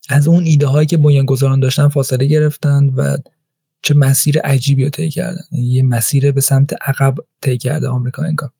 از 0.09 0.29
اون 0.29 0.45
ایده 0.45 0.67
هایی 0.67 0.87
که 0.87 0.97
بنیانگذاران 0.97 1.61
داشتن 1.61 1.89
فاصله 1.89 2.27
گرفتن 2.27 2.85
و 2.97 3.17
چه 3.83 3.95
مسیر 3.95 4.41
عجیبی 4.41 4.85
رو 4.85 4.91
طی 4.91 5.11
کردن. 5.11 5.43
یعنی 5.53 5.67
یه 5.67 5.83
مسیر 5.83 6.33
به 6.33 6.41
سمت 6.41 6.75
عقب 6.83 7.15
طی 7.43 7.59
کرده 7.59 7.89
آمریکا 7.89 8.23
انگار. 8.23 8.51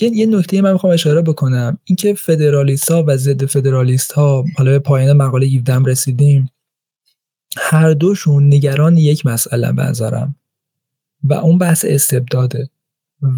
یه 0.00 0.26
نکته 0.26 0.62
من 0.62 0.72
می‌خوام 0.72 0.92
اشاره 0.92 1.22
بکنم. 1.22 1.78
اینکه 1.84 2.14
فدرالیست 2.14 2.90
ها 2.90 3.04
و 3.06 3.16
ضد 3.16 3.44
فدرالیست 3.44 4.12
ها 4.12 4.44
حالا 4.56 4.70
به 4.70 4.78
پایان 4.78 5.16
مقاله 5.16 5.46
17 5.46 5.78
رسیدیم. 5.78 6.50
هر 7.56 7.92
دوشون 7.92 8.46
نگران 8.46 8.96
یک 8.96 9.26
مسئله 9.26 9.72
بذارم 9.72 10.36
و 11.22 11.34
اون 11.34 11.58
بحث 11.58 11.84
استبداده. 11.88 12.70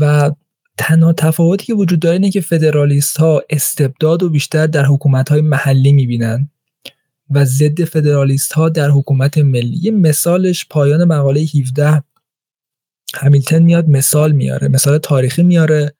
و 0.00 0.30
تنها 0.78 1.12
تفاوتی 1.12 1.66
که 1.66 1.74
وجود 1.74 2.00
داره 2.00 2.12
اینه 2.12 2.30
که 2.30 2.40
فدرالیست 2.40 3.16
ها 3.16 3.42
استبداد 3.50 4.22
و 4.22 4.28
بیشتر 4.28 4.66
در 4.66 4.84
حکومت 4.84 5.28
های 5.28 5.40
محلی 5.40 5.92
می‌بینن 5.92 6.50
و 7.30 7.44
ضد 7.44 7.84
فدرالیست 7.84 8.52
ها 8.52 8.68
در 8.68 8.90
حکومت 8.90 9.38
ملی. 9.38 9.78
یه 9.82 9.90
مثالش 9.90 10.66
پایان 10.70 11.04
مقاله 11.04 11.40
17 11.40 12.02
همیلتن 13.14 13.62
میاد 13.62 13.88
مثال 13.88 14.32
میاره 14.32 14.68
مثال 14.68 14.98
تاریخی 14.98 15.42
میاره 15.42 15.94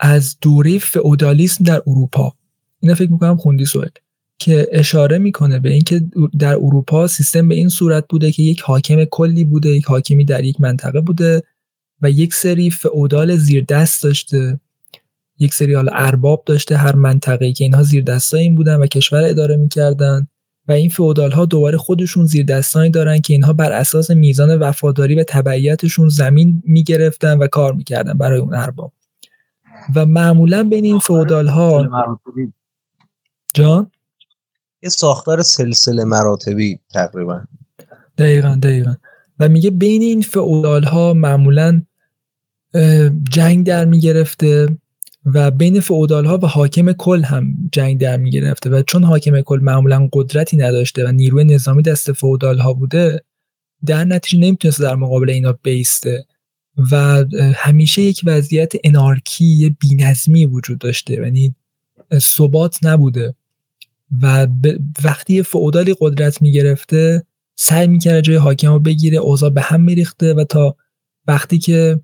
از 0.00 0.36
دوره 0.40 0.78
فئودالیسم 0.78 1.64
در 1.64 1.82
اروپا. 1.86 2.34
اینا 2.80 2.94
فکر 2.94 3.12
می‌کنم 3.12 3.36
خوندی 3.36 3.64
سوال 3.64 3.90
که 4.38 4.68
اشاره 4.72 5.18
می‌کنه 5.18 5.58
به 5.58 5.70
اینکه 5.70 6.02
در 6.38 6.54
اروپا 6.54 7.06
سیستم 7.06 7.48
به 7.48 7.54
این 7.54 7.68
صورت 7.68 8.04
بوده 8.08 8.32
که 8.32 8.42
یک 8.42 8.60
حاکم 8.60 9.04
کلی 9.04 9.44
بوده 9.44 9.68
یک 9.68 9.84
حاکمی 9.84 10.24
در 10.24 10.44
یک 10.44 10.60
منطقه 10.60 11.00
بوده 11.00 11.42
و 12.02 12.10
یک 12.10 12.34
سری 12.34 12.70
فئودال 12.70 13.36
زیر 13.36 13.64
دست 13.64 14.02
داشته 14.02 14.60
یک 15.38 15.54
سری 15.54 15.74
حالا 15.74 15.92
ارباب 15.94 16.42
داشته 16.46 16.76
هر 16.76 16.94
منطقه 16.96 17.52
که 17.52 17.64
اینها 17.64 17.82
زیر 17.82 18.04
دستای 18.04 18.42
این 18.42 18.54
بودن 18.54 18.76
و 18.76 18.86
کشور 18.86 19.22
اداره 19.24 19.56
می‌کردن 19.56 20.26
و 20.68 20.72
این 20.72 20.88
فئودال 20.88 21.32
ها 21.32 21.44
دوباره 21.44 21.78
خودشون 21.78 22.26
زیر 22.26 22.46
دستانی 22.46 22.90
دارن 22.90 23.20
که 23.20 23.32
اینها 23.34 23.52
بر 23.52 23.72
اساس 23.72 24.10
میزان 24.10 24.58
وفاداری 24.58 25.14
و 25.14 25.24
تبعیتشون 25.28 26.08
زمین 26.08 26.62
می‌گرفتن 26.66 27.38
و 27.38 27.46
کار 27.46 27.72
می‌کردن 27.72 28.12
برای 28.12 28.40
اون 28.40 28.54
ارباب. 28.54 28.92
و 29.94 30.06
معمولا 30.06 30.64
بین 30.64 30.84
این 30.84 30.98
فئودال 30.98 31.46
ها 31.46 31.88
جان؟ 33.54 33.90
یه 34.84 34.90
ساختار 34.90 35.42
سلسله 35.42 36.04
مراتبی 36.04 36.78
تقریبا. 36.92 37.40
دقیقا 38.18 38.58
دقیقا. 38.62 38.94
و 39.40 39.48
میگه 39.48 39.70
بین 39.70 40.02
این 40.02 40.22
فعودال 40.22 40.84
ها 40.84 41.14
معمولا 41.14 41.82
جنگ 43.30 43.66
در 43.66 43.84
می‌گرفته 43.84 44.68
و 45.24 45.50
بین 45.50 45.80
فعودال 45.80 46.24
ها 46.24 46.38
و 46.42 46.46
حاکم 46.46 46.92
کل 46.92 47.22
هم 47.22 47.54
جنگ 47.72 48.00
در 48.00 48.16
می‌گرفته. 48.16 48.70
و 48.70 48.82
چون 48.82 49.04
حاکم 49.04 49.40
کل 49.40 49.58
معمولا 49.62 50.08
قدرتی 50.12 50.56
نداشته 50.56 51.08
و 51.08 51.12
نیروی 51.12 51.44
نظامی 51.44 51.82
دست 51.82 52.12
فعودال 52.12 52.58
ها 52.58 52.72
بوده 52.72 53.22
در 53.86 54.04
نتیجه 54.04 54.38
نمی‌تونست 54.42 54.80
در 54.80 54.94
مقابل 54.94 55.30
اینا 55.30 55.58
بیسته. 55.62 56.24
و 56.92 57.24
همیشه 57.54 58.02
یک 58.02 58.20
وضعیت 58.24 58.72
انارکی 58.84 59.76
بینظمی 59.80 60.46
وجود 60.46 60.78
داشته. 60.78 61.14
یعنی 61.14 61.54
ثبات 62.18 62.78
نبوده. 62.82 63.34
و 64.22 64.46
وقتی 65.04 65.42
فعودالی 65.42 65.96
قدرت 66.00 66.42
می‌گرفته 66.42 67.24
سعی 67.56 67.86
می‌کرده 67.86 68.22
جای 68.22 68.36
حاکم 68.36 68.72
رو 68.72 68.78
بگیره 68.78 69.18
اوضاع 69.18 69.50
به 69.50 69.60
هم 69.60 69.80
میریخته 69.80 70.34
و 70.34 70.44
تا 70.44 70.76
وقتی 71.26 71.58
که 71.58 72.00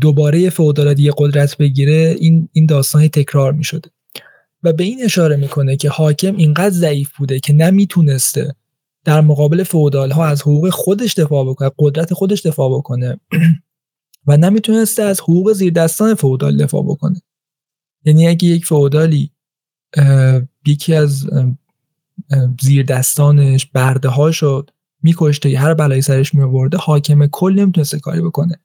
دوباره 0.00 0.50
فعودال 0.50 0.94
دیگه 0.94 1.12
قدرت 1.18 1.56
بگیره 1.56 2.16
این 2.18 2.48
این 2.52 2.66
داستانی 2.66 3.08
تکرار 3.08 3.52
می‌شده. 3.52 3.90
و 4.62 4.72
به 4.72 4.84
این 4.84 5.04
اشاره 5.04 5.36
می‌کنه 5.36 5.76
که 5.76 5.90
حاکم 5.90 6.36
اینقدر 6.36 6.70
ضعیف 6.70 7.16
بوده 7.16 7.40
که 7.40 7.52
نمی‌تونسته 7.52 8.54
در 9.04 9.20
مقابل 9.20 9.62
فعودال 9.62 10.10
ها 10.10 10.26
از 10.26 10.42
حقوق 10.42 10.70
خودش 10.70 11.14
دفاع 11.14 11.48
بکنه 11.48 11.70
خودرت 11.76 12.14
خودش 12.14 12.46
دفاع 12.46 12.78
بکنه 12.78 13.20
و 14.26 14.36
نمی‌تونسته 14.36 15.02
از 15.02 15.20
حقوق 15.20 15.52
زیر 15.52 15.72
دستان 15.72 16.14
فعودال 16.14 16.56
دفاع 16.56 16.82
بکنه. 16.82 17.22
یعنی 18.04 18.28
اگه 18.28 18.48
یک 18.48 18.66
فعودالی 18.66 19.30
یکی 20.66 20.94
از 20.94 21.26
زیر 22.60 22.86
دستانش 22.86 23.66
برده 23.66 24.08
ها 24.08 24.30
شد 24.30 24.70
میکشته 25.02 25.58
هر 25.58 25.74
بلایی 25.74 26.02
سرش 26.02 26.34
میورده 26.34 26.76
حاکم 26.76 27.26
کل 27.26 27.54
نمی‌تونسته 27.54 27.98
کاری 27.98 28.20
بکنه. 28.20 28.60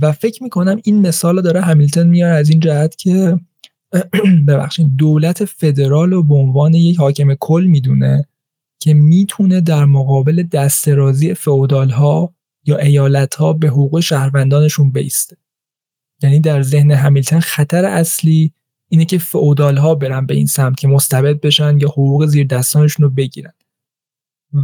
و 0.00 0.12
فکر 0.12 0.42
می‌کنم 0.42 0.80
این 0.84 1.06
مثال 1.06 1.42
داره 1.42 1.60
همیلتون 1.60 2.06
میاره 2.06 2.34
از 2.34 2.50
این 2.50 2.60
جهت 2.60 2.96
که 2.96 3.40
ببخشید 4.48 4.96
دولت 4.96 5.44
فدرال 5.44 6.10
رو 6.10 6.22
به 6.22 6.34
عنوان 6.34 6.74
یک 6.74 6.98
حاکم 6.98 7.34
کل 7.34 7.64
می‌دونه 7.64 8.24
که 8.80 8.94
می‌تونه 8.94 9.60
در 9.60 9.84
مقابل 9.84 10.42
دسترازی 10.42 11.34
فئودال 11.34 11.90
ها 11.90 12.34
یا 12.66 12.76
ایالت 12.76 13.34
ها 13.34 13.52
به 13.52 13.68
حقوق 13.68 14.00
شهروندانشون 14.00 14.90
بیسته. 14.90 15.36
یعنی 16.22 16.40
در 16.40 16.62
ذهن 16.62 16.90
همیلتن 16.90 17.40
خطر 17.40 17.84
اصلی 17.84 18.52
اینه 18.88 19.04
که 19.04 19.18
فعودال 19.18 19.76
ها 19.76 19.94
برن 19.94 20.26
به 20.26 20.34
این 20.34 20.46
سمت 20.46 20.78
که 20.78 20.88
مستبد 20.88 21.40
بشن 21.40 21.78
یا 21.78 21.88
حقوق 21.88 22.26
زیر 22.26 22.46
دستانشون 22.46 23.04
رو 23.04 23.10
بگیرن. 23.10 23.52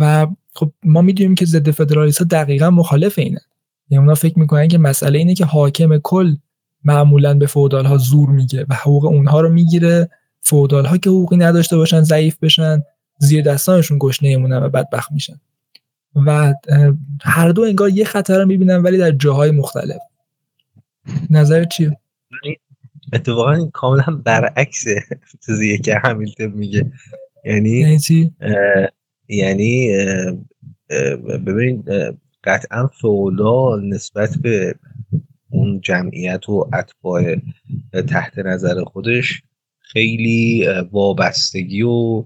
و 0.01 0.27
خب 0.55 0.73
ما 0.85 1.03
می‌دونیم 1.03 1.35
که 1.35 1.45
ضد 1.45 1.71
فدرالیست 1.71 2.19
ها 2.19 2.25
دقیقا 2.25 2.71
مخالف 2.71 3.19
اینن. 3.19 3.41
یعنی 3.91 4.05
اونا 4.05 4.15
فکر 4.15 4.39
می‌کنن 4.39 4.69
که 4.69 4.79
مسئله 4.79 5.19
اینه 5.19 5.35
که 5.35 5.45
حاکم 5.45 5.99
کل 5.99 6.37
معمولا 6.85 7.35
به 7.35 7.47
فودال 7.47 7.85
ها 7.85 7.97
زور 7.97 8.29
میگه 8.29 8.67
و 8.69 8.75
حقوق 8.75 9.05
اونها 9.05 9.41
رو 9.41 9.49
می‌گیره. 9.49 10.11
فودال 10.41 10.85
ها 10.85 10.97
که 10.97 11.11
حقوقی 11.11 11.37
نداشته 11.37 11.77
باشن 11.77 12.03
ضعیف 12.03 12.39
بشن 12.39 12.83
زیر 13.19 13.45
دستانشون 13.45 13.99
گشنه 14.01 14.39
و 14.39 14.69
بدبخت 14.69 15.13
میشن. 15.13 15.41
و 16.15 16.55
هر 17.23 17.49
دو 17.49 17.63
انگار 17.63 17.91
یه 17.91 18.05
خطر 18.05 18.39
رو 18.39 18.47
می‌بینن 18.47 18.83
ولی 18.83 18.99
در 18.99 19.11
جاهای 19.11 19.51
مختلف. 19.51 20.01
نظر 21.31 21.65
چیه؟ 21.65 22.00
اتفاقا 23.13 23.53
این 23.53 23.71
کاملا 23.71 24.23
برعکس 24.25 24.85
چیزیه 25.47 25.79
که 25.79 26.01
همیلتون 26.05 26.47
میگه. 26.47 26.93
یعنی 27.45 27.71
یعنی 27.71 27.99
چی؟ 27.99 28.33
یعنی 29.29 29.89
ببین 31.47 31.85
قطعا 32.45 32.87
فولا 32.87 33.77
نسبت 33.77 34.39
به 34.43 34.75
اون 35.51 35.81
جمعیت 35.81 36.49
و 36.49 36.71
اتباع 36.75 37.37
تحت 38.09 38.39
نظر 38.39 38.85
خودش 38.85 39.43
خیلی 39.81 40.69
وابستگی 40.93 41.83
و 41.83 42.25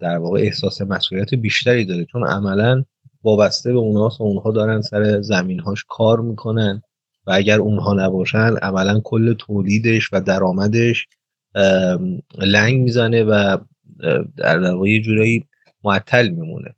در 0.00 0.18
واقع 0.18 0.40
احساس 0.40 0.82
مسئولیت 0.82 1.34
بیشتری 1.34 1.84
داره. 1.84 2.04
چون 2.04 2.26
عملا 2.26 2.84
وابسته 3.24 3.72
به 3.72 3.78
اوناست 3.78 4.20
و 4.20 4.24
اونها 4.24 4.50
دارن 4.50 4.80
سر 4.80 5.20
زمینهاش 5.20 5.84
کار 5.88 6.20
می‌کنن. 6.20 6.82
و 7.28 7.30
اگر 7.32 7.58
اونها 7.58 7.94
نباشن 7.94 8.56
عملا 8.56 9.00
کل 9.04 9.32
تولیدش 9.32 10.12
و 10.12 10.20
درآمدش 10.20 11.06
لنگ 12.38 12.80
می‌زنه 12.80 13.22
و 13.22 13.58
در 14.36 14.72
واقع 14.72 14.88
یه 14.88 15.00
جورایی 15.00 15.44
معطل 15.84 16.28
میمونه. 16.28 16.74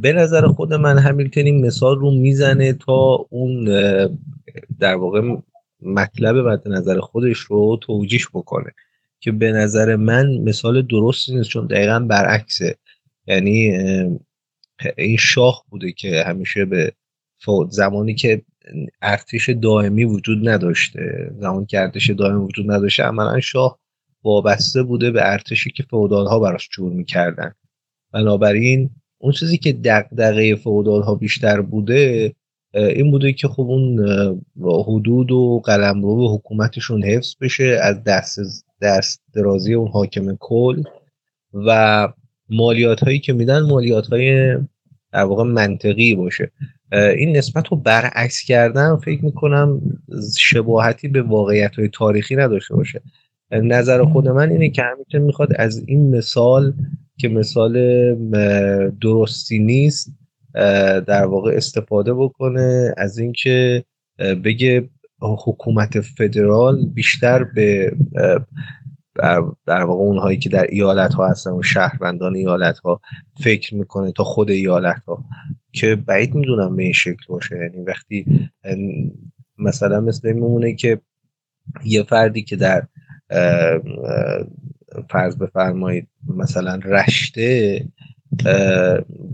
به 0.00 0.12
نظر 0.12 0.46
خود 0.46 0.74
من 0.74 0.98
همیلتون 0.98 1.44
این 1.44 1.66
مثال 1.66 1.98
رو 1.98 2.10
می‌زنه 2.10 2.72
تا 2.72 3.26
اون 3.30 3.64
در 4.78 4.94
واقع 4.94 5.36
مطلب 5.82 6.36
مد 6.36 6.68
نظر 6.68 7.00
خودش 7.00 7.38
رو 7.38 7.78
توجیش 7.82 8.28
بکنه. 8.28 8.70
که 9.20 9.32
به 9.32 9.52
نظر 9.52 9.96
من 9.96 10.38
مثال 10.38 10.82
درست 10.82 11.30
نیست 11.30 11.48
چون 11.48 11.66
دقیقا 11.66 12.00
برعکسه. 12.00 12.76
یعنی 13.26 13.78
این 14.98 15.16
شاه 15.16 15.64
بوده 15.68 15.92
که 15.92 16.24
همیشه 16.26 16.64
به 16.64 16.92
زمانی 17.68 18.14
که 18.14 18.42
ارتش 19.02 19.50
دائمی 19.50 20.04
وجود 20.04 20.48
نداشته. 20.48 21.30
زمانی 21.38 21.66
که 21.66 21.80
ارتش 21.80 22.10
دائمی 22.10 22.44
وجود 22.44 22.70
نداشته 22.70 23.02
عملا 23.02 23.40
شاه 23.40 23.78
وابسته 24.24 24.82
بوده 24.82 25.10
به 25.10 25.32
ارتشی 25.32 25.70
که 25.70 25.82
فودال 25.82 26.26
ها 26.26 26.38
براش 26.38 26.68
جور 26.72 26.92
می‌کردن. 26.92 27.54
بنابراین 28.12 28.90
اون 29.18 29.32
چیزی 29.32 29.58
که 29.58 29.72
دقدقه 29.72 30.54
فودال 30.54 31.02
ها 31.02 31.14
بیشتر 31.14 31.60
بوده 31.60 32.34
این 32.74 33.10
بوده 33.10 33.32
که 33.32 33.48
خب 33.48 33.62
اون 33.62 33.98
حدود 34.86 35.32
و 35.32 35.62
قلمرو 35.64 36.34
حکومتشون 36.34 37.04
حفظ 37.04 37.34
بشه 37.40 37.78
از 37.82 38.04
دست 38.04 38.64
دست 38.82 39.22
درازی 39.34 39.74
اون 39.74 39.88
حاکم 39.88 40.36
کل 40.40 40.82
و 41.54 42.08
مالیات 42.48 43.04
هایی 43.04 43.18
که 43.18 43.32
میدن 43.32 43.60
مالیات 43.60 44.06
های 44.06 44.56
در 45.12 45.24
واقع 45.24 45.44
منطقی 45.44 46.14
باشه. 46.14 46.52
این 46.94 47.36
نسبت 47.36 47.68
رو 47.68 47.76
برعکس 47.76 48.40
کردن 48.40 48.96
فکر 48.96 49.24
می‌کنم 49.24 49.80
شباهتی 50.38 51.08
به 51.08 51.22
واقعیت 51.22 51.74
های 51.74 51.88
تاریخی 51.88 52.36
نداشته 52.36 52.74
باشه. 52.74 53.02
نظر 53.50 54.04
خود 54.04 54.28
من 54.28 54.50
اینه 54.50 54.70
که 54.70 54.82
همیشه 54.82 55.18
می‌خواد 55.18 55.52
از 55.56 55.84
این 55.86 56.16
مثال 56.16 56.74
که 57.18 57.28
مثال 57.28 57.74
درستی 59.00 59.58
نیست 59.58 60.12
در 61.06 61.24
واقع 61.26 61.52
استفاده 61.56 62.14
بکنه 62.14 62.94
از 62.96 63.18
اینکه 63.18 63.84
بگه 64.44 64.88
حکومت 65.20 66.00
فدرال 66.00 66.86
بیشتر 66.86 67.44
به 67.44 67.96
در 69.66 69.82
واقع 69.84 70.02
اونهایی 70.02 70.38
که 70.38 70.48
در 70.48 70.66
ایالت 70.68 71.14
ها 71.14 71.28
هستن 71.28 71.50
و 71.50 71.62
شهروندان 71.62 72.36
ایالت 72.36 72.78
ها 72.78 73.00
فکر 73.44 73.74
می‌کنه 73.74 74.12
تا 74.12 74.24
خود 74.24 74.50
ایالت 74.50 75.02
ها 75.06 75.24
که 75.74 75.96
بعید 75.96 76.34
می‌دونم 76.34 76.76
به 76.76 76.82
این 76.82 76.92
شکل 76.92 77.24
باشه. 77.28 77.56
یعنی 77.56 77.84
وقتی 77.84 78.50
مثلا 79.58 80.00
مثل 80.00 80.32
میمونه 80.32 80.74
که 80.74 81.00
یه 81.84 82.02
فردی 82.02 82.42
که 82.42 82.56
در 82.56 82.86
فرض 85.10 85.36
بفرمایید 85.36 86.08
مثلا 86.36 86.80
رشته 86.84 87.84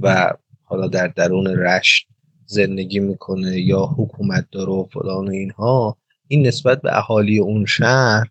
و 0.03 0.33
حالا 0.65 0.89
در 0.89 1.07
درون 1.07 1.47
رشت 1.47 2.07
زندگی 2.47 3.01
می‌کنه 3.01 3.61
یا 3.61 3.85
حکومت 3.85 4.47
داره 4.51 4.73
و 4.73 4.87
فلان 4.93 5.29
و 5.29 5.31
اینها 5.31 5.97
این 6.29 6.47
نسبت 6.47 6.83
به 6.83 6.99
اهالی 6.99 7.39
اون 7.39 7.67
شهر 7.67 8.29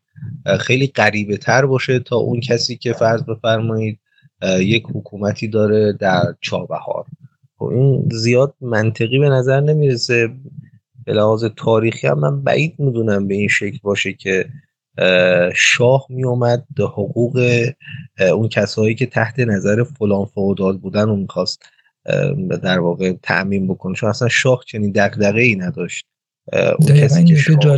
خیلی 0.59 0.87
قریبه 0.87 1.37
تر 1.37 1.65
باشه 1.65 1.99
تا 1.99 2.15
اون 2.15 2.39
کسی 2.39 2.77
که 2.77 2.93
فرض 2.93 3.23
بفرمایید 3.23 3.99
یک 4.59 4.83
حکومتی 4.93 5.47
داره 5.47 5.93
در 5.93 6.35
چابهار. 6.41 7.05
خب 7.59 7.65
این 7.65 8.09
زیاد 8.11 8.53
منطقی 8.61 9.19
به 9.19 9.29
نظر 9.29 9.59
نمی‌رسه. 9.59 10.29
به 11.05 11.13
لحاظ 11.13 11.45
تاریخی 11.57 12.07
هم 12.07 12.19
من 12.19 12.41
بعید 12.41 12.75
می‌دونم 12.79 13.27
به 13.27 13.35
این 13.35 13.47
شکل 13.47 13.77
باشه 13.83 14.13
که 14.13 14.45
شاه 15.55 16.05
میومد 16.09 16.65
حقوق 16.79 17.65
اون 18.33 18.47
کسایی 18.47 18.95
که 18.95 19.05
تحت 19.05 19.39
نظر 19.39 19.83
فلان 19.83 20.25
فودال 20.25 20.77
بودن 20.77 21.09
و 21.09 21.15
می‌خواست 21.15 21.63
در 22.63 22.79
واقع 22.79 23.13
تعمین 23.23 23.67
بکنه. 23.67 23.95
چون 23.95 24.09
اصلا 24.09 24.27
شاه 24.27 24.63
چنین 24.67 24.91
دقدقه 24.91 25.41
ای 25.41 25.55
نداشت 25.55 26.05
اون 26.53 26.97
کسی 26.97 27.23
که 27.23 27.35
شاه 27.35 27.77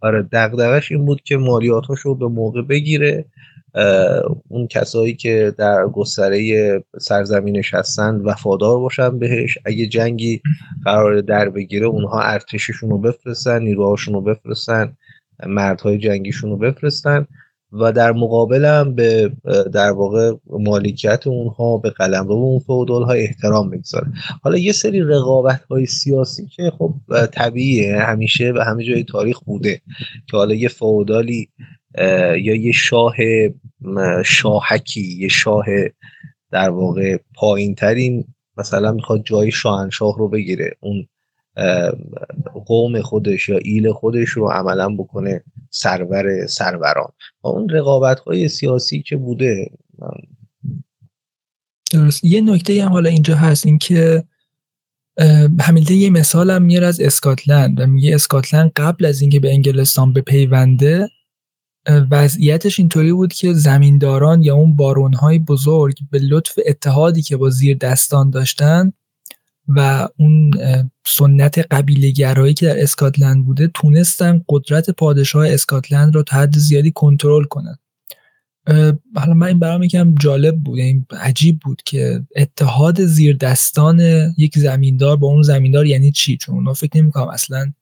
آره 0.00 0.22
دقدقش 0.22 0.92
این 0.92 1.04
بود 1.04 1.22
که 1.22 1.36
مالیاتاش 1.36 2.00
رو 2.00 2.14
به 2.14 2.28
موقع 2.28 2.62
بگیره. 2.62 3.24
اون 4.48 4.66
کسایی 4.66 5.14
که 5.14 5.54
در 5.58 5.86
گستره 5.86 6.84
سرزمینش 7.00 7.74
هستن 7.74 8.14
وفادار 8.14 8.78
باشن 8.78 9.18
بهش. 9.18 9.58
اگه 9.64 9.86
جنگی 9.86 10.42
قرار 10.84 11.20
در 11.20 11.48
بگیره 11.48 11.86
اونها 11.86 12.20
ارتششون 12.20 12.90
رو 12.90 12.98
بفرستن 12.98 13.62
نیروهاشون 13.62 14.14
رو 14.14 14.20
بفرستن 14.20 14.96
مردهای 15.46 15.98
جنگیشون 15.98 16.50
رو 16.50 16.56
بفرستن 16.56 17.26
و 17.72 17.92
در 17.92 18.12
مقابل 18.12 18.64
هم 18.64 18.94
به 18.94 19.32
در 19.72 19.90
واقع 19.90 20.32
مالکیت 20.46 21.26
اونها 21.26 21.78
به 21.78 21.90
قلم 21.90 22.28
رو 22.28 22.34
اون 22.34 22.58
فودال 22.58 23.02
ها 23.02 23.12
احترام 23.12 23.70
بگذاره 23.70 24.06
حالا 24.42 24.58
یه 24.58 24.72
سری 24.72 25.00
رقابت 25.00 25.64
های 25.70 25.86
سیاسی 25.86 26.46
که 26.46 26.72
خب 26.78 26.94
طبیعیه 27.32 27.96
همیشه 27.96 28.52
و 28.56 28.64
همه 28.66 28.84
جای 28.84 29.04
تاریخ 29.04 29.40
بوده 29.40 29.80
که 30.30 30.36
حالا 30.36 30.54
یه 30.54 30.68
فودالی 30.68 31.48
یا 31.98 32.54
یه 32.54 32.72
شاه 32.72 33.14
شاهکی 34.24 35.16
یه 35.18 35.28
شاه 35.28 35.64
در 36.50 36.70
واقع 36.70 37.18
پایین 37.34 37.74
ترین 37.74 38.24
مثلا 38.56 38.92
می‌خواد 38.92 39.22
جای 39.24 39.50
شاهنشاه 39.50 40.18
رو 40.18 40.28
بگیره 40.28 40.76
اون 40.80 41.06
قوم 42.66 43.02
خودش 43.02 43.48
یا 43.48 43.58
ایل 43.58 43.92
خودش 43.92 44.28
رو 44.28 44.48
عملا 44.48 44.88
بکنه 44.88 45.44
سرور 45.70 46.46
سروران. 46.46 47.12
و 47.44 47.48
اون 47.48 47.68
رقابت 47.68 48.20
های 48.20 48.48
سیاسی 48.48 49.02
که 49.02 49.16
بوده 49.16 49.70
درست. 51.92 52.24
یه 52.24 52.40
نکته 52.40 52.84
هم 52.84 52.92
حالا 52.92 53.10
اینجا 53.10 53.36
هست 53.36 53.66
این 53.66 53.78
که 53.78 54.24
همیلتون 55.60 55.96
یه 55.96 56.10
مثال 56.10 56.50
هم 56.50 56.62
میاره 56.62 56.86
از 56.86 57.00
اسکاتلند 57.00 57.80
و 57.80 57.86
میگه 57.86 58.14
اسکاتلند 58.14 58.72
قبل 58.76 59.04
از 59.04 59.20
اینکه 59.20 59.40
به 59.40 59.52
انگلستان 59.52 60.12
بپیونده 60.12 61.08
وضعیتش 61.86 62.78
اینطوری 62.78 63.12
بود 63.12 63.32
که 63.32 63.52
زمینداران 63.52 64.42
یا 64.42 64.54
اون 64.54 64.76
بارونهای 64.76 65.38
بزرگ 65.38 65.98
به 66.10 66.18
لطف 66.18 66.58
اتحادی 66.66 67.22
که 67.22 67.36
با 67.36 67.50
زیر 67.50 67.76
دستان 67.76 68.30
داشتن 68.30 68.92
و 69.68 70.08
اون 70.18 70.50
سنت 71.06 71.58
قبیله 71.58 72.10
گرایی 72.10 72.54
که 72.54 72.66
در 72.66 72.82
اسکاتلند 72.82 73.46
بوده 73.46 73.70
تونستن 73.74 74.44
قدرت 74.48 74.90
پادشاه 74.90 75.48
اسکاتلند 75.48 76.14
رو 76.14 76.22
تا 76.22 76.36
حد 76.36 76.58
زیادی 76.58 76.90
کنترل 76.90 77.44
کنن. 77.44 77.78
حالا 79.16 79.34
من 79.34 79.46
این 79.46 79.58
برام 79.58 79.82
یکم 79.82 80.14
جالب 80.14 80.56
بود 80.56 80.78
این 80.78 81.06
عجیب 81.10 81.58
بود 81.64 81.82
که 81.84 82.22
اتحاد 82.36 83.04
زیر 83.04 83.36
دستان 83.36 84.00
یک 84.38 84.58
زمیندار 84.58 85.16
با 85.16 85.26
اون 85.26 85.42
زمیندار 85.42 85.86
یعنی 85.86 86.12
چی؟ 86.12 86.36
چون 86.36 86.54
اونا 86.54 86.72
فکر 86.72 86.96
نمی‌کنم 86.96 87.28
اصلا 87.28 87.72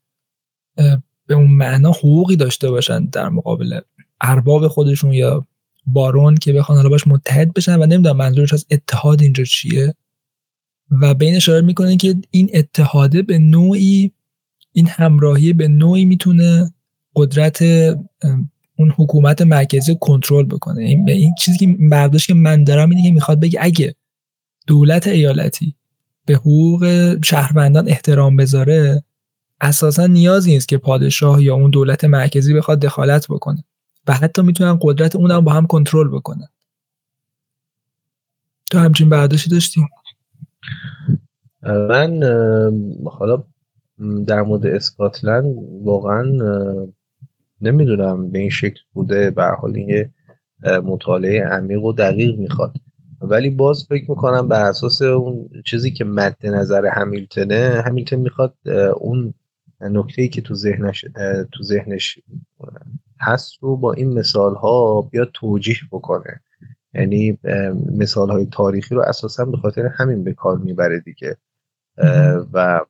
به 1.26 1.34
اون 1.34 1.50
معنا 1.50 1.90
حقوقی 1.90 2.36
داشته 2.36 2.70
باشن 2.70 3.04
در 3.04 3.28
مقابل 3.28 3.80
ارباب 4.22 4.68
خودشون 4.68 5.12
یا 5.12 5.46
بارون 5.86 6.34
که 6.36 6.52
بخوان 6.52 6.78
حالا 6.78 6.88
باش 6.88 7.06
متحد 7.06 7.52
بشن 7.52 7.78
و 7.78 7.86
نمی‌دونم 7.86 8.16
منظورش 8.16 8.52
از 8.52 8.66
اتحاد 8.70 9.22
اینجا 9.22 9.44
چیه. 9.44 9.94
و 11.00 11.14
به 11.14 11.24
این 11.24 11.36
اشاره 11.36 11.60
می‌کنه 11.60 11.96
که 11.96 12.14
این 12.30 12.50
اتحاده 12.54 13.22
به 13.22 13.38
نوعی 13.38 14.12
این 14.72 14.86
همراهی 14.86 15.52
به 15.52 15.68
نوعی 15.68 16.04
می‌تونه 16.04 16.74
قدرت 17.16 17.62
اون 18.76 18.92
حکومت 18.96 19.42
مرکزی 19.42 19.96
کنترل 20.00 20.44
بکنه. 20.44 20.82
این, 20.82 21.10
این 21.10 21.34
چیزی 21.34 21.58
که 21.58 21.66
برداشت 21.66 22.26
که 22.26 22.34
من 22.34 22.64
دارم 22.64 22.90
اینه 22.90 23.02
که 23.02 23.10
می‌خواد 23.10 23.40
بگه 23.40 23.58
اگه 23.62 23.94
دولت 24.66 25.06
ایالتی 25.06 25.74
به 26.26 26.34
حقوق 26.34 27.16
شهروندان 27.24 27.88
احترام 27.88 28.36
بذاره 28.36 29.02
اساسا 29.60 30.06
نیازی 30.06 30.50
نیست 30.50 30.68
که 30.68 30.78
پادشاه 30.78 31.42
یا 31.42 31.54
اون 31.54 31.70
دولت 31.70 32.04
مرکزی 32.04 32.54
بخواد 32.54 32.80
دخالت 32.80 33.26
بکنه. 33.28 33.64
و 34.06 34.12
حتی 34.12 34.42
می‌تونن 34.42 34.78
قدرت 34.82 35.16
اونم 35.16 35.40
با 35.40 35.52
هم 35.52 35.66
کنترل 35.66 36.08
بکنه 36.08 36.48
تو 38.70 38.78
همچین 38.78 39.08
برداشتی 39.08 39.50
داشتی؟ 39.50 39.80
من 41.62 42.22
حالا 43.06 43.44
در 44.26 44.42
مورد 44.42 44.66
اسکاتلند 44.66 45.54
واقعا 45.84 46.22
نمی‌دونم 47.60 48.30
به 48.30 48.38
این 48.38 48.50
شکل 48.50 48.80
بوده 48.92 49.30
به 49.30 49.44
حال 49.44 49.76
این 49.76 50.10
مطالعه 50.64 51.44
عمیق 51.44 51.84
و 51.84 51.92
دقیق 51.92 52.38
می‌خواد 52.38 52.74
ولی 53.20 53.50
باز 53.50 53.86
فکر 53.88 54.10
می‌کنم 54.10 54.48
بر 54.48 54.64
اساس 54.64 55.02
اون 55.02 55.50
چیزی 55.66 55.90
که 55.90 56.04
مد 56.04 56.46
نظر 56.46 56.86
همیلتونه 56.86 57.82
همیلتون 57.86 58.18
می‌خواد 58.18 58.54
اون 58.96 59.34
نکته 59.82 60.22
ای 60.22 60.28
که 60.28 60.40
تو 60.40 60.54
ذهنش 60.54 61.04
تو 61.52 61.62
ذهنش 61.62 62.18
هست 63.20 63.52
رو 63.60 63.76
با 63.76 63.92
این 63.92 64.18
مثال 64.18 64.54
ها 64.54 65.02
بیاد 65.02 65.30
توجیح 65.34 65.76
بکنه. 65.92 66.40
یعنی 66.94 67.38
مثال 67.98 68.30
های 68.30 68.46
تاریخی 68.46 68.94
رو 68.94 69.02
اساسا 69.02 69.44
به 69.44 69.56
خاطر 69.56 69.86
همین 69.86 70.24
به 70.24 70.32
کار 70.32 70.58
می‌بره 70.58 71.00
دیگه. 71.00 71.36
و 72.52 72.80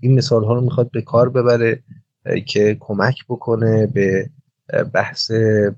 این 0.00 0.14
مثال 0.14 0.44
ها 0.44 0.54
رو 0.54 0.60
می‌خواد 0.60 0.90
به 0.90 1.02
کار 1.02 1.28
ببره 1.28 1.82
که 2.46 2.76
کمک 2.80 3.24
بکنه 3.28 3.86
به 3.86 4.30
بحث 4.94 5.30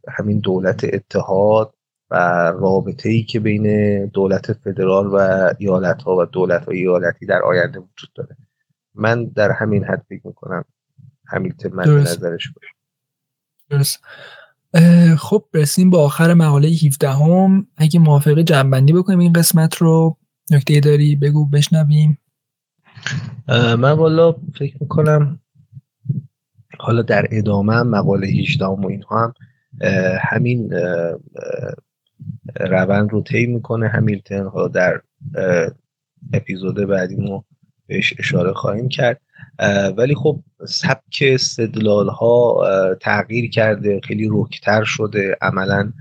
همین 0.08 0.38
دولت 0.38 0.84
اتحاد 0.84 1.74
و 2.10 2.16
رابطه 2.50 3.08
ای 3.08 3.22
که 3.22 3.40
بین 3.40 4.06
دولت 4.06 4.52
فدرال 4.52 5.06
و 5.06 5.16
ایالت 5.58 6.02
ها 6.02 6.16
و 6.16 6.24
دولت 6.24 6.64
های 6.64 6.78
ایالتی 6.78 7.26
در 7.26 7.42
آینده 7.42 7.78
وجود 7.78 8.10
داره. 8.14 8.36
من 8.98 9.24
در 9.24 9.52
همین 9.52 9.84
حد 9.84 10.04
فکر 10.08 10.26
می‌کنم 10.26 10.64
همیلتون 11.26 11.72
من 11.72 11.84
نظرش 11.84 12.52
باشه. 12.52 12.74
درست. 13.70 14.00
خب 15.18 15.44
رسیم 15.54 15.90
با 15.90 16.04
آخر 16.04 16.34
مقاله 16.34 16.68
17 16.68 17.10
هم 17.10 17.66
اگه 17.76 18.00
موافقه 18.00 18.42
جنبندی 18.42 18.92
بکنیم 18.92 19.18
این 19.18 19.32
قسمت 19.32 19.76
رو. 19.76 20.16
نکته 20.50 20.80
داری 20.80 21.16
بگو 21.16 21.46
بشنویم. 21.46 22.18
من 23.48 23.92
والا 23.92 24.32
فکر 24.32 24.76
می‌کنم 24.80 25.40
حالا 26.78 27.02
در 27.02 27.26
ادامه 27.30 27.82
مقاله 27.82 28.26
18 28.26 28.64
و 28.64 28.86
اینها 28.86 29.24
هم 29.24 29.34
همین 30.20 30.72
روند 32.60 33.10
رو 33.12 33.22
طی 33.22 33.46
می‌کنه. 33.46 33.88
همیلتون 33.88 34.46
حالا 34.46 34.68
در 34.68 35.00
اپیزود 36.32 36.74
بعدی 36.74 37.16
ما 37.16 37.44
بهش 37.88 38.14
اشاره 38.18 38.52
خواهیم 38.52 38.88
کرد. 38.88 39.20
ولی 39.96 40.14
خب 40.14 40.40
سبک 40.66 41.22
استدلال 41.22 42.08
ها 42.08 42.64
تغییر 43.00 43.50
کرده 43.50 44.00
خیلی 44.04 44.28
رکتر 44.32 44.84
شده. 44.84 45.36
عملا 45.42 45.92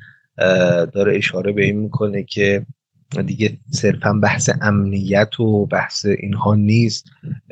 داره 0.93 1.17
اشاره 1.17 1.51
به 1.51 1.63
این 1.63 1.79
می‌کنه 1.79 2.23
که 2.23 2.65
دیگه 3.25 3.57
صرفا 3.71 4.13
بحث 4.13 4.49
امنیت 4.61 5.39
و 5.39 5.65
بحث 5.65 6.05
اینها 6.05 6.55
نیست. 6.55 7.05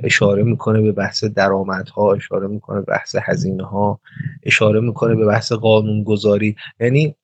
اشاره 0.03 0.43
می‌کنه 0.43 0.81
به 0.81 0.91
بحث 0.91 1.23
درآمدها 1.23 2.13
اشاره 2.13 2.47
می‌کنه 2.47 2.79
به 2.79 2.85
بحث 2.85 3.15
هزینه 3.23 3.63
ها 3.63 3.99
اشاره 4.43 4.79
می‌کنه 4.79 5.15
به 5.15 5.25
بحث 5.25 5.51
قانونگذاری. 5.51 6.55
یعنی 6.79 7.15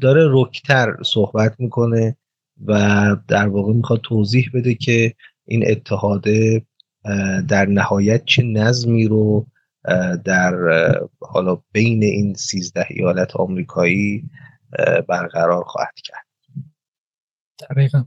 داره 0.00 0.28
رکتر 0.30 0.96
صحبت 1.04 1.54
می‌کنه 1.58 2.16
و 2.66 2.76
در 3.28 3.48
واقع 3.48 3.72
می‌خواد 3.72 4.00
توضیح 4.00 4.50
بده 4.54 4.74
که 4.74 5.14
این 5.46 5.70
اتحاده 5.70 6.62
در 7.48 7.66
نهایت 7.66 8.24
چه 8.24 8.42
نظمی 8.42 9.08
رو 9.08 9.46
در 10.24 10.54
حالا 11.20 11.58
بین 11.72 12.02
این 12.02 12.34
سیزده 12.34 12.86
ایالت 12.90 13.36
آمریکایی 13.36 14.24
برقرار 15.08 15.64
خواهد 15.64 15.94
کرد. 16.04 16.26
دقیقا. 17.70 18.04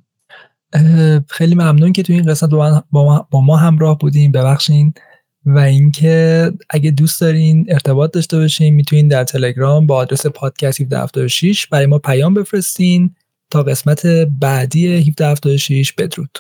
خیلی 1.28 1.56
ممنون 1.56 1.94
که 1.94 2.04
تو 2.04 2.14
این 2.14 2.24
قسمت 2.24 2.50
با 2.92 3.26
ما, 3.42 3.58
همراه 3.58 3.98
بودیم. 3.98 4.32
ببخشین. 4.32 4.94
و 5.46 5.60
اینکه 5.60 6.52
اگه 6.70 6.92
دوست 6.92 7.22
دارین 7.22 7.66
ارتباط 7.70 8.14
داشته 8.14 8.38
باشین 8.38 8.74
می‌تونین 8.74 9.08
در 9.08 9.24
تلگرام 9.24 9.88
با 9.88 9.96
آدرس 9.96 10.26
پادکست 10.26 10.82
1776 10.82 11.68
برای 11.68 11.86
ما 11.86 12.00
پیام 12.00 12.34
بفرستین 12.34 13.16
تا 13.50 13.64
قسمت 13.64 14.06
بعدی 14.40 14.88
1776 14.88 15.94
بدرود. 15.94 16.38